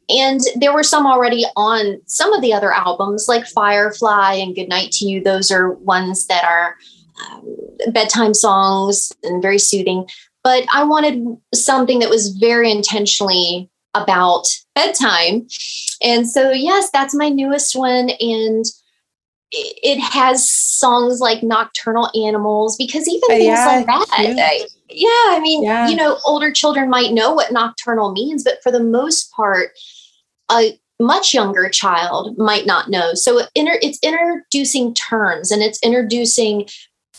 And 0.10 0.42
there 0.56 0.74
were 0.74 0.84
some 0.84 1.06
already 1.06 1.46
on 1.56 2.02
some 2.06 2.34
of 2.34 2.42
the 2.42 2.54
other 2.54 2.72
albums 2.72 3.28
like 3.28 3.46
firefly 3.48 4.34
and 4.34 4.54
goodnight 4.54 4.92
to 4.94 5.06
you. 5.06 5.24
Those 5.24 5.52
are 5.52 5.72
ones 5.72 6.28
that 6.28 6.44
are 6.44 6.76
um, 7.26 7.56
bedtime 7.94 8.34
songs 8.34 9.14
and 9.24 9.42
very 9.42 9.60
soothing. 9.60 10.08
But 10.44 10.66
i 10.74 10.84
wanted 10.84 11.38
something 11.54 12.00
that 12.00 12.10
was 12.10 12.30
very 12.30 12.72
intentionally 12.72 13.70
about 13.94 14.48
bedtime. 14.76 15.48
And 16.02 16.30
so 16.30 16.52
yes 16.52 16.90
that's 16.92 17.16
my 17.16 17.30
newest 17.30 17.76
one. 17.76 18.10
And 18.20 18.66
it 19.52 20.00
has 20.00 20.50
songs 20.50 21.20
like 21.20 21.44
nocturnal 21.44 22.10
animals 22.16 22.78
because 22.78 23.08
even 23.08 23.22
uh, 23.24 23.34
things 23.34 23.46
yeah, 23.46 23.66
like 23.66 23.86
that 23.86 24.06
I, 24.12 24.68
yeah 24.90 25.08
i 25.08 25.40
mean 25.42 25.64
yeah. 25.64 25.90
you 25.90 25.96
know 25.96 26.18
older 26.26 26.52
children 26.52 26.90
might 26.90 27.12
know 27.12 27.34
what 27.34 27.52
nocturnal 27.52 28.12
means 28.12 28.44
but 28.44 28.62
for 28.64 28.72
the 28.72 28.84
most 28.84 29.32
part 29.32 29.72
a 30.52 30.80
much 31.00 31.34
younger 31.34 31.68
child 31.68 32.38
might 32.38 32.66
not 32.66 32.90
know 32.90 33.14
so 33.14 33.42
it's 33.58 34.00
introducing 34.04 34.94
terms 34.94 35.52
and 35.52 35.62
it's 35.62 35.82
introducing 35.84 36.68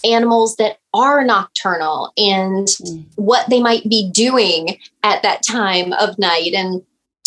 animals 0.05 0.57
that 0.57 0.79
are 0.95 1.25
nocturnal 1.25 2.13
and 2.17 2.69
mm. 2.69 3.05
what 3.17 3.49
they 3.51 3.61
might 3.61 3.89
be 3.89 4.11
doing 4.11 4.79
at 5.03 5.23
that 5.23 5.43
time 5.43 5.93
of 5.95 6.19
night 6.19 6.53
and 6.55 6.83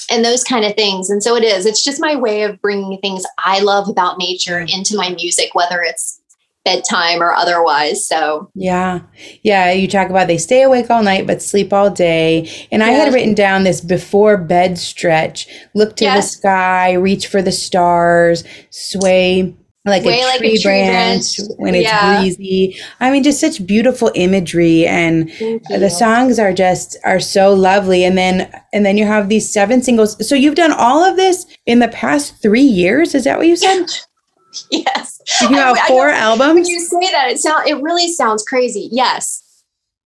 and 0.09 0.23
those 0.23 0.43
kind 0.43 0.65
of 0.65 0.75
things. 0.75 1.09
And 1.09 1.23
so 1.23 1.35
it 1.35 1.43
is, 1.43 1.65
it's 1.65 1.83
just 1.83 2.01
my 2.01 2.15
way 2.15 2.43
of 2.43 2.61
bringing 2.61 2.99
things 3.01 3.23
I 3.37 3.59
love 3.61 3.89
about 3.89 4.17
nature 4.17 4.59
mm. 4.59 4.73
into 4.73 4.95
my 4.95 5.09
music, 5.09 5.53
whether 5.53 5.81
it's 5.81 6.21
bedtime 6.63 7.21
or 7.21 7.31
otherwise. 7.31 8.07
So, 8.07 8.49
yeah. 8.55 9.01
Yeah. 9.43 9.71
You 9.71 9.87
talk 9.87 10.09
about 10.09 10.27
they 10.27 10.39
stay 10.39 10.63
awake 10.63 10.89
all 10.89 11.03
night, 11.03 11.27
but 11.27 11.41
sleep 11.41 11.71
all 11.71 11.91
day. 11.91 12.49
And 12.71 12.83
I 12.83 12.89
had 12.89 13.13
written 13.13 13.35
down 13.35 13.63
this 13.63 13.81
before 13.81 14.35
bed 14.35 14.77
stretch 14.77 15.47
look 15.75 15.95
to 15.97 16.05
yes. 16.05 16.31
the 16.31 16.37
sky, 16.37 16.93
reach 16.93 17.27
for 17.27 17.41
the 17.41 17.51
stars, 17.51 18.43
sway 18.71 19.55
like 19.85 20.03
a, 20.03 20.07
like 20.07 20.39
tree, 20.39 20.55
a 20.55 20.57
tree 20.57 20.63
branch, 20.63 21.37
branch, 21.37 21.49
when 21.57 21.75
it's 21.75 21.83
yeah. 21.83 22.19
breezy. 22.19 22.77
I 22.99 23.11
mean, 23.11 23.23
just 23.23 23.39
such 23.39 23.65
beautiful 23.65 24.11
imagery, 24.15 24.87
and 24.87 25.29
the 25.69 25.89
songs 25.89 26.39
are 26.39 26.53
just 26.53 26.97
are 27.03 27.19
so 27.19 27.53
lovely. 27.53 28.03
And 28.03 28.17
then 28.17 28.51
and 28.73 28.85
then 28.85 28.97
you 28.97 29.05
have 29.05 29.29
these 29.29 29.51
seven 29.51 29.83
singles. 29.83 30.27
So 30.27 30.33
you've 30.33 30.55
done 30.55 30.71
all 30.71 31.03
of 31.03 31.17
this 31.17 31.45
in 31.65 31.79
the 31.79 31.87
past 31.89 32.41
three 32.41 32.61
years. 32.61 33.13
Is 33.13 33.25
that 33.25 33.37
what 33.37 33.47
you 33.47 33.55
said? 33.55 33.85
yes. 34.71 35.21
You 35.41 35.55
have 35.55 35.77
I, 35.77 35.87
four 35.87 36.09
I 36.09 36.17
albums. 36.17 36.55
When 36.55 36.65
you 36.65 36.79
say 36.79 37.11
that, 37.11 37.29
it 37.29 37.39
sound 37.39 37.67
it 37.67 37.81
really 37.81 38.11
sounds 38.11 38.43
crazy. 38.43 38.89
Yes. 38.91 39.63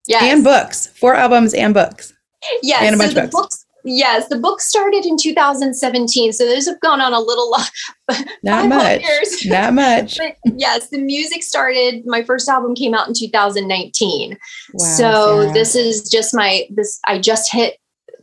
Yes. 0.08 0.24
And 0.24 0.44
books. 0.44 0.88
Four 0.88 1.16
albums 1.16 1.54
and 1.54 1.74
books. 1.74 2.14
Yes. 2.64 2.82
And 2.82 2.96
a 2.96 2.98
bunch 2.98 3.14
so 3.14 3.24
of 3.24 3.32
books. 3.32 3.42
books 3.42 3.66
Yes, 3.84 4.28
the 4.28 4.38
book 4.38 4.62
started 4.62 5.06
in 5.06 5.18
2017, 5.18 6.34
so 6.34 6.46
those 6.46 6.68
have 6.68 6.80
gone 6.82 7.00
on 7.00 7.14
a 7.14 7.20
little 7.20 7.50
long. 7.50 8.26
not 8.44 8.68
much. 8.68 9.02
Years. 9.02 9.46
Not 9.46 9.74
much. 9.74 10.18
but 10.44 10.58
yes, 10.58 10.90
the 10.90 11.00
music 11.00 11.44
started. 11.44 12.06
My 12.06 12.24
first 12.24 12.50
album 12.50 12.76
came 12.76 12.94
out 12.94 13.08
in 13.08 13.14
2019. 13.14 14.38
Wow, 14.74 14.86
so 14.86 15.42
Sara. 15.42 15.54
this 15.54 15.76
is 15.76 16.10
just 16.10 16.36
my 16.36 16.68
this. 16.70 17.00
I 17.06 17.20
just 17.20 17.52
hit 17.52 17.78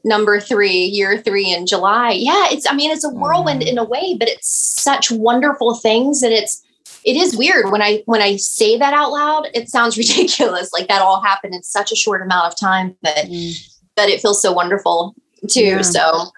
number 0.05 0.41
three, 0.41 0.85
year 0.85 1.21
three 1.21 1.53
in 1.53 1.67
July. 1.67 2.13
Yeah, 2.13 2.49
it's. 2.51 2.69
I 2.69 2.75
mean, 2.75 2.91
it's 2.91 3.05
a 3.05 3.11
whirlwind 3.11 3.63
wow. 3.63 3.71
in 3.71 3.79
a 3.79 3.85
way, 3.85 4.15
but 4.19 4.29
it's 4.29 4.49
such 4.49 5.11
wonderful 5.11 5.75
things 5.75 6.21
that 6.21 6.33
it's. 6.33 6.63
It 7.05 7.17
is 7.17 7.37
weird 7.37 7.71
when 7.71 7.83
I 7.83 8.03
when 8.07 8.21
I 8.21 8.37
say 8.37 8.77
that 8.77 8.93
out 8.93 9.13
loud. 9.13 9.49
It 9.55 9.71
sounds 9.71 9.97
ridiculous, 9.99 10.73
like 10.73 10.89
that 10.89 11.01
all 11.01 11.23
happened 11.23 11.55
in 11.55 11.63
such 11.63 11.93
a 11.93 11.97
short 11.97 12.21
amount 12.21 12.53
of 12.53 12.59
time, 12.59 12.97
but. 13.03 13.27
Mm. 13.27 13.73
But 13.97 14.11
it 14.11 14.21
feels 14.21 14.43
so 14.43 14.53
wonderful 14.53 15.15
too. 15.49 15.61
Yeah. 15.61 15.83
So 15.83 16.31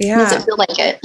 yeah. 0.00 0.16
Does 0.16 0.32
it 0.32 0.42
feel 0.46 0.56
like 0.56 0.78
it? 0.78 0.98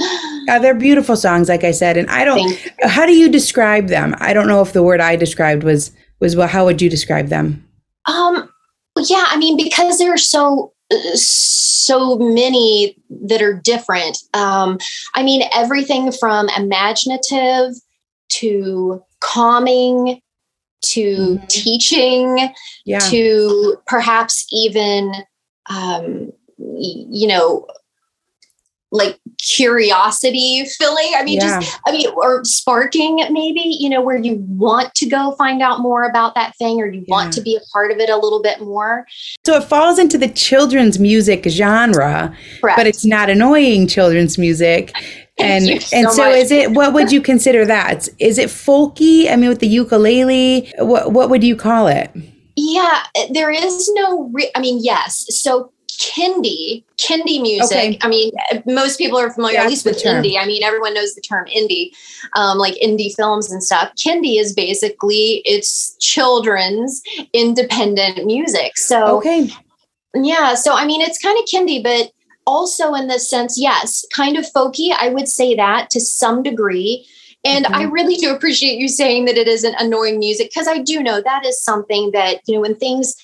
Uh, 0.48 0.58
they're 0.58 0.74
beautiful 0.74 1.16
songs, 1.16 1.50
like 1.50 1.64
I 1.64 1.70
said. 1.70 1.98
And 1.98 2.08
I 2.08 2.24
don't, 2.24 2.50
how 2.82 3.04
do 3.04 3.12
you 3.12 3.28
describe 3.28 3.88
them? 3.88 4.14
I 4.20 4.32
don't 4.32 4.48
know 4.48 4.62
if 4.62 4.72
the 4.72 4.82
word 4.82 5.00
I 5.00 5.16
described 5.16 5.64
was, 5.64 5.92
was 6.18 6.34
well, 6.34 6.48
how 6.48 6.64
would 6.64 6.80
you 6.80 6.88
describe 6.88 7.28
them? 7.28 7.68
Um, 8.06 8.48
yeah, 8.96 9.26
I 9.28 9.36
mean, 9.36 9.58
because 9.58 9.98
there 9.98 10.14
are 10.14 10.16
so, 10.16 10.72
so 11.14 12.16
many 12.16 12.96
that 13.26 13.42
are 13.42 13.52
different. 13.52 14.16
Um, 14.32 14.78
I 15.14 15.22
mean, 15.22 15.42
everything 15.54 16.10
from 16.10 16.48
imaginative 16.56 17.74
to 18.30 19.02
calming 19.20 20.22
to 20.82 21.16
mm-hmm. 21.16 21.46
teaching 21.48 22.54
yeah. 22.86 23.00
to 23.00 23.76
perhaps 23.86 24.46
even 24.50 25.12
um, 25.68 26.32
you 26.74 27.28
know 27.28 27.66
like 28.92 29.18
curiosity 29.38 30.64
filling. 30.64 31.12
I 31.16 31.22
mean 31.24 31.40
yeah. 31.40 31.60
just 31.60 31.78
i 31.86 31.92
mean 31.92 32.08
or 32.16 32.44
sparking 32.44 33.16
maybe 33.30 33.60
you 33.64 33.88
know 33.88 34.00
where 34.00 34.16
you 34.16 34.36
want 34.48 34.94
to 34.94 35.06
go 35.06 35.32
find 35.32 35.62
out 35.62 35.80
more 35.80 36.04
about 36.04 36.34
that 36.34 36.56
thing 36.56 36.80
or 36.80 36.86
you 36.86 37.04
yeah. 37.06 37.14
want 37.14 37.32
to 37.34 37.40
be 37.40 37.56
a 37.56 37.60
part 37.72 37.90
of 37.90 37.98
it 37.98 38.08
a 38.08 38.16
little 38.16 38.42
bit 38.42 38.60
more. 38.60 39.06
So 39.44 39.56
it 39.56 39.64
falls 39.64 39.98
into 39.98 40.18
the 40.18 40.28
children's 40.28 40.98
music 40.98 41.44
genre 41.48 42.36
Correct. 42.60 42.76
but 42.76 42.86
it's 42.86 43.04
not 43.04 43.30
annoying 43.30 43.86
children's 43.86 44.38
music. 44.38 44.92
And 45.38 45.68
and 45.68 46.08
so, 46.08 46.12
so 46.12 46.30
is 46.30 46.50
it 46.50 46.70
what 46.70 46.94
would 46.94 47.12
you 47.12 47.20
consider 47.20 47.66
that? 47.66 48.08
Is 48.18 48.38
it 48.38 48.48
folky? 48.48 49.30
I 49.30 49.36
mean 49.36 49.50
with 49.50 49.58
the 49.58 49.66
ukulele 49.66 50.72
what 50.78 51.12
what 51.12 51.28
would 51.28 51.44
you 51.44 51.54
call 51.54 51.88
it? 51.88 52.10
Yeah 52.56 53.02
there 53.30 53.50
is 53.50 53.92
no 53.92 54.30
re- 54.32 54.50
i 54.54 54.60
mean 54.60 54.82
yes. 54.82 55.26
So 55.28 55.74
Kindie, 55.88 56.84
Kindie 56.98 57.40
music. 57.40 57.76
Okay. 57.76 57.98
I 58.02 58.08
mean, 58.08 58.32
most 58.66 58.98
people 58.98 59.18
are 59.18 59.30
familiar, 59.30 59.60
at 59.60 59.68
least 59.68 59.84
with 59.84 60.02
indie. 60.02 60.38
I 60.38 60.46
mean, 60.46 60.62
everyone 60.62 60.94
knows 60.94 61.14
the 61.14 61.20
term 61.20 61.46
indie, 61.46 61.90
um, 62.34 62.58
like 62.58 62.74
indie 62.74 63.14
films 63.14 63.50
and 63.50 63.62
stuff. 63.62 63.92
Kindie 63.96 64.40
is 64.40 64.52
basically 64.52 65.42
it's 65.44 65.96
children's 65.98 67.02
independent 67.32 68.26
music. 68.26 68.76
So 68.76 69.18
okay, 69.18 69.50
yeah. 70.14 70.54
So 70.54 70.74
I 70.74 70.86
mean, 70.86 71.00
it's 71.00 71.18
kind 71.18 71.38
of 71.38 71.44
Kindie, 71.46 71.82
but 71.82 72.12
also 72.46 72.94
in 72.94 73.08
this 73.08 73.28
sense, 73.28 73.58
yes, 73.58 74.04
kind 74.14 74.36
of 74.36 74.44
folky. 74.52 74.94
I 74.98 75.08
would 75.08 75.28
say 75.28 75.54
that 75.54 75.90
to 75.90 76.00
some 76.00 76.42
degree. 76.42 77.06
And 77.44 77.64
mm-hmm. 77.64 77.74
I 77.74 77.82
really 77.84 78.16
do 78.16 78.34
appreciate 78.34 78.78
you 78.78 78.88
saying 78.88 79.26
that 79.26 79.36
it 79.36 79.46
isn't 79.46 79.76
annoying 79.78 80.18
music 80.18 80.50
because 80.52 80.66
I 80.66 80.78
do 80.78 81.00
know 81.02 81.20
that 81.20 81.46
is 81.46 81.62
something 81.62 82.10
that, 82.10 82.40
you 82.46 82.54
know, 82.54 82.60
when 82.60 82.74
things 82.74 83.14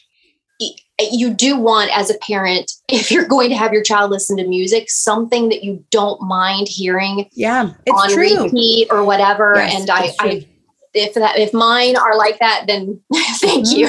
you 1.11 1.33
do 1.33 1.57
want 1.57 1.91
as 1.97 2.11
a 2.11 2.19
parent 2.19 2.73
if 2.89 3.11
you're 3.11 3.27
going 3.27 3.49
to 3.51 3.57
have 3.57 3.73
your 3.73 3.83
child 3.83 4.11
listen 4.11 4.37
to 4.37 4.47
music 4.47 4.91
something 4.91 5.49
that 5.49 5.65
you 5.65 5.85
don't 5.91 6.21
mind 6.23 6.69
hearing 6.69 7.29
yeah 7.33 7.73
on 7.93 8.11
true. 8.11 8.45
repeat 8.45 8.89
or 8.91 9.05
whatever 9.05 9.55
yes, 9.57 9.81
and 9.81 9.91
I, 9.91 10.13
I 10.21 10.47
if 10.95 11.15
that 11.15 11.39
if 11.39 11.55
mine 11.55 11.97
are 11.97 12.17
like 12.17 12.39
that 12.39 12.65
then 12.67 13.01
thank 13.41 13.67
mm-hmm. 13.67 13.79
you 13.79 13.89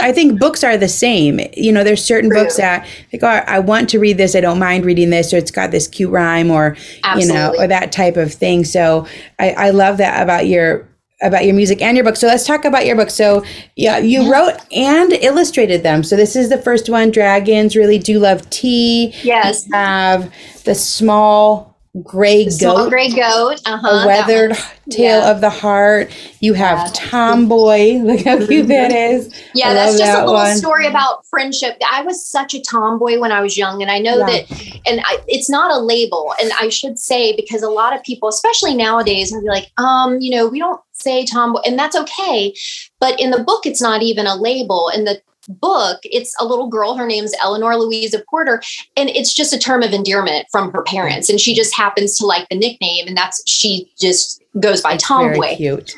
i 0.00 0.12
think 0.12 0.38
books 0.38 0.62
are 0.62 0.76
the 0.76 0.88
same 0.88 1.40
you 1.56 1.72
know 1.72 1.82
there's 1.82 2.04
certain 2.04 2.28
True. 2.28 2.42
books 2.42 2.56
that 2.56 2.86
like 3.12 3.22
oh 3.22 3.44
i 3.50 3.58
want 3.58 3.88
to 3.88 3.98
read 3.98 4.18
this 4.18 4.36
i 4.36 4.40
don't 4.40 4.58
mind 4.58 4.84
reading 4.84 5.10
this 5.10 5.32
or 5.32 5.38
it's 5.38 5.50
got 5.50 5.70
this 5.70 5.88
cute 5.88 6.10
rhyme 6.10 6.50
or 6.50 6.76
Absolutely. 7.02 7.22
you 7.22 7.32
know 7.32 7.54
or 7.58 7.66
that 7.66 7.92
type 7.92 8.16
of 8.16 8.32
thing 8.32 8.64
so 8.64 9.06
i 9.38 9.50
i 9.52 9.70
love 9.70 9.96
that 9.98 10.22
about 10.22 10.46
your 10.46 10.86
about 11.24 11.44
your 11.44 11.54
music 11.54 11.82
and 11.82 11.96
your 11.96 12.04
book. 12.04 12.16
So 12.16 12.26
let's 12.26 12.46
talk 12.46 12.64
about 12.64 12.86
your 12.86 12.96
book. 12.96 13.10
So 13.10 13.44
yeah, 13.76 13.98
you 13.98 14.22
yeah. 14.22 14.30
wrote 14.30 14.60
and 14.72 15.12
illustrated 15.14 15.82
them. 15.82 16.04
So 16.04 16.16
this 16.16 16.36
is 16.36 16.48
the 16.48 16.58
first 16.58 16.88
one. 16.88 17.10
Dragons 17.10 17.74
really 17.74 17.98
do 17.98 18.18
love 18.18 18.48
tea. 18.50 19.14
Yes. 19.22 19.66
You 19.66 19.74
have 19.74 20.32
the 20.64 20.74
small 20.74 21.73
gray 22.02 22.44
the 22.44 22.58
goat, 22.60 22.90
gray 22.90 23.08
goat, 23.08 23.60
uh-huh, 23.64 23.88
a 23.88 24.06
weathered 24.06 24.56
tale 24.90 25.20
yeah. 25.20 25.30
of 25.30 25.40
the 25.40 25.50
heart. 25.50 26.10
You 26.40 26.54
have 26.54 26.78
yeah. 26.78 26.92
tomboy. 26.94 27.98
Look 28.02 28.24
how 28.24 28.44
cute 28.44 28.66
that 28.68 28.90
is. 28.90 29.32
Yeah, 29.54 29.68
I 29.68 29.74
that's 29.74 29.98
just 29.98 30.04
that 30.04 30.24
a 30.24 30.26
little 30.26 30.34
one. 30.34 30.56
story 30.56 30.86
about 30.86 31.24
friendship. 31.26 31.80
I 31.90 32.02
was 32.02 32.26
such 32.26 32.54
a 32.54 32.60
tomboy 32.60 33.18
when 33.20 33.30
I 33.30 33.40
was 33.40 33.56
young, 33.56 33.80
and 33.80 33.90
I 33.90 33.98
know 33.98 34.18
yeah. 34.18 34.26
that. 34.26 34.80
And 34.86 35.00
I, 35.04 35.18
it's 35.28 35.48
not 35.48 35.70
a 35.70 35.78
label, 35.78 36.34
and 36.40 36.50
I 36.58 36.68
should 36.68 36.98
say 36.98 37.34
because 37.36 37.62
a 37.62 37.70
lot 37.70 37.94
of 37.94 38.02
people, 38.02 38.28
especially 38.28 38.74
nowadays, 38.74 39.32
are 39.32 39.42
like, 39.42 39.70
um, 39.78 40.20
you 40.20 40.30
know, 40.30 40.48
we 40.48 40.58
don't 40.58 40.80
say 40.92 41.24
tomboy, 41.24 41.60
and 41.64 41.78
that's 41.78 41.96
okay. 41.96 42.54
But 42.98 43.20
in 43.20 43.30
the 43.30 43.42
book, 43.42 43.66
it's 43.66 43.80
not 43.80 44.02
even 44.02 44.26
a 44.26 44.34
label. 44.34 44.88
And 44.88 45.06
the 45.06 45.20
book, 45.48 46.00
it's 46.04 46.34
a 46.40 46.44
little 46.44 46.68
girl. 46.68 46.94
Her 46.94 47.06
name's 47.06 47.34
Eleanor 47.42 47.76
Louisa 47.76 48.22
Porter. 48.28 48.62
And 48.96 49.10
it's 49.10 49.34
just 49.34 49.52
a 49.52 49.58
term 49.58 49.82
of 49.82 49.92
endearment 49.92 50.46
from 50.50 50.72
her 50.72 50.82
parents. 50.82 51.28
And 51.28 51.40
she 51.40 51.54
just 51.54 51.74
happens 51.74 52.16
to 52.18 52.26
like 52.26 52.48
the 52.48 52.56
nickname. 52.56 53.06
And 53.06 53.16
that's, 53.16 53.42
she 53.48 53.92
just 53.98 54.42
goes 54.60 54.80
by 54.80 54.96
Tomboy. 54.96 55.40
Very 55.40 55.56
cute. 55.56 55.96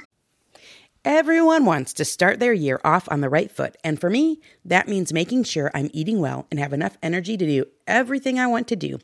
Everyone 1.04 1.64
wants 1.64 1.92
to 1.92 2.04
start 2.04 2.40
their 2.40 2.52
year 2.52 2.80
off 2.84 3.08
on 3.12 3.20
the 3.20 3.28
right 3.28 3.50
foot. 3.50 3.76
And 3.84 4.00
for 4.00 4.10
me, 4.10 4.40
that 4.64 4.88
means 4.88 5.12
making 5.12 5.44
sure 5.44 5.70
I'm 5.72 5.88
eating 5.92 6.18
well 6.18 6.48
and 6.50 6.58
have 6.58 6.72
enough 6.72 6.98
energy 7.00 7.36
to 7.36 7.46
do 7.46 7.66
everything 7.86 8.40
I 8.40 8.48
want 8.48 8.66
to 8.68 8.76
do. 8.76 8.98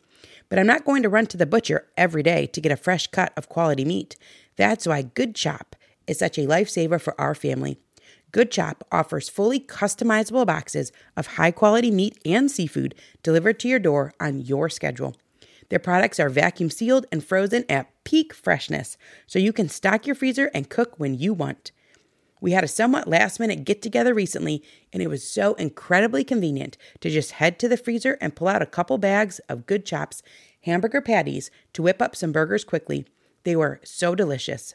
But 0.49 0.59
I'm 0.59 0.67
not 0.67 0.85
going 0.85 1.05
to 1.05 1.09
run 1.09 1.27
to 1.27 1.37
the 1.37 1.47
butcher 1.47 1.87
every 1.97 2.25
day 2.25 2.47
to 2.49 2.61
get 2.61 2.73
a 2.73 2.77
fresh 2.77 3.07
cut 3.07 3.33
of 3.37 3.49
quality 3.49 3.85
meat. 3.85 4.17
That's 4.57 4.87
why 4.87 5.03
Good 5.03 5.37
Chop 5.37 5.77
is 6.09 6.19
such 6.19 6.39
a 6.39 6.47
lifesaver 6.47 7.01
for 7.01 7.19
our 7.21 7.37
family. 7.37 7.79
Good 8.33 8.51
Chop 8.51 8.87
offers 8.91 9.29
fully 9.29 9.61
customizable 9.61 10.47
boxes 10.47 10.91
of 11.17 11.27
high 11.27 11.51
quality 11.51 11.91
meat 11.91 12.19
and 12.25 12.51
seafood 12.51 12.95
delivered 13.23 13.61
to 13.61 13.69
your 13.69 13.79
door 13.79 14.15
on 14.19 14.41
your 14.41 14.71
schedule. 14.71 15.15
Their 15.69 15.79
products 15.79 16.19
are 16.19 16.31
vacuum 16.31 16.71
sealed 16.71 17.07
and 17.13 17.23
frozen 17.23 17.65
at 17.69 17.93
peak 18.05 18.33
freshness, 18.33 18.97
so 19.27 19.39
you 19.39 19.53
can 19.53 19.69
stock 19.69 20.07
your 20.07 20.17
freezer 20.17 20.51
and 20.55 20.71
cook 20.71 20.99
when 20.99 21.15
you 21.15 21.35
want. 21.35 21.73
We 22.41 22.53
had 22.53 22.65
a 22.65 22.69
somewhat 22.69 23.07
last 23.07 23.39
minute 23.39 23.65
get 23.65 23.83
together 23.83 24.15
recently, 24.15 24.65
and 24.93 25.03
it 25.03 25.09
was 25.09 25.23
so 25.27 25.55
incredibly 25.55 26.25
convenient 26.25 26.77
to 27.01 27.11
just 27.11 27.33
head 27.33 27.59
to 27.61 27.69
the 27.69 27.77
freezer 27.77 28.19
and 28.21 28.35
pull 28.35 28.49
out 28.49 28.63
a 28.63 28.67
couple 28.67 28.99
bags 28.99 29.39
of 29.49 29.67
Good 29.67 29.87
Chops 29.87 30.23
hamburger 30.63 31.01
patties 31.01 31.51
to 31.75 31.83
whip 31.83 32.01
up 32.01 32.17
some 32.17 32.33
burgers 32.33 32.65
quickly. 32.65 33.07
They 33.45 33.57
were 33.57 33.81
so 33.85 34.15
delicious. 34.15 34.75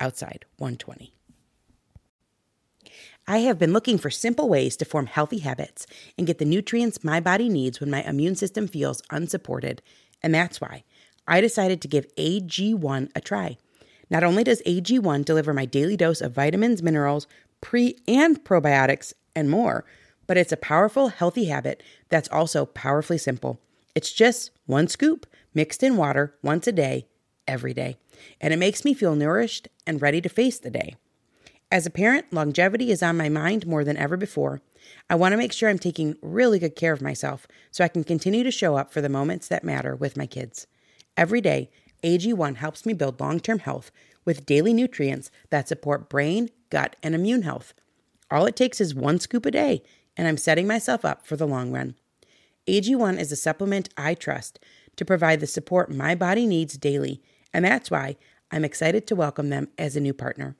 outside 0.00 0.44
120. 0.58 1.12
I 3.26 3.38
have 3.38 3.58
been 3.58 3.72
looking 3.72 3.98
for 3.98 4.10
simple 4.10 4.48
ways 4.48 4.76
to 4.78 4.84
form 4.84 5.06
healthy 5.06 5.38
habits 5.38 5.86
and 6.18 6.26
get 6.26 6.38
the 6.38 6.44
nutrients 6.44 7.04
my 7.04 7.20
body 7.20 7.48
needs 7.48 7.78
when 7.78 7.90
my 7.90 8.02
immune 8.02 8.34
system 8.34 8.66
feels 8.66 9.02
unsupported, 9.10 9.82
and 10.22 10.34
that's 10.34 10.60
why 10.60 10.82
I 11.28 11.40
decided 11.40 11.80
to 11.82 11.88
give 11.88 12.12
AG1 12.16 13.10
a 13.14 13.20
try. 13.20 13.58
Not 14.10 14.24
only 14.24 14.42
does 14.42 14.62
AG1 14.62 15.24
deliver 15.24 15.54
my 15.54 15.64
daily 15.64 15.96
dose 15.96 16.20
of 16.20 16.32
vitamins, 16.32 16.82
minerals, 16.82 17.28
pre 17.60 17.96
and 18.08 18.42
probiotics, 18.42 19.12
and 19.36 19.48
more, 19.48 19.84
but 20.26 20.36
it's 20.36 20.52
a 20.52 20.56
powerful, 20.56 21.08
healthy 21.08 21.44
habit 21.44 21.82
that's 22.08 22.28
also 22.30 22.66
powerfully 22.66 23.18
simple. 23.18 23.60
It's 23.94 24.12
just 24.12 24.50
one 24.66 24.88
scoop 24.88 25.26
mixed 25.54 25.84
in 25.84 25.96
water 25.96 26.34
once 26.42 26.66
a 26.66 26.72
day, 26.72 27.06
every 27.46 27.74
day 27.74 27.96
and 28.40 28.52
it 28.52 28.58
makes 28.58 28.84
me 28.84 28.94
feel 28.94 29.14
nourished 29.14 29.68
and 29.86 30.02
ready 30.02 30.20
to 30.20 30.28
face 30.28 30.58
the 30.58 30.70
day. 30.70 30.96
As 31.70 31.86
a 31.86 31.90
parent, 31.90 32.32
longevity 32.32 32.90
is 32.90 33.02
on 33.02 33.16
my 33.16 33.28
mind 33.28 33.66
more 33.66 33.84
than 33.84 33.96
ever 33.96 34.16
before, 34.16 34.60
I 35.08 35.14
want 35.14 35.32
to 35.32 35.36
make 35.36 35.52
sure 35.52 35.68
I'm 35.68 35.78
taking 35.78 36.16
really 36.22 36.58
good 36.58 36.76
care 36.76 36.92
of 36.92 37.02
myself 37.02 37.46
so 37.70 37.84
I 37.84 37.88
can 37.88 38.04
continue 38.04 38.42
to 38.44 38.50
show 38.50 38.76
up 38.76 38.92
for 38.92 39.00
the 39.00 39.08
moments 39.08 39.48
that 39.48 39.64
matter 39.64 39.94
with 39.94 40.16
my 40.16 40.26
kids. 40.26 40.66
Every 41.16 41.40
day, 41.40 41.70
AG1 42.02 42.56
helps 42.56 42.86
me 42.86 42.92
build 42.92 43.20
long 43.20 43.40
term 43.40 43.60
health 43.60 43.90
with 44.24 44.46
daily 44.46 44.72
nutrients 44.72 45.30
that 45.50 45.68
support 45.68 46.08
brain, 46.08 46.50
gut, 46.70 46.96
and 47.02 47.14
immune 47.14 47.42
health. 47.42 47.74
All 48.30 48.46
it 48.46 48.56
takes 48.56 48.80
is 48.80 48.94
one 48.94 49.18
scoop 49.18 49.44
a 49.44 49.50
day, 49.50 49.82
and 50.16 50.28
I'm 50.28 50.36
setting 50.36 50.66
myself 50.66 51.04
up 51.04 51.26
for 51.26 51.36
the 51.36 51.46
long 51.46 51.72
run. 51.72 51.94
AG1 52.68 53.18
is 53.18 53.32
a 53.32 53.36
supplement 53.36 53.88
I 53.96 54.14
trust 54.14 54.60
to 54.96 55.04
provide 55.04 55.40
the 55.40 55.46
support 55.46 55.90
my 55.90 56.14
body 56.14 56.46
needs 56.46 56.76
daily, 56.76 57.22
and 57.52 57.64
that's 57.64 57.90
why 57.90 58.16
I'm 58.50 58.64
excited 58.64 59.06
to 59.06 59.16
welcome 59.16 59.50
them 59.50 59.68
as 59.78 59.96
a 59.96 60.00
new 60.00 60.14
partner. 60.14 60.56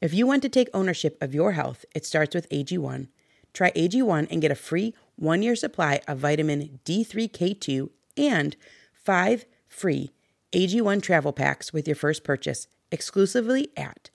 If 0.00 0.12
you 0.12 0.26
want 0.26 0.42
to 0.42 0.48
take 0.48 0.68
ownership 0.74 1.16
of 1.20 1.34
your 1.34 1.52
health, 1.52 1.84
it 1.94 2.04
starts 2.04 2.34
with 2.34 2.48
AG1. 2.50 3.06
Try 3.52 3.70
AG1 3.72 4.26
and 4.30 4.42
get 4.42 4.50
a 4.50 4.56
free 4.56 4.94
one 5.16 5.42
year 5.42 5.54
supply 5.54 6.00
of 6.08 6.18
vitamin 6.18 6.80
D3K2 6.84 7.90
and 8.16 8.56
five 8.92 9.44
free 9.68 10.12
AG1 10.52 11.02
travel 11.02 11.32
packs 11.32 11.72
with 11.72 11.86
your 11.86 11.96
first 11.96 12.24
purchase 12.24 12.66
exclusively 12.90 13.70
at 13.76 14.10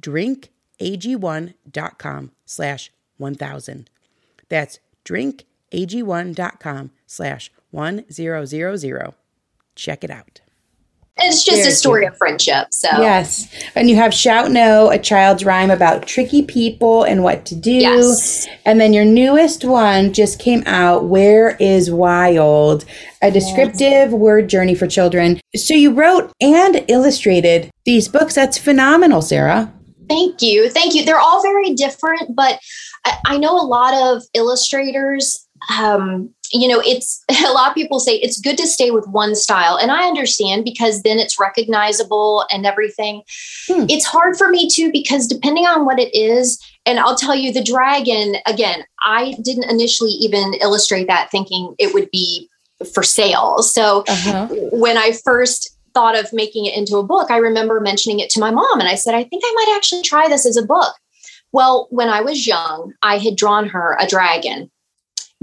drinkag1.com 0.00 2.30
slash 2.44 2.92
1000. 3.16 3.90
That's 4.48 4.78
drinkag1.com 5.04 6.90
slash 7.06 7.52
1000. 7.70 9.14
Check 9.74 10.04
it 10.04 10.10
out. 10.10 10.40
It's 11.16 11.44
just 11.44 11.58
Very 11.58 11.68
a 11.68 11.72
story 11.72 12.02
cute. 12.02 12.12
of 12.12 12.18
friendship. 12.18 12.66
So 12.72 12.88
yes, 12.90 13.48
and 13.76 13.88
you 13.88 13.94
have 13.96 14.12
shout 14.12 14.50
no, 14.50 14.90
a 14.90 14.98
child's 14.98 15.44
rhyme 15.44 15.70
about 15.70 16.08
tricky 16.08 16.42
people 16.42 17.04
and 17.04 17.22
what 17.22 17.44
to 17.46 17.54
do. 17.54 17.70
Yes. 17.70 18.48
And 18.64 18.80
then 18.80 18.92
your 18.92 19.04
newest 19.04 19.64
one 19.64 20.12
just 20.12 20.40
came 20.40 20.64
out. 20.66 21.04
Where 21.04 21.56
is 21.60 21.90
wild? 21.90 22.84
A 23.22 23.30
descriptive 23.30 24.10
yes. 24.10 24.12
word 24.12 24.48
journey 24.48 24.74
for 24.74 24.88
children. 24.88 25.40
So 25.54 25.72
you 25.72 25.92
wrote 25.92 26.32
and 26.40 26.84
illustrated 26.88 27.70
these 27.84 28.08
books. 28.08 28.34
That's 28.34 28.58
phenomenal, 28.58 29.22
Sara. 29.22 29.72
Thank 30.08 30.42
you, 30.42 30.68
thank 30.68 30.94
you. 30.94 31.04
They're 31.04 31.20
all 31.20 31.42
very 31.42 31.74
different, 31.74 32.34
but 32.34 32.58
I, 33.06 33.18
I 33.26 33.38
know 33.38 33.58
a 33.58 33.64
lot 33.64 33.94
of 33.94 34.22
illustrators 34.34 35.46
um, 35.78 36.30
you 36.54 36.68
know, 36.68 36.80
it's 36.84 37.22
a 37.44 37.52
lot 37.52 37.68
of 37.68 37.74
people 37.74 38.00
say 38.00 38.16
it's 38.16 38.40
good 38.40 38.56
to 38.58 38.66
stay 38.66 38.90
with 38.90 39.06
one 39.08 39.34
style. 39.34 39.76
And 39.76 39.90
I 39.90 40.06
understand 40.06 40.64
because 40.64 41.02
then 41.02 41.18
it's 41.18 41.38
recognizable 41.38 42.46
and 42.50 42.64
everything. 42.64 43.22
Hmm. 43.68 43.86
It's 43.88 44.04
hard 44.04 44.36
for 44.36 44.48
me 44.48 44.68
too, 44.70 44.90
because 44.92 45.26
depending 45.26 45.66
on 45.66 45.84
what 45.84 45.98
it 45.98 46.14
is, 46.14 46.62
and 46.86 46.98
I'll 46.98 47.16
tell 47.16 47.34
you, 47.34 47.52
the 47.52 47.62
dragon, 47.62 48.36
again, 48.46 48.84
I 49.02 49.34
didn't 49.42 49.70
initially 49.70 50.12
even 50.12 50.54
illustrate 50.60 51.06
that 51.08 51.30
thinking 51.30 51.74
it 51.78 51.94
would 51.94 52.10
be 52.10 52.48
for 52.92 53.02
sale. 53.02 53.62
So 53.62 54.04
uh-huh. 54.06 54.48
when 54.72 54.98
I 54.98 55.12
first 55.24 55.76
thought 55.94 56.18
of 56.18 56.32
making 56.32 56.66
it 56.66 56.76
into 56.76 56.96
a 56.98 57.04
book, 57.04 57.30
I 57.30 57.38
remember 57.38 57.80
mentioning 57.80 58.20
it 58.20 58.28
to 58.30 58.40
my 58.40 58.50
mom 58.50 58.80
and 58.80 58.88
I 58.88 58.96
said, 58.96 59.14
I 59.14 59.24
think 59.24 59.42
I 59.46 59.52
might 59.54 59.76
actually 59.76 60.02
try 60.02 60.28
this 60.28 60.44
as 60.44 60.56
a 60.56 60.66
book. 60.66 60.94
Well, 61.52 61.86
when 61.90 62.08
I 62.08 62.20
was 62.20 62.46
young, 62.46 62.92
I 63.02 63.18
had 63.18 63.36
drawn 63.36 63.68
her 63.68 63.96
a 64.00 64.08
dragon 64.08 64.70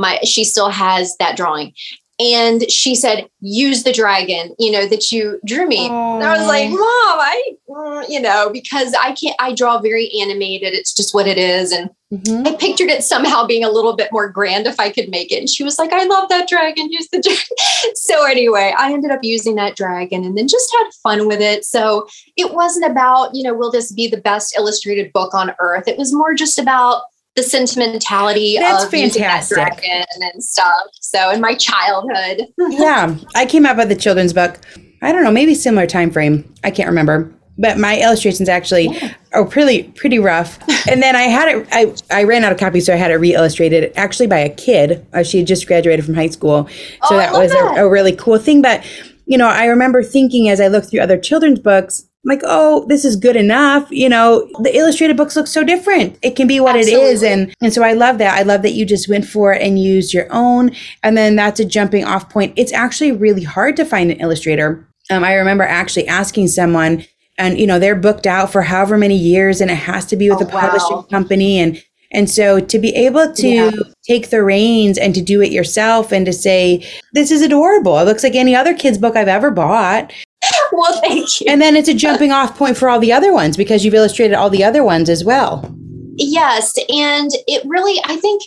my 0.01 0.19
she 0.23 0.43
still 0.43 0.69
has 0.69 1.15
that 1.17 1.37
drawing. 1.37 1.73
And 2.19 2.69
she 2.69 2.93
said 2.93 3.27
use 3.39 3.83
the 3.83 3.91
dragon 3.91 4.53
you 4.59 4.71
know 4.71 4.85
that 4.87 5.11
you 5.11 5.39
drew 5.45 5.67
me. 5.67 5.87
And 5.87 6.23
i 6.23 6.37
was 6.37 6.47
like 6.47 6.69
mom 6.69 6.79
i 6.81 7.53
mm, 7.67 8.09
you 8.09 8.21
know 8.21 8.49
because 8.51 8.93
i 8.99 9.13
can't 9.13 9.35
i 9.39 9.53
draw 9.55 9.79
very 9.79 10.11
animated. 10.21 10.73
It's 10.73 10.93
just 10.93 11.15
what 11.15 11.25
it 11.25 11.39
is. 11.39 11.71
And 11.71 11.89
mm-hmm. 12.13 12.45
i 12.45 12.55
pictured 12.55 12.89
it 12.89 13.03
somehow 13.03 13.47
being 13.47 13.63
a 13.63 13.71
little 13.71 13.95
bit 13.95 14.09
more 14.11 14.29
grand 14.29 14.67
if 14.67 14.79
i 14.79 14.91
could 14.91 15.09
make 15.09 15.31
it. 15.31 15.39
And 15.39 15.49
she 15.49 15.63
was 15.63 15.79
like 15.79 15.93
i 15.93 16.03
love 16.03 16.29
that 16.29 16.47
dragon. 16.47 16.91
Use 16.91 17.07
the 17.11 17.21
dragon 17.21 17.95
so 17.95 18.25
anyway 18.25 18.75
i 18.77 18.93
ended 18.93 19.09
up 19.09 19.21
using 19.23 19.55
that 19.55 19.75
dragon 19.75 20.23
and 20.23 20.37
then 20.37 20.47
just 20.47 20.71
had 20.77 20.91
fun 21.01 21.27
with 21.27 21.41
it. 21.41 21.65
So 21.65 22.07
it 22.37 22.53
wasn't 22.53 22.91
about 22.91 23.33
you 23.33 23.41
know 23.41 23.55
will 23.55 23.71
this 23.71 23.91
be 23.91 24.07
the 24.07 24.21
best 24.21 24.55
illustrated 24.55 25.11
book 25.11 25.33
on 25.33 25.55
earth? 25.59 25.87
It 25.87 25.97
was 25.97 26.13
more 26.13 26.35
just 26.35 26.59
about 26.59 27.03
the 27.35 27.43
sentimentality 27.43 28.57
That's 28.57 28.83
of 28.83 28.91
fantastic. 28.91 29.57
That 29.57 29.77
dragon 29.77 30.05
and 30.21 30.43
stuff. 30.43 30.87
So 30.99 31.29
in 31.29 31.39
my 31.39 31.55
childhood. 31.55 32.47
yeah. 32.57 33.15
I 33.35 33.45
came 33.45 33.65
out 33.65 33.77
with 33.77 33.89
the 33.89 33.95
children's 33.95 34.33
book. 34.33 34.59
I 35.01 35.11
don't 35.11 35.23
know, 35.23 35.31
maybe 35.31 35.55
similar 35.55 35.87
time 35.87 36.11
frame. 36.11 36.53
I 36.63 36.71
can't 36.71 36.89
remember. 36.89 37.33
But 37.57 37.77
my 37.77 38.01
illustrations 38.01 38.49
actually 38.49 38.87
yeah. 38.87 39.13
are 39.33 39.45
pretty 39.45 39.83
pretty 39.83 40.19
rough. 40.19 40.57
and 40.87 41.01
then 41.01 41.15
I 41.15 41.23
had 41.23 41.47
it 41.47 41.67
I, 41.71 41.93
I 42.09 42.23
ran 42.23 42.43
out 42.43 42.51
of 42.51 42.57
copies, 42.57 42.85
so 42.85 42.93
I 42.93 42.95
had 42.95 43.11
it 43.11 43.15
re-illustrated 43.15 43.93
actually 43.95 44.27
by 44.27 44.39
a 44.39 44.49
kid. 44.49 45.05
Uh, 45.13 45.21
she 45.21 45.39
had 45.39 45.47
just 45.47 45.67
graduated 45.67 46.05
from 46.05 46.15
high 46.15 46.29
school. 46.29 46.67
So 47.07 47.15
oh, 47.15 47.17
that 47.17 47.33
was 47.33 47.51
that. 47.51 47.77
A, 47.77 47.85
a 47.85 47.89
really 47.89 48.15
cool 48.15 48.39
thing. 48.39 48.61
But 48.61 48.83
you 49.25 49.37
know, 49.37 49.47
I 49.47 49.65
remember 49.65 50.01
thinking 50.01 50.49
as 50.49 50.59
I 50.59 50.67
looked 50.69 50.89
through 50.89 51.01
other 51.01 51.19
children's 51.19 51.59
books, 51.59 52.07
like, 52.23 52.41
oh, 52.43 52.85
this 52.87 53.03
is 53.03 53.15
good 53.15 53.35
enough. 53.35 53.89
You 53.89 54.09
know, 54.09 54.47
the 54.59 54.75
illustrated 54.75 55.17
books 55.17 55.35
look 55.35 55.47
so 55.47 55.63
different. 55.63 56.19
It 56.21 56.35
can 56.35 56.47
be 56.47 56.59
what 56.59 56.75
Absolutely. 56.75 57.07
it 57.07 57.13
is. 57.13 57.23
And, 57.23 57.55
and 57.61 57.73
so 57.73 57.83
I 57.83 57.93
love 57.93 58.19
that. 58.19 58.37
I 58.37 58.43
love 58.43 58.61
that 58.61 58.73
you 58.73 58.85
just 58.85 59.09
went 59.09 59.25
for 59.25 59.53
it 59.53 59.61
and 59.61 59.79
used 59.79 60.13
your 60.13 60.27
own. 60.29 60.71
And 61.03 61.17
then 61.17 61.35
that's 61.35 61.59
a 61.59 61.65
jumping 61.65 62.05
off 62.05 62.29
point. 62.29 62.53
It's 62.57 62.73
actually 62.73 63.11
really 63.11 63.43
hard 63.43 63.75
to 63.77 63.85
find 63.85 64.11
an 64.11 64.19
illustrator. 64.19 64.87
Um, 65.09 65.23
I 65.23 65.33
remember 65.33 65.63
actually 65.63 66.07
asking 66.07 66.49
someone, 66.49 67.05
and 67.37 67.59
you 67.59 67.65
know, 67.65 67.79
they're 67.79 67.95
booked 67.95 68.27
out 68.27 68.51
for 68.51 68.61
however 68.61 68.97
many 68.97 69.17
years, 69.17 69.59
and 69.59 69.71
it 69.71 69.75
has 69.75 70.05
to 70.07 70.15
be 70.15 70.29
with 70.29 70.41
oh, 70.41 70.45
a 70.45 70.49
publishing 70.49 70.97
wow. 70.97 71.07
company. 71.09 71.59
And 71.59 71.83
and 72.11 72.29
so 72.29 72.59
to 72.59 72.77
be 72.79 72.89
able 72.89 73.33
to 73.33 73.47
yeah. 73.47 73.71
take 74.03 74.29
the 74.29 74.43
reins 74.43 74.97
and 74.97 75.15
to 75.15 75.21
do 75.21 75.41
it 75.41 75.51
yourself 75.51 76.11
and 76.11 76.25
to 76.25 76.33
say, 76.33 76.85
this 77.13 77.31
is 77.31 77.41
adorable. 77.41 77.97
It 77.99 78.03
looks 78.03 78.23
like 78.23 78.35
any 78.35 78.53
other 78.53 78.75
kid's 78.75 78.97
book 78.97 79.15
I've 79.15 79.29
ever 79.29 79.49
bought. 79.49 80.13
well, 80.71 80.99
thank 81.01 81.41
you. 81.41 81.47
And 81.49 81.61
then 81.61 81.75
it's 81.75 81.89
a 81.89 81.93
jumping 81.93 82.31
off 82.31 82.57
point 82.57 82.77
for 82.77 82.89
all 82.89 82.99
the 82.99 83.13
other 83.13 83.33
ones 83.33 83.57
because 83.57 83.85
you've 83.85 83.93
illustrated 83.93 84.35
all 84.35 84.49
the 84.49 84.63
other 84.63 84.83
ones 84.83 85.09
as 85.09 85.23
well. 85.23 85.75
Yes. 86.15 86.77
And 86.89 87.31
it 87.47 87.63
really, 87.65 88.01
I 88.05 88.17
think, 88.17 88.41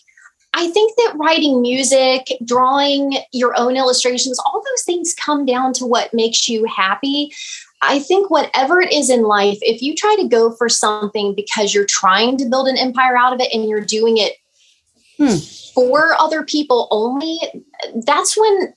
I 0.54 0.68
think 0.68 0.94
that 0.96 1.16
writing 1.16 1.62
music, 1.62 2.28
drawing 2.44 3.18
your 3.32 3.58
own 3.58 3.76
illustrations, 3.76 4.38
all 4.40 4.62
those 4.64 4.82
things 4.84 5.14
come 5.14 5.44
down 5.44 5.72
to 5.74 5.86
what 5.86 6.14
makes 6.14 6.48
you 6.48 6.64
happy. 6.64 7.32
I 7.82 7.98
think 7.98 8.30
whatever 8.30 8.80
it 8.80 8.92
is 8.92 9.10
in 9.10 9.22
life, 9.22 9.58
if 9.60 9.82
you 9.82 9.94
try 9.94 10.16
to 10.20 10.28
go 10.28 10.52
for 10.52 10.68
something 10.68 11.34
because 11.34 11.74
you're 11.74 11.86
trying 11.86 12.38
to 12.38 12.46
build 12.46 12.68
an 12.68 12.78
empire 12.78 13.16
out 13.16 13.32
of 13.32 13.40
it 13.40 13.52
and 13.52 13.68
you're 13.68 13.84
doing 13.84 14.16
it 14.16 14.34
hmm. 15.18 15.36
for 15.74 16.14
other 16.20 16.44
people 16.44 16.88
only, 16.90 17.38
that's 18.06 18.36
when 18.36 18.74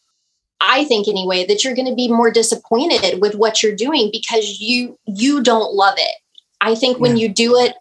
I 0.59 0.85
think 0.85 1.07
anyway 1.07 1.45
that 1.45 1.63
you're 1.63 1.75
going 1.75 1.87
to 1.87 1.95
be 1.95 2.07
more 2.07 2.31
disappointed 2.31 3.21
with 3.21 3.35
what 3.35 3.61
you're 3.61 3.75
doing 3.75 4.09
because 4.11 4.59
you 4.59 4.97
you 5.05 5.41
don't 5.41 5.73
love 5.73 5.95
it. 5.97 6.15
I 6.61 6.75
think 6.75 6.99
when 6.99 7.17
you 7.17 7.29
do 7.29 7.55
it 7.55 7.75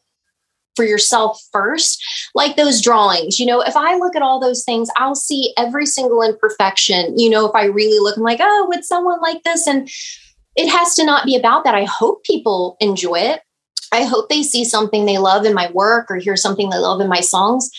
for 0.74 0.84
yourself 0.84 1.42
first, 1.52 2.04
like 2.34 2.56
those 2.56 2.82
drawings, 2.82 3.40
you 3.40 3.46
know, 3.46 3.62
if 3.62 3.74
I 3.76 3.96
look 3.96 4.14
at 4.14 4.22
all 4.22 4.38
those 4.38 4.64
things, 4.64 4.90
I'll 4.96 5.14
see 5.14 5.54
every 5.56 5.86
single 5.86 6.22
imperfection. 6.22 7.18
You 7.18 7.30
know, 7.30 7.46
if 7.46 7.54
I 7.54 7.64
really 7.64 7.98
look, 7.98 8.16
I'm 8.18 8.22
like, 8.22 8.40
oh, 8.42 8.66
would 8.68 8.84
someone 8.84 9.20
like 9.20 9.42
this? 9.42 9.66
And 9.66 9.88
it 10.54 10.68
has 10.68 10.94
to 10.96 11.04
not 11.04 11.24
be 11.24 11.36
about 11.36 11.64
that. 11.64 11.74
I 11.74 11.84
hope 11.84 12.24
people 12.24 12.76
enjoy 12.80 13.20
it. 13.20 13.40
I 13.92 14.04
hope 14.04 14.28
they 14.28 14.42
see 14.42 14.64
something 14.64 15.06
they 15.06 15.18
love 15.18 15.44
in 15.46 15.54
my 15.54 15.70
work 15.72 16.10
or 16.10 16.16
hear 16.16 16.36
something 16.36 16.70
they 16.70 16.78
love 16.78 17.00
in 17.00 17.08
my 17.08 17.20
songs. 17.20 17.70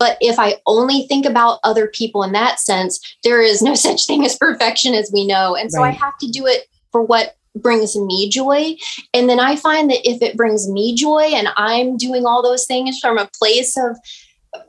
But 0.00 0.16
if 0.20 0.38
I 0.38 0.56
only 0.66 1.06
think 1.06 1.26
about 1.26 1.60
other 1.62 1.86
people 1.86 2.24
in 2.24 2.32
that 2.32 2.58
sense, 2.58 2.98
there 3.22 3.40
is 3.40 3.62
no 3.62 3.74
such 3.76 4.06
thing 4.06 4.24
as 4.24 4.36
perfection 4.36 4.94
as 4.94 5.10
we 5.14 5.24
know. 5.24 5.54
And 5.54 5.70
so 5.70 5.80
right. 5.80 5.94
I 5.94 6.04
have 6.04 6.18
to 6.18 6.28
do 6.28 6.46
it 6.46 6.66
for 6.90 7.02
what 7.02 7.36
brings 7.54 7.96
me 7.96 8.28
joy. 8.28 8.76
And 9.12 9.28
then 9.28 9.38
I 9.38 9.56
find 9.56 9.90
that 9.90 10.08
if 10.08 10.22
it 10.22 10.36
brings 10.36 10.68
me 10.68 10.94
joy 10.94 11.30
and 11.34 11.48
I'm 11.56 11.96
doing 11.96 12.24
all 12.24 12.42
those 12.42 12.66
things 12.66 12.98
from 12.98 13.18
a 13.18 13.28
place 13.38 13.76
of 13.76 13.96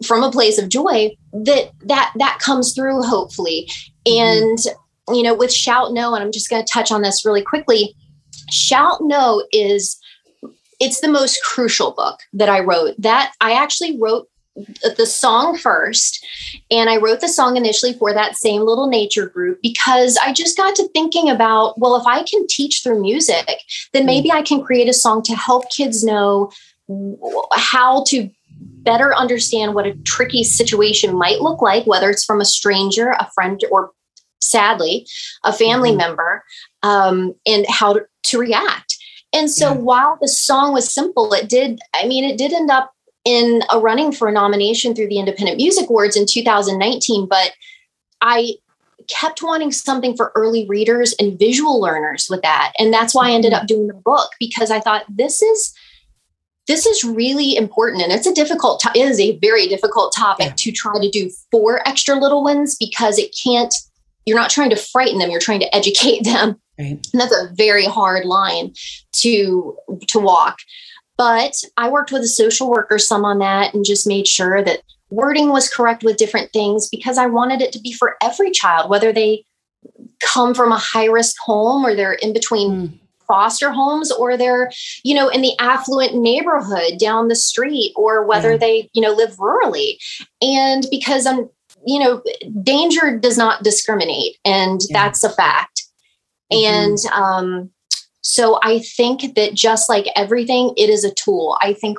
from 0.05 0.21
a 0.21 0.31
place 0.31 0.59
of 0.59 0.69
joy, 0.69 1.15
that 1.33 1.71
that 1.85 2.11
that 2.17 2.39
comes 2.39 2.73
through 2.73 3.01
hopefully. 3.01 3.69
Mm-hmm. 4.07 4.21
And 4.21 5.15
you 5.15 5.23
know, 5.23 5.33
with 5.33 5.51
shout 5.51 5.93
no, 5.93 6.13
and 6.13 6.23
I'm 6.23 6.31
just 6.31 6.49
going 6.49 6.63
to 6.63 6.71
touch 6.71 6.91
on 6.91 7.01
this 7.01 7.25
really 7.25 7.41
quickly. 7.41 7.95
Shout 8.49 8.99
no 9.01 9.45
is 9.51 9.97
it's 10.79 10.99
the 10.99 11.07
most 11.07 11.43
crucial 11.43 11.91
book 11.91 12.19
that 12.33 12.49
I 12.49 12.59
wrote. 12.59 12.95
That 12.99 13.33
I 13.39 13.53
actually 13.53 13.99
wrote 13.99 14.27
the 14.55 15.05
song 15.05 15.57
first 15.57 16.25
and 16.69 16.89
i 16.89 16.97
wrote 16.97 17.21
the 17.21 17.27
song 17.27 17.55
initially 17.55 17.93
for 17.93 18.13
that 18.13 18.35
same 18.35 18.61
little 18.61 18.87
nature 18.87 19.27
group 19.27 19.57
because 19.61 20.17
i 20.21 20.33
just 20.33 20.57
got 20.57 20.75
to 20.75 20.87
thinking 20.89 21.29
about 21.29 21.77
well 21.79 21.95
if 21.95 22.05
i 22.05 22.21
can 22.23 22.45
teach 22.47 22.81
through 22.83 23.01
music 23.01 23.61
then 23.93 24.05
maybe 24.05 24.29
i 24.29 24.41
can 24.41 24.61
create 24.61 24.89
a 24.89 24.93
song 24.93 25.21
to 25.21 25.35
help 25.35 25.69
kids 25.69 26.03
know 26.03 26.51
how 27.53 28.03
to 28.03 28.29
better 28.83 29.15
understand 29.15 29.73
what 29.73 29.87
a 29.87 29.95
tricky 30.03 30.43
situation 30.43 31.15
might 31.15 31.39
look 31.39 31.61
like 31.61 31.85
whether 31.87 32.09
it's 32.09 32.25
from 32.25 32.41
a 32.41 32.45
stranger 32.45 33.11
a 33.11 33.29
friend 33.33 33.61
or 33.71 33.91
sadly 34.41 35.07
a 35.45 35.53
family 35.53 35.89
mm-hmm. 35.89 35.99
member 35.99 36.43
um, 36.83 37.33
and 37.45 37.65
how 37.69 37.93
to, 37.93 38.05
to 38.23 38.37
react 38.37 38.97
and 39.31 39.49
so 39.49 39.71
yeah. 39.71 39.77
while 39.77 40.17
the 40.19 40.27
song 40.27 40.73
was 40.73 40.93
simple 40.93 41.31
it 41.31 41.47
did 41.47 41.79
i 41.93 42.05
mean 42.05 42.25
it 42.25 42.37
did 42.37 42.51
end 42.51 42.69
up 42.69 42.91
in 43.25 43.61
a 43.71 43.79
running 43.79 44.11
for 44.11 44.27
a 44.27 44.31
nomination 44.31 44.95
through 44.95 45.07
the 45.07 45.19
Independent 45.19 45.57
Music 45.57 45.89
Awards 45.89 46.15
in 46.15 46.25
2019, 46.25 47.27
but 47.27 47.51
I 48.21 48.55
kept 49.07 49.43
wanting 49.43 49.71
something 49.71 50.15
for 50.15 50.31
early 50.35 50.65
readers 50.67 51.13
and 51.19 51.37
visual 51.37 51.79
learners 51.79 52.27
with 52.29 52.41
that. 52.41 52.73
And 52.79 52.93
that's 52.93 53.13
why 53.13 53.29
I 53.29 53.33
ended 53.33 53.53
up 53.53 53.67
doing 53.67 53.87
the 53.87 53.93
book 53.93 54.31
because 54.39 54.71
I 54.71 54.79
thought 54.79 55.05
this 55.09 55.41
is 55.41 55.73
this 56.67 56.85
is 56.85 57.03
really 57.03 57.55
important 57.55 58.03
and 58.03 58.11
it's 58.11 58.27
a 58.27 58.33
difficult 58.33 58.79
to- 58.79 58.91
it 58.95 59.01
is 59.01 59.19
a 59.19 59.37
very 59.39 59.67
difficult 59.67 60.13
topic 60.15 60.47
yeah. 60.47 60.53
to 60.55 60.71
try 60.71 60.93
to 61.01 61.09
do 61.09 61.29
for 61.49 61.85
extra 61.87 62.15
little 62.15 62.43
ones 62.43 62.75
because 62.79 63.17
it 63.17 63.35
can't 63.43 63.73
you're 64.25 64.37
not 64.37 64.51
trying 64.51 64.69
to 64.69 64.75
frighten 64.75 65.17
them 65.17 65.31
you're 65.31 65.39
trying 65.39 65.59
to 65.59 65.75
educate 65.75 66.23
them 66.23 66.55
right. 66.79 67.05
and 67.11 67.21
that's 67.21 67.35
a 67.35 67.49
very 67.55 67.85
hard 67.85 68.25
line 68.25 68.73
to 69.11 69.75
to 70.07 70.19
walk 70.19 70.59
but 71.21 71.53
i 71.77 71.87
worked 71.87 72.11
with 72.11 72.23
a 72.23 72.27
social 72.27 72.67
worker 72.67 72.97
some 72.97 73.23
on 73.23 73.37
that 73.37 73.75
and 73.75 73.85
just 73.85 74.07
made 74.07 74.27
sure 74.27 74.63
that 74.63 74.81
wording 75.11 75.49
was 75.49 75.69
correct 75.69 76.03
with 76.03 76.17
different 76.17 76.51
things 76.51 76.89
because 76.89 77.19
i 77.19 77.27
wanted 77.27 77.61
it 77.61 77.71
to 77.71 77.79
be 77.79 77.93
for 77.93 78.15
every 78.23 78.49
child 78.49 78.89
whether 78.89 79.13
they 79.13 79.45
come 80.19 80.55
from 80.55 80.71
a 80.71 80.77
high 80.77 81.05
risk 81.05 81.35
home 81.39 81.85
or 81.85 81.93
they're 81.95 82.13
in 82.13 82.33
between 82.33 82.71
mm 82.71 82.97
foster 83.27 83.71
homes 83.71 84.11
or 84.11 84.35
they're 84.35 84.69
you 85.05 85.15
know 85.15 85.29
in 85.29 85.41
the 85.41 85.57
affluent 85.57 86.13
neighborhood 86.13 86.99
down 86.99 87.29
the 87.29 87.35
street 87.35 87.93
or 87.95 88.25
whether 88.25 88.51
yeah. 88.51 88.57
they 88.57 88.89
you 88.91 89.01
know 89.01 89.13
live 89.13 89.33
rurally 89.37 89.95
and 90.41 90.85
because 90.91 91.25
i'm 91.25 91.49
you 91.85 91.97
know 91.97 92.21
danger 92.61 93.17
does 93.17 93.37
not 93.37 93.63
discriminate 93.63 94.35
and 94.43 94.81
yeah. 94.89 95.01
that's 95.01 95.23
a 95.23 95.29
fact 95.29 95.83
mm-hmm. 96.51 96.65
and 96.65 96.97
um 97.13 97.71
so 98.21 98.59
i 98.63 98.79
think 98.79 99.35
that 99.35 99.53
just 99.53 99.89
like 99.89 100.05
everything 100.15 100.73
it 100.77 100.89
is 100.89 101.03
a 101.03 101.13
tool 101.13 101.57
i 101.61 101.73
think 101.73 101.97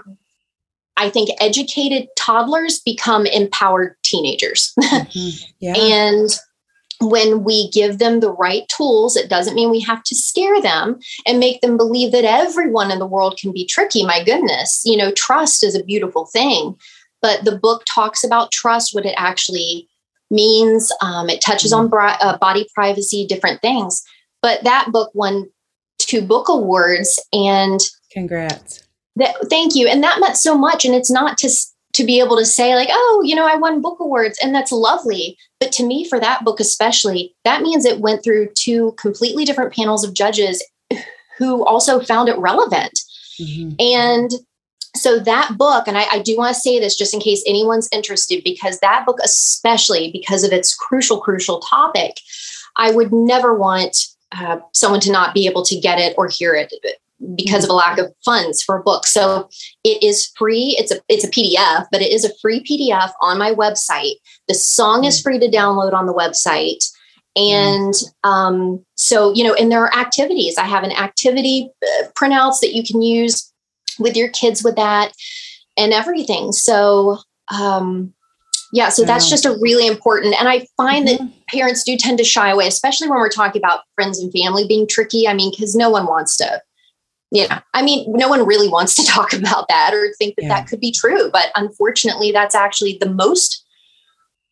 I 0.98 1.08
think 1.08 1.30
educated 1.40 2.08
toddlers 2.18 2.78
become 2.80 3.26
empowered 3.26 3.96
teenagers. 4.04 4.74
Mm-hmm. 4.82 5.44
Yeah. 5.58 5.74
and 5.74 6.38
when 7.02 7.42
we 7.42 7.70
give 7.70 7.98
them 7.98 8.20
the 8.20 8.30
right 8.30 8.62
tools, 8.68 9.16
it 9.16 9.28
doesn't 9.28 9.54
mean 9.54 9.70
we 9.70 9.80
have 9.80 10.02
to 10.04 10.14
scare 10.14 10.60
them 10.60 10.98
and 11.26 11.40
make 11.40 11.60
them 11.60 11.76
believe 11.76 12.12
that 12.12 12.24
everyone 12.24 12.90
in 12.90 12.98
the 12.98 13.06
world 13.06 13.38
can 13.40 13.52
be 13.52 13.66
tricky. 13.66 14.04
My 14.04 14.22
goodness, 14.22 14.82
you 14.84 14.96
know, 14.96 15.10
trust 15.12 15.64
is 15.64 15.74
a 15.74 15.82
beautiful 15.82 16.26
thing. 16.26 16.76
But 17.20 17.44
the 17.44 17.58
book 17.58 17.82
talks 17.92 18.22
about 18.22 18.52
trust, 18.52 18.94
what 18.94 19.06
it 19.06 19.14
actually 19.16 19.88
means. 20.30 20.92
Um, 21.02 21.28
it 21.28 21.40
touches 21.40 21.72
on 21.72 21.88
bra- 21.88 22.18
uh, 22.20 22.38
body 22.38 22.68
privacy, 22.74 23.26
different 23.26 23.60
things. 23.60 24.02
But 24.40 24.64
that 24.64 24.92
book 24.92 25.10
won 25.14 25.48
two 26.12 26.22
book 26.26 26.48
awards. 26.48 27.18
And 27.32 27.80
congrats. 28.10 28.84
That, 29.16 29.34
thank 29.48 29.74
you. 29.74 29.88
And 29.88 30.02
that 30.02 30.20
meant 30.20 30.36
so 30.36 30.56
much. 30.56 30.84
And 30.84 30.94
it's 30.94 31.10
not 31.10 31.38
to 31.38 31.50
to 31.94 32.04
be 32.04 32.20
able 32.20 32.38
to 32.38 32.44
say 32.46 32.74
like 32.74 32.88
oh 32.90 33.22
you 33.22 33.34
know 33.34 33.46
i 33.46 33.54
won 33.54 33.82
book 33.82 34.00
awards 34.00 34.38
and 34.42 34.54
that's 34.54 34.72
lovely 34.72 35.36
but 35.60 35.70
to 35.70 35.84
me 35.84 36.08
for 36.08 36.18
that 36.18 36.42
book 36.42 36.58
especially 36.58 37.34
that 37.44 37.60
means 37.60 37.84
it 37.84 38.00
went 38.00 38.24
through 38.24 38.48
two 38.54 38.92
completely 38.92 39.44
different 39.44 39.74
panels 39.74 40.02
of 40.02 40.14
judges 40.14 40.64
who 41.38 41.62
also 41.66 42.00
found 42.00 42.30
it 42.30 42.38
relevant 42.38 42.98
mm-hmm. 43.38 43.74
and 43.78 44.30
so 44.96 45.18
that 45.18 45.58
book 45.58 45.86
and 45.86 45.98
I, 45.98 46.06
I 46.12 46.18
do 46.20 46.34
want 46.34 46.54
to 46.54 46.60
say 46.60 46.80
this 46.80 46.96
just 46.96 47.12
in 47.12 47.20
case 47.20 47.44
anyone's 47.46 47.90
interested 47.92 48.42
because 48.42 48.78
that 48.78 49.04
book 49.04 49.18
especially 49.22 50.10
because 50.12 50.44
of 50.44 50.52
its 50.52 50.74
crucial 50.74 51.20
crucial 51.20 51.60
topic 51.60 52.20
i 52.76 52.90
would 52.90 53.12
never 53.12 53.54
want 53.54 53.98
uh, 54.36 54.58
someone 54.72 55.00
to 55.00 55.12
not 55.12 55.34
be 55.34 55.46
able 55.46 55.64
to 55.64 55.78
get 55.78 55.98
it 55.98 56.14
or 56.16 56.28
hear 56.28 56.54
it 56.54 56.72
because 57.36 57.64
of 57.64 57.70
a 57.70 57.74
lack 57.74 57.98
of 57.98 58.12
funds 58.24 58.62
for 58.62 58.76
a 58.76 58.82
book. 58.82 59.06
So 59.06 59.48
it 59.84 60.02
is 60.02 60.30
free. 60.36 60.74
It's 60.78 60.90
a 60.90 61.00
it's 61.08 61.24
a 61.24 61.30
PDF, 61.30 61.86
but 61.92 62.02
it 62.02 62.12
is 62.12 62.24
a 62.24 62.36
free 62.40 62.62
PDF 62.64 63.12
on 63.20 63.38
my 63.38 63.52
website. 63.52 64.14
The 64.48 64.54
song 64.54 65.04
is 65.04 65.20
free 65.20 65.38
to 65.38 65.48
download 65.48 65.92
on 65.92 66.06
the 66.06 66.14
website. 66.14 66.84
And 67.34 67.94
um, 68.24 68.84
so, 68.94 69.32
you 69.32 69.44
know, 69.44 69.54
and 69.54 69.72
there 69.72 69.82
are 69.82 69.94
activities. 69.94 70.58
I 70.58 70.64
have 70.64 70.84
an 70.84 70.92
activity 70.92 71.70
uh, 71.82 72.08
printouts 72.08 72.60
that 72.60 72.74
you 72.74 72.82
can 72.84 73.00
use 73.00 73.50
with 73.98 74.16
your 74.16 74.28
kids 74.28 74.62
with 74.62 74.76
that 74.76 75.12
and 75.78 75.92
everything. 75.92 76.52
So, 76.52 77.18
um, 77.48 78.12
yeah, 78.72 78.88
so 78.88 79.04
that's 79.04 79.28
just 79.28 79.44
a 79.44 79.56
really 79.60 79.86
important. 79.86 80.34
And 80.38 80.48
I 80.48 80.66
find 80.76 81.06
mm-hmm. 81.06 81.26
that 81.26 81.32
parents 81.52 81.84
do 81.84 81.96
tend 81.96 82.18
to 82.18 82.24
shy 82.24 82.50
away, 82.50 82.66
especially 82.66 83.08
when 83.08 83.18
we're 83.18 83.28
talking 83.28 83.60
about 83.60 83.80
friends 83.94 84.18
and 84.18 84.32
family 84.32 84.66
being 84.66 84.88
tricky. 84.88 85.28
I 85.28 85.34
mean, 85.34 85.50
because 85.50 85.76
no 85.76 85.90
one 85.90 86.06
wants 86.06 86.36
to 86.38 86.62
you 87.32 87.48
know, 87.48 87.58
i 87.74 87.82
mean 87.82 88.04
no 88.12 88.28
one 88.28 88.46
really 88.46 88.68
wants 88.68 88.94
to 88.94 89.04
talk 89.10 89.32
about 89.32 89.66
that 89.68 89.92
or 89.92 90.12
think 90.18 90.36
that 90.36 90.42
yeah. 90.42 90.48
that 90.48 90.68
could 90.68 90.80
be 90.80 90.92
true 90.92 91.30
but 91.32 91.50
unfortunately 91.56 92.30
that's 92.30 92.54
actually 92.54 92.96
the 93.00 93.08
most 93.08 93.64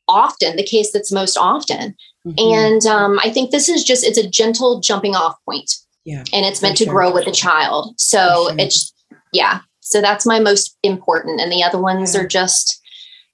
often 0.09 0.57
the 0.57 0.65
case 0.65 0.91
that's 0.93 1.13
most 1.13 1.37
often 1.37 1.95
mm-hmm. 2.27 2.35
and 2.39 2.87
um, 2.87 3.21
i 3.23 3.31
think 3.31 3.51
this 3.51 3.69
is 3.69 3.85
just 3.85 4.05
it's 4.05 4.19
a 4.19 4.29
gentle 4.29 4.81
jumping 4.81 5.15
off 5.15 5.37
point 5.45 5.71
yeah 6.05 6.25
and 6.33 6.45
it's 6.47 6.63
meant 6.63 6.77
to 6.77 6.85
sure. 6.85 6.93
grow 6.93 7.13
with 7.13 7.27
the 7.27 7.31
child 7.31 7.95
so 7.97 8.49
sure. 8.49 8.57
it's 8.59 8.93
yeah 9.33 9.61
so 9.81 10.01
that's 10.01 10.27
my 10.27 10.41
most 10.41 10.77
important 10.83 11.41
and 11.41 11.53
the 11.53 11.63
other 11.63 11.81
ones 11.81 12.15
yeah. 12.15 12.23
are 12.23 12.27
just 12.27 12.80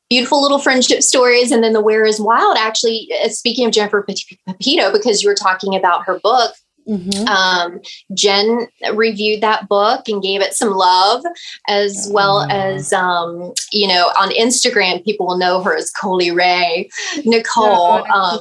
beautiful 0.08 0.40
little 0.40 0.58
friendship 0.58 1.02
stories 1.02 1.50
and 1.50 1.62
then 1.62 1.72
the 1.72 1.80
where 1.80 2.04
is 2.04 2.20
wild 2.20 2.56
actually 2.58 3.08
uh, 3.22 3.28
speaking 3.28 3.66
of 3.66 3.72
jennifer 3.72 4.06
pepito 4.46 4.92
because 4.92 5.22
you 5.22 5.28
were 5.28 5.34
talking 5.34 5.74
about 5.74 6.04
her 6.04 6.18
book 6.20 6.54
Mm-hmm. 6.88 7.26
Um, 7.26 7.80
Jen 8.14 8.68
reviewed 8.94 9.40
that 9.40 9.68
book 9.68 10.08
and 10.08 10.22
gave 10.22 10.40
it 10.40 10.54
some 10.54 10.70
love, 10.70 11.24
as 11.68 12.08
well 12.12 12.46
as 12.50 12.92
um, 12.92 13.52
you 13.72 13.88
know 13.88 14.12
on 14.18 14.30
Instagram, 14.30 15.04
people 15.04 15.26
will 15.26 15.38
know 15.38 15.62
her 15.62 15.76
as 15.76 15.90
Coley 15.90 16.30
Ray. 16.30 16.88
Nicole, 17.24 18.04
um, 18.12 18.40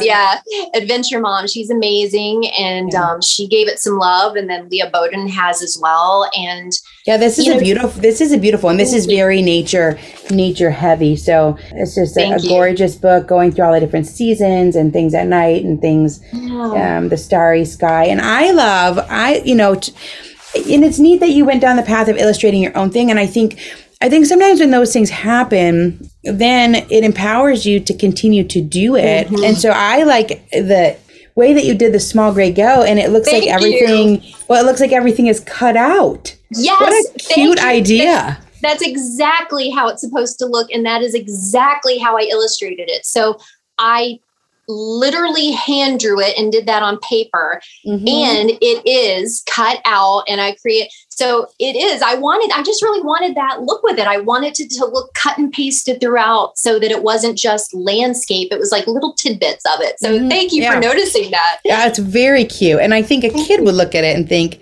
yeah. 0.00 0.40
yeah. 0.48 0.64
Adventure 0.74 1.20
Mom. 1.20 1.46
She's 1.46 1.68
amazing, 1.68 2.48
and 2.58 2.92
yeah. 2.92 3.10
um, 3.10 3.20
she 3.20 3.46
gave 3.46 3.68
it 3.68 3.78
some 3.78 3.98
love, 3.98 4.36
and 4.36 4.48
then 4.48 4.68
Leah 4.70 4.90
Boden 4.90 5.28
has 5.28 5.62
as 5.62 5.78
well. 5.80 6.30
And 6.34 6.72
yeah, 7.06 7.16
this 7.16 7.38
is 7.38 7.46
a 7.46 7.54
know, 7.54 7.60
beautiful. 7.60 8.00
This 8.00 8.20
is 8.20 8.32
a 8.32 8.38
beautiful, 8.38 8.68
and 8.68 8.80
this 8.80 8.92
is 8.92 9.06
very 9.06 9.40
nature 9.40 9.96
nature 10.30 10.70
heavy. 10.70 11.14
So 11.14 11.56
it's 11.70 11.94
just 11.94 12.16
a, 12.16 12.32
a 12.32 12.40
gorgeous 12.40 12.96
book 12.96 13.28
going 13.28 13.52
through 13.52 13.64
all 13.64 13.72
the 13.72 13.80
different 13.80 14.06
seasons 14.06 14.74
and 14.74 14.92
things 14.92 15.14
at 15.14 15.28
night 15.28 15.64
and 15.64 15.80
things, 15.80 16.20
yeah. 16.32 16.98
um, 16.98 17.08
the 17.08 17.16
starry 17.16 17.64
sky. 17.64 18.06
And 18.06 18.20
I 18.20 18.50
love, 18.50 18.98
I 19.08 19.36
you 19.44 19.54
know. 19.54 19.76
T- 19.76 19.94
and 20.72 20.82
it's 20.84 20.98
neat 20.98 21.20
that 21.20 21.30
you 21.30 21.44
went 21.44 21.60
down 21.60 21.76
the 21.76 21.82
path 21.82 22.08
of 22.08 22.16
illustrating 22.16 22.62
your 22.62 22.74
own 22.78 22.88
thing 22.90 23.10
and 23.10 23.20
i 23.20 23.26
think 23.26 23.60
I 24.00 24.10
think 24.10 24.26
sometimes 24.26 24.60
when 24.60 24.70
those 24.70 24.92
things 24.92 25.08
happen, 25.08 26.10
then 26.22 26.74
it 26.74 27.02
empowers 27.02 27.64
you 27.64 27.80
to 27.80 27.94
continue 27.94 28.44
to 28.44 28.60
do 28.60 28.94
it. 28.94 29.26
Mm-hmm. 29.26 29.44
And 29.44 29.56
so 29.56 29.70
I 29.70 30.02
like 30.02 30.48
the 30.50 30.98
way 31.36 31.52
that 31.52 31.64
you 31.64 31.74
did 31.74 31.92
the 31.92 32.00
small 32.00 32.32
gray 32.32 32.50
go 32.50 32.82
and 32.82 32.98
it 32.98 33.10
looks 33.10 33.28
Thank 33.28 33.44
like 33.44 33.54
everything 33.54 34.22
you. 34.22 34.34
well 34.48 34.60
it 34.60 34.66
looks 34.66 34.80
like 34.80 34.92
everything 34.92 35.28
is 35.28 35.40
cut 35.40 35.76
out. 35.76 36.34
Yes. 36.50 36.80
What 36.80 36.92
a 36.92 37.34
cute 37.34 37.62
idea. 37.62 38.38
That's 38.62 38.82
exactly 38.82 39.70
how 39.70 39.88
it's 39.88 40.00
supposed 40.00 40.38
to 40.40 40.46
look 40.46 40.70
and 40.72 40.84
that 40.84 41.02
is 41.02 41.14
exactly 41.14 41.98
how 41.98 42.16
I 42.16 42.22
illustrated 42.22 42.88
it. 42.88 43.06
So 43.06 43.38
I 43.78 44.18
literally 44.68 45.52
hand 45.52 46.00
drew 46.00 46.20
it 46.20 46.36
and 46.38 46.50
did 46.50 46.66
that 46.66 46.82
on 46.82 46.98
paper 46.98 47.60
mm-hmm. 47.86 48.06
and 48.08 48.50
it 48.60 48.86
is 48.86 49.42
cut 49.48 49.80
out 49.84 50.24
and 50.28 50.40
i 50.40 50.54
create 50.56 50.90
so 51.08 51.46
it 51.58 51.76
is 51.76 52.02
i 52.02 52.14
wanted 52.14 52.50
i 52.52 52.62
just 52.62 52.82
really 52.82 53.02
wanted 53.02 53.34
that 53.34 53.62
look 53.62 53.82
with 53.82 53.98
it 53.98 54.06
i 54.06 54.18
wanted 54.18 54.54
to, 54.54 54.66
to 54.68 54.84
look 54.86 55.12
cut 55.14 55.38
and 55.38 55.52
pasted 55.52 56.00
throughout 56.00 56.56
so 56.58 56.78
that 56.78 56.90
it 56.90 57.02
wasn't 57.02 57.36
just 57.36 57.72
landscape 57.74 58.48
it 58.50 58.58
was 58.58 58.72
like 58.72 58.86
little 58.86 59.14
tidbits 59.14 59.64
of 59.74 59.80
it 59.80 59.98
so 60.00 60.10
mm-hmm. 60.10 60.28
thank 60.28 60.52
you 60.52 60.62
yeah. 60.62 60.72
for 60.72 60.80
noticing 60.80 61.30
that 61.30 61.60
yeah 61.64 61.86
it's 61.86 61.98
very 61.98 62.44
cute 62.44 62.80
and 62.80 62.92
i 62.92 63.02
think 63.02 63.24
a 63.24 63.30
kid 63.30 63.62
would 63.62 63.74
look 63.74 63.94
at 63.94 64.04
it 64.04 64.16
and 64.16 64.28
think 64.28 64.60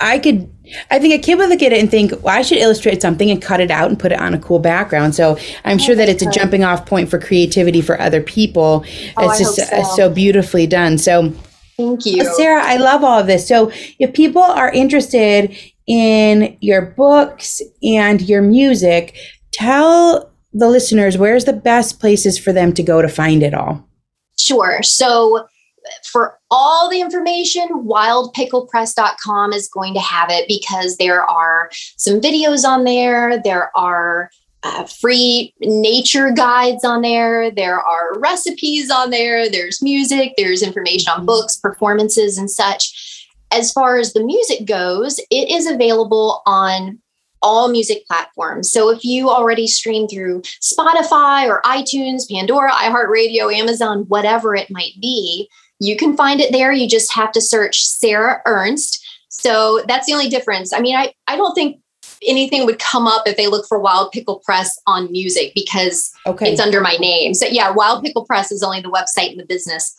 i 0.00 0.18
could 0.18 0.50
I 0.90 0.98
think 0.98 1.14
a 1.14 1.18
kid 1.18 1.38
would 1.38 1.48
look 1.48 1.62
at 1.62 1.72
it 1.72 1.80
and 1.80 1.90
think, 1.90 2.12
well, 2.22 2.36
I 2.36 2.42
should 2.42 2.58
illustrate 2.58 3.02
something 3.02 3.30
and 3.30 3.40
cut 3.40 3.60
it 3.60 3.70
out 3.70 3.88
and 3.88 3.98
put 3.98 4.12
it 4.12 4.20
on 4.20 4.34
a 4.34 4.38
cool 4.38 4.58
background. 4.58 5.14
So 5.14 5.38
I'm 5.64 5.78
sure 5.78 5.94
that 5.94 6.08
it's 6.08 6.22
a 6.22 6.30
jumping 6.30 6.64
off 6.64 6.86
point 6.86 7.08
for 7.08 7.18
creativity 7.18 7.80
for 7.80 8.00
other 8.00 8.22
people. 8.22 8.84
Oh, 9.16 9.30
it's 9.30 9.38
just 9.38 9.58
uh, 9.58 9.84
so. 9.84 9.96
so. 9.96 10.10
beautifully 10.10 10.66
done. 10.66 10.98
So 10.98 11.32
thank 11.76 12.00
uh, 12.00 12.10
you. 12.10 12.34
Sara, 12.34 12.62
I 12.62 12.76
love 12.76 13.04
all 13.04 13.20
of 13.20 13.26
this. 13.26 13.46
So 13.46 13.70
if 13.98 14.12
people 14.12 14.42
are 14.42 14.70
interested 14.70 15.56
in 15.86 16.56
your 16.60 16.82
books 16.82 17.62
and 17.82 18.20
your 18.22 18.42
music, 18.42 19.16
tell 19.52 20.30
the 20.52 20.68
listeners 20.68 21.18
where's 21.18 21.44
the 21.44 21.52
best 21.52 22.00
places 22.00 22.38
for 22.38 22.52
them 22.52 22.72
to 22.74 22.82
go 22.82 23.02
to 23.02 23.08
find 23.08 23.42
it 23.42 23.54
all. 23.54 23.88
Sure. 24.38 24.82
So 24.82 25.46
for 26.04 26.38
all 26.50 26.88
the 26.90 27.00
information, 27.00 27.68
wildpicklepress.com 27.84 29.52
is 29.52 29.68
going 29.68 29.94
to 29.94 30.00
have 30.00 30.30
it 30.30 30.46
because 30.48 30.96
there 30.96 31.22
are 31.22 31.70
some 31.96 32.20
videos 32.20 32.64
on 32.64 32.84
there. 32.84 33.40
There 33.42 33.70
are 33.76 34.30
uh, 34.62 34.84
free 34.84 35.54
nature 35.60 36.30
guides 36.30 36.84
on 36.84 37.02
there. 37.02 37.50
There 37.50 37.80
are 37.80 38.18
recipes 38.18 38.90
on 38.90 39.10
there. 39.10 39.48
There's 39.48 39.82
music. 39.82 40.34
There's 40.36 40.62
information 40.62 41.10
on 41.10 41.18
mm-hmm. 41.18 41.26
books, 41.26 41.56
performances, 41.56 42.38
and 42.38 42.50
such. 42.50 43.26
As 43.50 43.72
far 43.72 43.98
as 43.98 44.12
the 44.12 44.24
music 44.24 44.66
goes, 44.66 45.18
it 45.30 45.50
is 45.50 45.66
available 45.66 46.42
on 46.44 46.98
all 47.40 47.68
music 47.68 48.06
platforms. 48.06 48.70
So 48.70 48.90
if 48.90 49.04
you 49.04 49.30
already 49.30 49.66
stream 49.66 50.08
through 50.08 50.42
Spotify 50.60 51.46
or 51.46 51.62
iTunes, 51.62 52.28
Pandora, 52.30 52.72
iHeartRadio, 52.72 53.52
Amazon, 53.54 54.04
whatever 54.08 54.54
it 54.54 54.70
might 54.70 54.94
be, 55.00 55.48
you 55.80 55.96
can 55.96 56.16
find 56.16 56.40
it 56.40 56.52
there. 56.52 56.72
You 56.72 56.88
just 56.88 57.12
have 57.14 57.32
to 57.32 57.40
search 57.40 57.84
Sara 57.84 58.42
Ernst. 58.46 59.04
So 59.28 59.82
that's 59.86 60.06
the 60.06 60.12
only 60.12 60.28
difference. 60.28 60.72
I 60.72 60.80
mean, 60.80 60.96
I, 60.96 61.12
I 61.26 61.36
don't 61.36 61.54
think 61.54 61.80
anything 62.26 62.66
would 62.66 62.78
come 62.78 63.06
up 63.06 63.26
if 63.26 63.36
they 63.36 63.46
look 63.46 63.66
for 63.66 63.78
Wild 63.78 64.10
Pickle 64.12 64.40
Press 64.44 64.76
on 64.86 65.10
music 65.12 65.52
because 65.54 66.12
okay. 66.26 66.50
it's 66.50 66.60
under 66.60 66.80
my 66.80 66.96
name. 66.98 67.34
So 67.34 67.46
yeah, 67.46 67.70
Wild 67.70 68.02
Pickle 68.02 68.24
Press 68.24 68.50
is 68.50 68.62
only 68.62 68.80
the 68.80 68.90
website 68.90 69.32
in 69.32 69.38
the 69.38 69.46
business. 69.46 69.94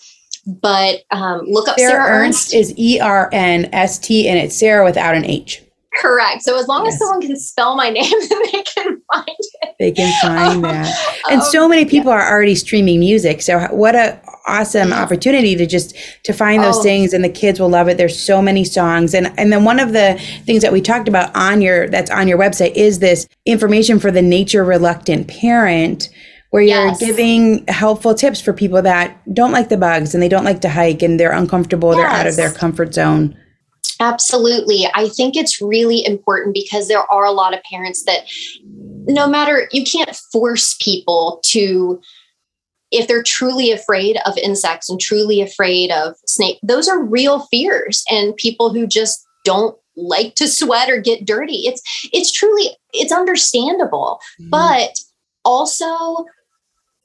But 0.46 1.04
um, 1.12 1.46
look 1.46 1.68
up 1.68 1.78
Sara, 1.78 1.92
Sara 1.92 2.10
Ernst. 2.10 2.54
Ernst 2.54 2.54
is 2.54 2.74
E 2.78 3.00
R 3.00 3.30
N 3.32 3.70
S 3.74 4.00
T 4.00 4.28
and 4.28 4.40
it's 4.40 4.56
Sara 4.56 4.84
without 4.84 5.16
an 5.16 5.26
H. 5.26 5.62
Correct. 6.00 6.44
So 6.44 6.58
as 6.58 6.68
long 6.68 6.86
yes. 6.86 6.94
as 6.94 7.00
someone 7.00 7.22
can 7.22 7.36
spell 7.36 7.76
my 7.76 7.90
name, 7.90 8.12
they 8.30 8.64
can 8.64 9.02
find 9.14 9.28
it. 9.28 9.76
They 9.80 9.92
can 9.92 10.14
find 10.22 10.64
that. 10.64 11.16
And 11.30 11.42
um, 11.42 11.48
so 11.52 11.68
many 11.68 11.86
people 11.86 12.12
yeah. 12.12 12.20
are 12.20 12.32
already 12.32 12.56
streaming 12.56 13.00
music. 13.00 13.42
So 13.42 13.60
what 13.72 13.96
a 13.96 14.20
awesome 14.48 14.92
opportunity 14.92 15.56
to 15.56 15.66
just 15.68 15.96
to 16.24 16.34
find 16.34 16.64
those 16.64 16.78
oh. 16.78 16.84
things 16.84 17.14
and 17.14 17.24
the 17.24 17.30
kids 17.30 17.60
will 17.60 17.70
love 17.70 17.88
it. 17.88 17.98
There's 17.98 18.20
so 18.20 18.42
many 18.42 18.64
songs. 18.64 19.14
And 19.14 19.32
and 19.38 19.52
then 19.52 19.64
one 19.64 19.80
of 19.80 19.94
the 19.94 20.20
things 20.46 20.64
that 20.64 20.72
we 20.72 20.82
talked 20.82 21.08
about 21.08 21.36
on 21.36 21.62
your 21.62 21.88
that's 21.88 22.10
on 22.10 22.28
your 22.28 22.38
website 22.38 22.74
is 22.76 23.00
this 23.00 23.28
information 23.46 24.00
for 24.00 24.12
the 24.12 24.22
nature 24.22 24.64
reluctant 24.64 25.28
parent 25.28 26.10
where 26.50 26.64
you're 26.64 26.88
yes. 26.88 27.00
giving 27.00 27.66
helpful 27.68 28.16
tips 28.16 28.42
for 28.42 28.54
people 28.54 28.82
that 28.82 29.22
don't 29.34 29.52
like 29.52 29.70
the 29.70 29.78
bugs 29.78 30.16
and 30.16 30.24
they 30.24 30.30
don't 30.30 30.46
like 30.46 30.62
to 30.62 30.70
hike 30.70 31.04
and 31.04 31.20
they're 31.20 31.32
uncomfortable, 31.32 31.90
yes. 31.90 31.98
they're 31.98 32.20
out 32.20 32.28
of 32.28 32.36
their 32.36 32.52
comfort 32.52 32.94
zone. 32.94 33.38
Absolutely. 34.00 34.88
I 34.94 35.10
think 35.10 35.36
it's 35.36 35.62
really 35.62 36.06
important 36.06 36.54
because 36.54 36.88
there 36.88 37.12
are 37.12 37.26
a 37.26 37.32
lot 37.32 37.54
of 37.54 37.62
parents 37.64 38.04
that 38.06 38.26
no 39.06 39.28
matter 39.28 39.68
you 39.72 39.84
can't 39.84 40.16
force 40.32 40.78
people 40.82 41.42
to 41.46 42.00
if 42.92 43.08
they're 43.08 43.24
truly 43.24 43.72
afraid 43.72 44.18
of 44.26 44.38
insects 44.38 44.90
and 44.90 45.00
truly 45.00 45.42
afraid 45.42 45.92
of 45.92 46.16
snake 46.26 46.60
those 46.64 46.88
are 46.88 47.04
real 47.04 47.42
fears 47.52 48.04
and 48.10 48.36
people 48.36 48.74
who 48.74 48.86
just 48.88 49.26
don't 49.46 49.78
like 49.96 50.36
to 50.36 50.48
sweat 50.48 50.90
or 50.90 51.00
get 51.00 51.26
dirty 51.26 51.66
it's 51.66 51.82
it's 52.14 52.32
truly 52.32 52.70
it's 52.94 53.12
understandable 53.12 54.20
mm-hmm. 54.40 54.50
but 54.50 55.00
also 55.46 56.26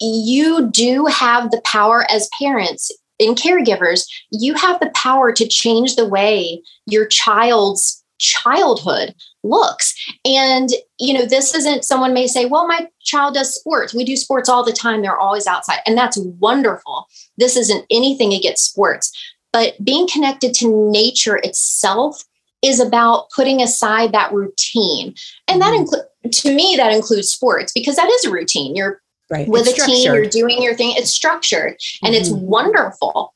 you 0.00 0.70
do 0.70 1.06
have 1.06 1.50
the 1.50 1.60
power 1.64 2.06
as 2.10 2.28
parents 2.38 2.90
and 3.20 3.36
caregivers 3.36 4.06
you 4.30 4.54
have 4.54 4.80
the 4.80 4.90
power 4.94 5.32
to 5.32 5.46
change 5.46 5.96
the 5.96 6.08
way 6.08 6.62
your 6.86 7.06
child's 7.06 8.04
childhood 8.18 9.14
looks. 9.42 9.94
And 10.24 10.70
you 10.98 11.12
know 11.12 11.26
this 11.26 11.54
isn't 11.54 11.84
someone 11.84 12.14
may 12.14 12.26
say 12.26 12.46
well 12.46 12.66
my 12.66 12.88
child 13.00 13.34
does 13.34 13.54
sports. 13.54 13.94
We 13.94 14.04
do 14.04 14.16
sports 14.16 14.48
all 14.48 14.64
the 14.64 14.72
time. 14.72 15.02
They're 15.02 15.18
always 15.18 15.46
outside. 15.46 15.80
And 15.86 15.96
that's 15.96 16.16
wonderful. 16.16 17.06
This 17.36 17.56
isn't 17.56 17.84
anything 17.90 18.32
against 18.32 18.70
sports. 18.70 19.12
But 19.52 19.74
being 19.84 20.08
connected 20.08 20.54
to 20.54 20.90
nature 20.90 21.36
itself 21.36 22.24
is 22.62 22.80
about 22.80 23.30
putting 23.36 23.60
aside 23.60 24.12
that 24.12 24.32
routine. 24.32 25.14
And 25.46 25.60
that 25.60 25.72
mm-hmm. 25.72 25.82
includes 25.82 26.40
to 26.40 26.54
me 26.54 26.74
that 26.76 26.92
includes 26.92 27.28
sports 27.28 27.72
because 27.72 27.96
that 27.96 28.08
is 28.08 28.24
a 28.24 28.30
routine. 28.30 28.74
You're 28.74 29.02
right. 29.30 29.48
with 29.48 29.66
it's 29.66 29.82
a 29.82 29.86
team 29.86 30.12
you're 30.12 30.26
doing 30.26 30.62
your 30.62 30.74
thing 30.74 30.94
it's 30.96 31.12
structured 31.12 31.76
and 32.02 32.14
mm-hmm. 32.14 32.20
it's 32.20 32.30
wonderful 32.30 33.34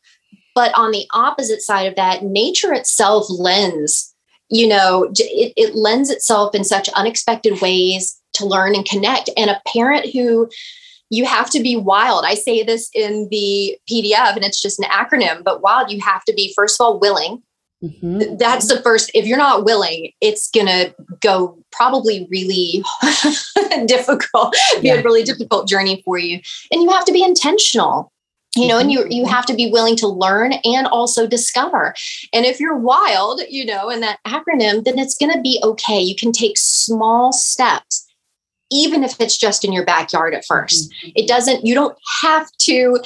but 0.55 0.73
on 0.77 0.91
the 0.91 1.07
opposite 1.13 1.61
side 1.61 1.87
of 1.87 1.97
that 1.97 2.23
nature 2.25 2.73
itself 2.73 3.27
lends 3.29 4.15
you 4.49 4.67
know 4.67 5.11
it, 5.15 5.53
it 5.57 5.75
lends 5.75 6.11
itself 6.11 6.55
in 6.55 6.65
such 6.65 6.89
unexpected 6.91 7.61
ways 7.61 8.21
to 8.33 8.47
learn 8.47 8.75
and 8.75 8.87
connect 8.87 9.31
and 9.37 9.51
a 9.51 9.61
parent 9.67 10.11
who 10.13 10.49
you 11.11 11.25
have 11.25 11.51
to 11.51 11.61
be 11.61 11.77
wild. 11.77 12.25
I 12.27 12.35
say 12.35 12.63
this 12.63 12.91
in 12.95 13.29
the 13.31 13.79
PDF 13.91 14.37
and 14.37 14.45
it's 14.45 14.61
just 14.61 14.79
an 14.79 14.89
acronym, 14.91 15.43
but 15.43 15.63
wild, 15.63 15.91
you 15.91 16.01
have 16.01 16.25
to 16.25 16.35
be, 16.35 16.53
first 16.55 16.81
of 16.81 16.85
all, 16.85 17.01
willing. 17.01 17.43
Mm-hmm. 17.83 18.37
That's 18.39 18.69
the 18.69 18.81
first. 18.83 19.11
If 19.15 19.27
you're 19.27 19.39
not 19.39 19.65
willing, 19.65 20.13
it's 20.21 20.51
going 20.51 20.67
to 20.67 20.95
go 21.21 21.63
probably 21.71 22.27
really 22.31 22.83
difficult, 23.87 24.57
be 24.81 24.89
yeah. 24.89 24.95
a 24.95 25.03
really 25.03 25.23
difficult 25.23 25.69
journey 25.69 26.03
for 26.05 26.19
you. 26.19 26.41
And 26.73 26.83
you 26.83 26.91
have 26.91 27.05
to 27.05 27.13
be 27.13 27.23
intentional 27.23 28.13
you 28.57 28.67
know 28.67 28.79
and 28.79 28.91
you 28.91 29.07
you 29.09 29.27
have 29.27 29.47
to 29.47 29.55
be 29.55 29.71
willing 29.71 29.97
to 29.97 30.09
learn 30.09 30.55
and 30.65 30.87
also 30.87 31.27
discover 31.27 31.95
and 32.33 32.47
if 32.47 32.59
you're 32.59 32.77
wild 32.77 33.41
you 33.49 33.65
know 33.65 33.91
in 33.91 34.01
that 34.01 34.19
acronym 34.27 34.85
then 34.85 34.99
it's 34.99 35.17
going 35.17 35.33
to 35.33 35.41
be 35.41 35.61
okay 35.63 36.01
you 36.01 36.17
can 36.17 36.33
take 36.33 36.57
small 36.57 37.33
steps 37.33 38.07
even 38.71 39.05
if 39.05 39.21
it's 39.21 39.37
just 39.37 39.65
in 39.65 39.73
your 39.73 39.85
backyard 39.85 40.35
at 40.35 40.45
1st 40.51 40.73
mm-hmm. 40.73 41.09
it 41.15 41.29
doesn't 41.29 41.65
you 41.67 41.75
don't 41.75 41.97
have 42.23 42.51
to 42.59 42.99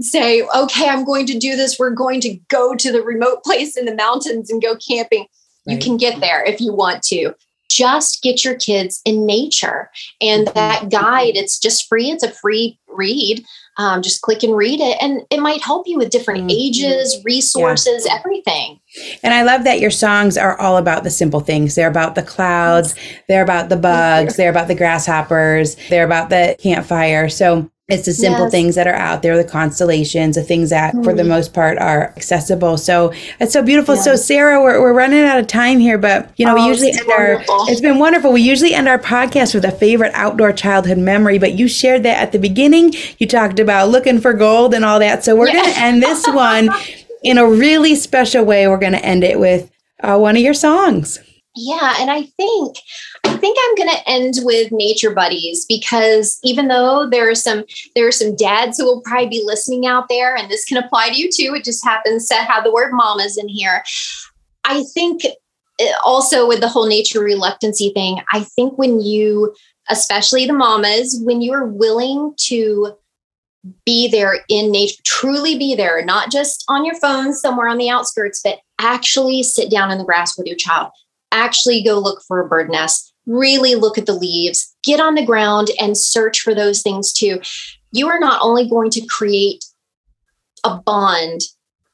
say 0.00 0.42
okay 0.54 0.88
i'm 0.88 1.04
going 1.04 1.26
to 1.26 1.38
do 1.38 1.56
this. 1.56 1.78
We're 1.78 1.90
going 1.90 2.20
to 2.22 2.34
go 2.48 2.74
to 2.74 2.92
the 2.92 3.02
remote 3.02 3.42
place 3.44 3.76
in 3.76 3.86
the 3.86 3.94
mountains 3.94 4.50
and 4.50 4.62
go 4.62 4.76
camping. 4.76 5.26
Right. 5.66 5.74
you 5.74 5.78
can 5.78 5.96
get 5.96 6.20
there 6.20 6.44
if 6.44 6.60
you 6.60 6.72
want 6.72 7.02
to. 7.04 7.34
Just 7.68 8.22
get 8.22 8.44
your 8.44 8.54
kids 8.54 9.00
in 9.04 9.26
nature. 9.26 9.90
And 10.20 10.46
mm-hmm. 10.46 10.54
that 10.54 10.90
guide 10.90 11.32
it's 11.34 11.58
just 11.58 11.88
free. 11.88 12.10
It's 12.10 12.22
a 12.22 12.30
free 12.30 12.78
read. 12.88 13.44
Um, 13.78 14.00
just 14.00 14.22
click 14.22 14.42
and 14.42 14.56
read 14.56 14.80
it. 14.80 14.96
And 15.02 15.22
it 15.30 15.40
might 15.40 15.62
help 15.62 15.86
you 15.86 15.98
with 15.98 16.10
different 16.10 16.40
mm-hmm. 16.40 16.50
ages 16.50 17.20
resources 17.24 18.06
yeah. 18.06 18.16
everything. 18.18 18.80
And 19.22 19.34
i 19.34 19.42
love 19.42 19.64
that 19.64 19.80
your 19.80 19.90
songs 19.90 20.38
are 20.38 20.58
all 20.58 20.76
about 20.76 21.02
the 21.04 21.10
simple 21.10 21.40
things. 21.40 21.74
They're 21.74 21.90
about 21.90 22.14
the 22.14 22.22
clouds. 22.22 22.94
They're 23.28 23.42
about 23.42 23.68
the 23.68 23.76
bugs. 23.76 24.36
They're 24.36 24.50
about 24.50 24.68
the 24.68 24.74
grasshoppers. 24.74 25.76
They're 25.90 26.06
about 26.06 26.30
the 26.30 26.56
campfire. 26.58 27.28
So 27.28 27.70
it's 27.88 28.06
the 28.06 28.12
simple 28.12 28.46
yes. 28.46 28.50
things 28.50 28.74
that 28.74 28.88
are 28.88 28.94
out 28.94 29.22
there, 29.22 29.36
the 29.36 29.48
constellations, 29.48 30.34
the 30.34 30.42
things 30.42 30.70
that 30.70 30.92
mm. 30.92 31.04
for 31.04 31.12
the 31.12 31.22
mm-hmm. 31.22 31.30
most 31.30 31.54
part 31.54 31.78
are 31.78 32.12
accessible. 32.16 32.76
So 32.78 33.12
it's 33.38 33.52
so 33.52 33.62
beautiful. 33.62 33.94
Yes. 33.94 34.04
So 34.04 34.16
Sara, 34.16 34.60
we're, 34.60 34.80
we're 34.80 34.92
running 34.92 35.22
out 35.22 35.38
of 35.38 35.46
time 35.46 35.78
here, 35.78 35.96
but 35.96 36.32
you 36.36 36.46
know, 36.46 36.56
oh, 36.58 36.64
we 36.64 36.68
usually 36.68 36.90
end 36.90 37.06
wonderful. 37.06 37.54
our, 37.54 37.70
it's 37.70 37.80
been 37.80 38.00
wonderful. 38.00 38.32
We 38.32 38.42
usually 38.42 38.74
end 38.74 38.88
our 38.88 38.98
podcast 38.98 39.54
with 39.54 39.64
a 39.64 39.70
favorite 39.70 40.10
outdoor 40.14 40.52
childhood 40.52 40.98
memory, 40.98 41.38
but 41.38 41.52
you 41.52 41.68
shared 41.68 42.02
that 42.02 42.20
at 42.20 42.32
the 42.32 42.40
beginning. 42.40 42.92
You 43.18 43.28
talked 43.28 43.60
about 43.60 43.88
looking 43.88 44.20
for 44.20 44.32
gold 44.32 44.74
and 44.74 44.84
all 44.84 44.98
that. 44.98 45.22
So 45.22 45.36
we're 45.36 45.52
going 45.52 45.72
to 45.72 45.78
end 45.78 46.02
this 46.02 46.26
one 46.26 46.70
in 47.22 47.38
a 47.38 47.48
really 47.48 47.94
special 47.94 48.44
way. 48.44 48.66
We're 48.66 48.78
going 48.78 48.94
to 48.94 49.04
end 49.04 49.22
it 49.22 49.38
with 49.38 49.70
uh, 50.02 50.18
one 50.18 50.34
of 50.34 50.42
your 50.42 50.54
songs. 50.54 51.20
Yeah. 51.54 51.94
And 52.00 52.10
I 52.10 52.22
think 52.22 52.78
think 53.46 53.58
I'm 53.60 53.74
going 53.76 53.96
to 53.96 54.08
end 54.08 54.34
with 54.42 54.72
nature 54.72 55.12
buddies 55.12 55.64
because 55.66 56.38
even 56.42 56.68
though 56.68 57.08
there 57.08 57.30
are 57.30 57.34
some 57.34 57.64
there 57.94 58.06
are 58.06 58.12
some 58.12 58.34
dads 58.34 58.78
who 58.78 58.84
will 58.84 59.02
probably 59.02 59.28
be 59.28 59.42
listening 59.44 59.86
out 59.86 60.08
there, 60.08 60.34
and 60.34 60.50
this 60.50 60.64
can 60.64 60.82
apply 60.82 61.10
to 61.10 61.16
you 61.16 61.30
too. 61.32 61.54
It 61.54 61.64
just 61.64 61.84
happens 61.84 62.26
to 62.28 62.34
have 62.34 62.64
the 62.64 62.72
word 62.72 62.92
mamas 62.92 63.38
in 63.38 63.48
here. 63.48 63.84
I 64.64 64.82
think 64.94 65.24
eh, 65.24 65.92
also 66.04 66.48
with 66.48 66.60
the 66.60 66.68
whole 66.68 66.86
nature 66.86 67.20
reluctancy 67.20 67.90
thing, 67.90 68.20
I 68.32 68.40
think 68.40 68.76
when 68.76 69.00
you, 69.00 69.54
especially 69.88 70.46
the 70.46 70.52
mamas, 70.52 71.20
when 71.22 71.40
you 71.40 71.52
are 71.52 71.66
willing 71.66 72.34
to 72.46 72.96
be 73.84 74.08
there 74.08 74.38
in 74.48 74.70
nature, 74.70 75.00
truly 75.04 75.56
be 75.56 75.74
there, 75.74 76.04
not 76.04 76.30
just 76.30 76.64
on 76.68 76.84
your 76.84 76.96
phone 76.96 77.32
somewhere 77.32 77.68
on 77.68 77.78
the 77.78 77.90
outskirts, 77.90 78.40
but 78.42 78.58
actually 78.80 79.42
sit 79.42 79.70
down 79.70 79.90
in 79.90 79.98
the 79.98 80.04
grass 80.04 80.36
with 80.36 80.46
your 80.46 80.56
child, 80.56 80.90
actually 81.32 81.82
go 81.82 81.98
look 81.98 82.22
for 82.26 82.40
a 82.40 82.48
bird 82.48 82.70
nest, 82.70 83.05
really 83.26 83.74
look 83.74 83.98
at 83.98 84.06
the 84.06 84.14
leaves, 84.14 84.74
get 84.84 85.00
on 85.00 85.14
the 85.14 85.26
ground 85.26 85.68
and 85.80 85.96
search 85.96 86.40
for 86.40 86.54
those 86.54 86.82
things 86.82 87.12
too. 87.12 87.40
You 87.92 88.08
are 88.08 88.18
not 88.18 88.40
only 88.42 88.68
going 88.68 88.90
to 88.90 89.06
create 89.06 89.64
a 90.64 90.78
bond 90.78 91.42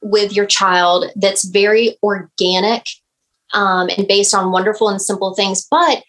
with 0.01 0.33
your 0.33 0.45
child 0.45 1.05
that's 1.15 1.45
very 1.45 1.97
organic 2.03 2.85
um, 3.53 3.89
and 3.97 4.07
based 4.07 4.33
on 4.33 4.51
wonderful 4.51 4.89
and 4.89 5.01
simple 5.01 5.33
things, 5.33 5.65
but 5.69 6.03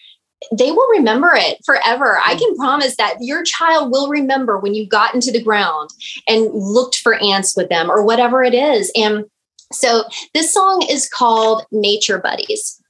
they 0.53 0.71
will 0.71 0.89
remember 0.91 1.33
it 1.35 1.59
forever. 1.65 2.19
I 2.25 2.35
can 2.35 2.57
promise 2.57 2.97
that 2.97 3.17
your 3.21 3.45
child 3.45 3.91
will 3.91 4.09
remember 4.09 4.59
when 4.59 4.75
you 4.75 4.87
got 4.87 5.15
into 5.15 5.31
the 5.31 5.43
ground 5.43 5.91
and 6.29 6.51
looked 6.53 6.97
for 6.97 7.15
ants 7.15 7.57
with 7.57 7.69
them 7.69 7.91
or 7.91 8.05
whatever 8.05 8.43
it 8.43 8.53
is. 8.53 8.93
And 8.95 9.25
so 9.73 10.05
this 10.35 10.53
song 10.53 10.87
is 10.89 11.09
called 11.09 11.65
Nature 11.73 12.19
Buddies. 12.19 12.81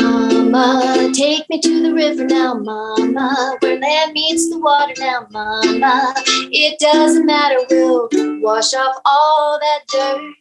Mama, 0.00 1.10
take 1.14 1.48
me 1.50 1.60
to 1.60 1.82
the 1.82 1.92
river 1.92 2.24
now, 2.24 2.54
Mama, 2.54 3.56
where 3.60 3.78
land 3.78 4.12
meets 4.12 4.48
the 4.50 4.58
water 4.58 4.94
now, 4.98 5.26
Mama. 5.30 6.14
It 6.16 6.78
doesn't 6.78 7.26
matter, 7.26 7.58
we'll 7.70 8.08
wash 8.40 8.72
off 8.74 8.96
all 9.04 9.58
that 9.60 9.80
dirt. 9.92 10.39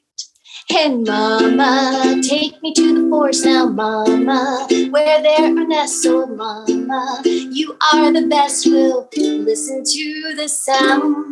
And 0.71 1.05
Mama, 1.05 2.21
take 2.21 2.61
me 2.61 2.73
to 2.73 3.03
the 3.03 3.09
forest 3.09 3.45
now, 3.45 3.67
Mama, 3.67 4.67
where 4.91 5.21
there 5.21 5.45
are 5.45 5.67
nestled, 5.67 6.29
oh, 6.39 6.65
Mama. 6.67 7.21
You 7.25 7.75
are 7.93 8.11
the 8.13 8.27
best, 8.27 8.65
we'll 8.67 9.09
listen 9.17 9.83
to 9.83 10.35
the 10.35 10.47
sounds. 10.47 11.29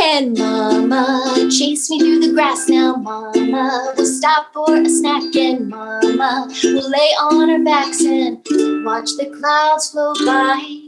And 0.00 0.38
mama, 0.38 1.48
chase 1.50 1.90
me 1.90 1.98
through 1.98 2.20
the 2.20 2.32
grass 2.32 2.68
now, 2.68 2.94
mama. 2.94 3.92
We'll 3.96 4.06
stop 4.06 4.52
for 4.54 4.76
a 4.76 4.88
snack 4.88 5.34
and 5.34 5.68
mama, 5.68 6.48
we'll 6.62 6.88
lay 6.88 7.10
on 7.20 7.50
our 7.50 7.64
backs 7.64 8.00
and 8.00 8.38
watch 8.84 9.10
the 9.18 9.36
clouds 9.38 9.90
flow 9.90 10.14
by. 10.24 10.85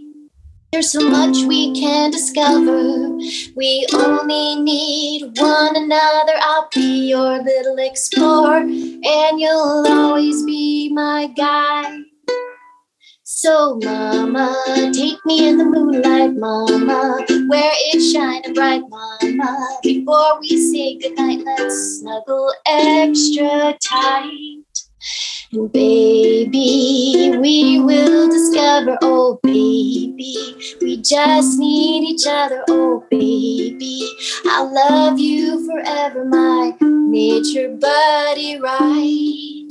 There's 0.71 0.93
so 0.93 1.09
much 1.09 1.45
we 1.45 1.73
can 1.73 2.11
discover. 2.11 3.17
We 3.57 3.87
only 3.95 4.61
need 4.61 5.23
one 5.39 5.75
another. 5.75 6.35
I'll 6.43 6.69
be 6.75 7.09
your 7.09 7.43
little 7.43 7.79
explorer, 7.79 8.59
and 8.59 9.41
you'll 9.41 9.87
always 9.89 10.45
be 10.45 10.91
my 10.93 11.29
guide. 11.29 12.03
So, 13.23 13.79
Mama, 13.83 14.93
take 14.93 15.25
me 15.25 15.49
in 15.49 15.57
the 15.57 15.65
moonlight, 15.65 16.37
Mama, 16.37 17.25
where 17.49 17.73
it's 17.89 18.13
shining 18.13 18.53
bright, 18.53 18.83
Mama. 18.89 19.79
Before 19.83 20.39
we 20.41 20.49
say 20.49 20.99
goodnight, 20.99 21.45
let's 21.47 22.01
snuggle 22.01 22.53
extra 22.67 23.75
tight. 23.83 24.65
And 25.51 25.73
baby, 25.73 27.39
we 27.41 27.81
will 27.81 28.29
discover, 28.29 28.99
oh 29.01 29.41
baby, 29.43 30.37
we 30.83 30.99
just 30.99 31.59
need 31.59 32.07
each 32.07 32.27
other, 32.29 32.65
oh 32.69 33.03
baby. 33.11 34.07
I'll 34.45 34.75
love 34.75 35.19
you 35.19 35.67
forever, 35.67 36.27
my 36.27 36.77
nature 36.83 37.75
buddy, 37.81 38.61
right? 38.61 39.69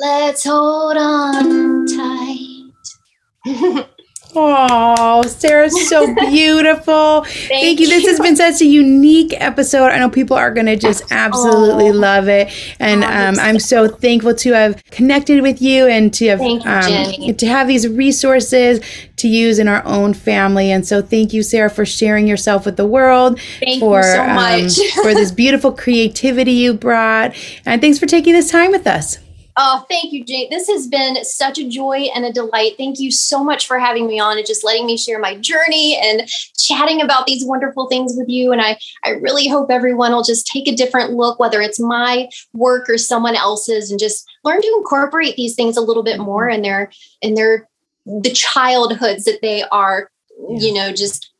Let's 0.00 0.44
hold 0.44 0.96
on 0.96 1.86
tight. 1.88 3.86
Oh, 4.34 5.22
Sara's 5.26 5.88
so 5.88 6.14
beautiful. 6.30 7.22
Thank, 7.24 7.48
Thank 7.48 7.80
you. 7.80 7.86
you. 7.86 7.92
This 7.92 8.06
has 8.08 8.20
been 8.20 8.36
such 8.36 8.60
a 8.60 8.66
unique 8.66 9.34
episode. 9.40 9.86
I 9.86 9.98
know 9.98 10.10
people 10.10 10.36
are 10.36 10.52
going 10.52 10.66
to 10.66 10.76
just 10.76 11.04
absolutely 11.10 11.88
oh. 11.88 11.94
love 11.94 12.28
it. 12.28 12.52
And 12.78 13.04
um, 13.04 13.42
I'm 13.44 13.58
so 13.58 13.88
thankful 13.88 14.34
to 14.36 14.52
have 14.52 14.84
connected 14.86 15.42
with 15.42 15.60
you 15.60 15.86
and 15.86 16.12
to 16.14 16.28
have 16.28 16.40
um, 16.40 17.36
to 17.36 17.46
have 17.46 17.68
these 17.68 17.88
resources 17.88 18.80
to 19.16 19.28
use 19.28 19.58
in 19.58 19.68
our 19.68 19.84
own 19.84 20.14
family. 20.14 20.70
And 20.70 20.86
so 20.86 21.02
thank 21.02 21.32
you, 21.32 21.42
Sara, 21.42 21.70
for 21.70 21.84
sharing 21.84 22.26
yourself 22.26 22.64
with 22.64 22.76
the 22.76 22.86
world. 22.86 23.40
Thank 23.60 23.80
for, 23.80 24.02
so 24.02 24.22
um, 24.22 24.68
for 25.02 25.14
this 25.14 25.30
beautiful 25.40 25.72
creativity 25.72 26.52
you 26.52 26.74
brought. 26.74 27.34
And 27.66 27.80
thanks 27.80 27.98
for 27.98 28.06
taking 28.06 28.32
this 28.32 28.50
time 28.50 28.70
with 28.70 28.86
us. 28.86 29.18
Oh, 29.62 29.84
thank 29.90 30.10
you, 30.10 30.24
Ginny. 30.24 30.48
This 30.50 30.68
has 30.68 30.86
been 30.86 31.22
such 31.22 31.58
a 31.58 31.68
joy 31.68 32.08
and 32.14 32.24
a 32.24 32.32
delight. 32.32 32.78
Thank 32.78 32.98
you 32.98 33.10
so 33.10 33.44
much 33.44 33.66
for 33.66 33.78
having 33.78 34.06
me 34.06 34.18
on 34.18 34.38
and 34.38 34.46
just 34.46 34.64
letting 34.64 34.86
me 34.86 34.96
share 34.96 35.18
my 35.18 35.36
journey 35.36 36.00
and 36.02 36.26
chatting 36.56 37.02
about 37.02 37.26
these 37.26 37.44
wonderful 37.44 37.86
things 37.86 38.14
with 38.16 38.26
you. 38.26 38.52
And 38.52 38.62
I, 38.62 38.78
I 39.04 39.10
really 39.10 39.48
hope 39.48 39.70
everyone 39.70 40.12
will 40.12 40.22
just 40.22 40.46
take 40.46 40.66
a 40.66 40.74
different 40.74 41.12
look, 41.12 41.38
whether 41.38 41.60
it's 41.60 41.78
my 41.78 42.30
work 42.54 42.88
or 42.88 42.96
someone 42.96 43.36
else's, 43.36 43.90
and 43.90 44.00
just 44.00 44.26
learn 44.44 44.62
to 44.62 44.74
incorporate 44.78 45.36
these 45.36 45.54
things 45.54 45.76
a 45.76 45.82
little 45.82 46.02
bit 46.02 46.14
mm-hmm. 46.14 46.24
more 46.24 46.48
in 46.48 46.62
their 46.62 46.90
in 47.20 47.34
their 47.34 47.68
the 48.06 48.30
childhoods 48.30 49.24
that 49.24 49.40
they 49.42 49.64
are, 49.64 50.10
you 50.48 50.72
know, 50.72 50.90
just 50.90 51.30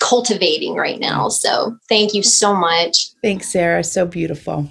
cultivating 0.00 0.76
right 0.76 0.98
now. 0.98 1.28
So 1.28 1.76
thank 1.90 2.14
you 2.14 2.22
so 2.22 2.54
much. 2.54 3.10
Thanks, 3.20 3.52
Sara. 3.52 3.84
So 3.84 4.06
beautiful. 4.06 4.70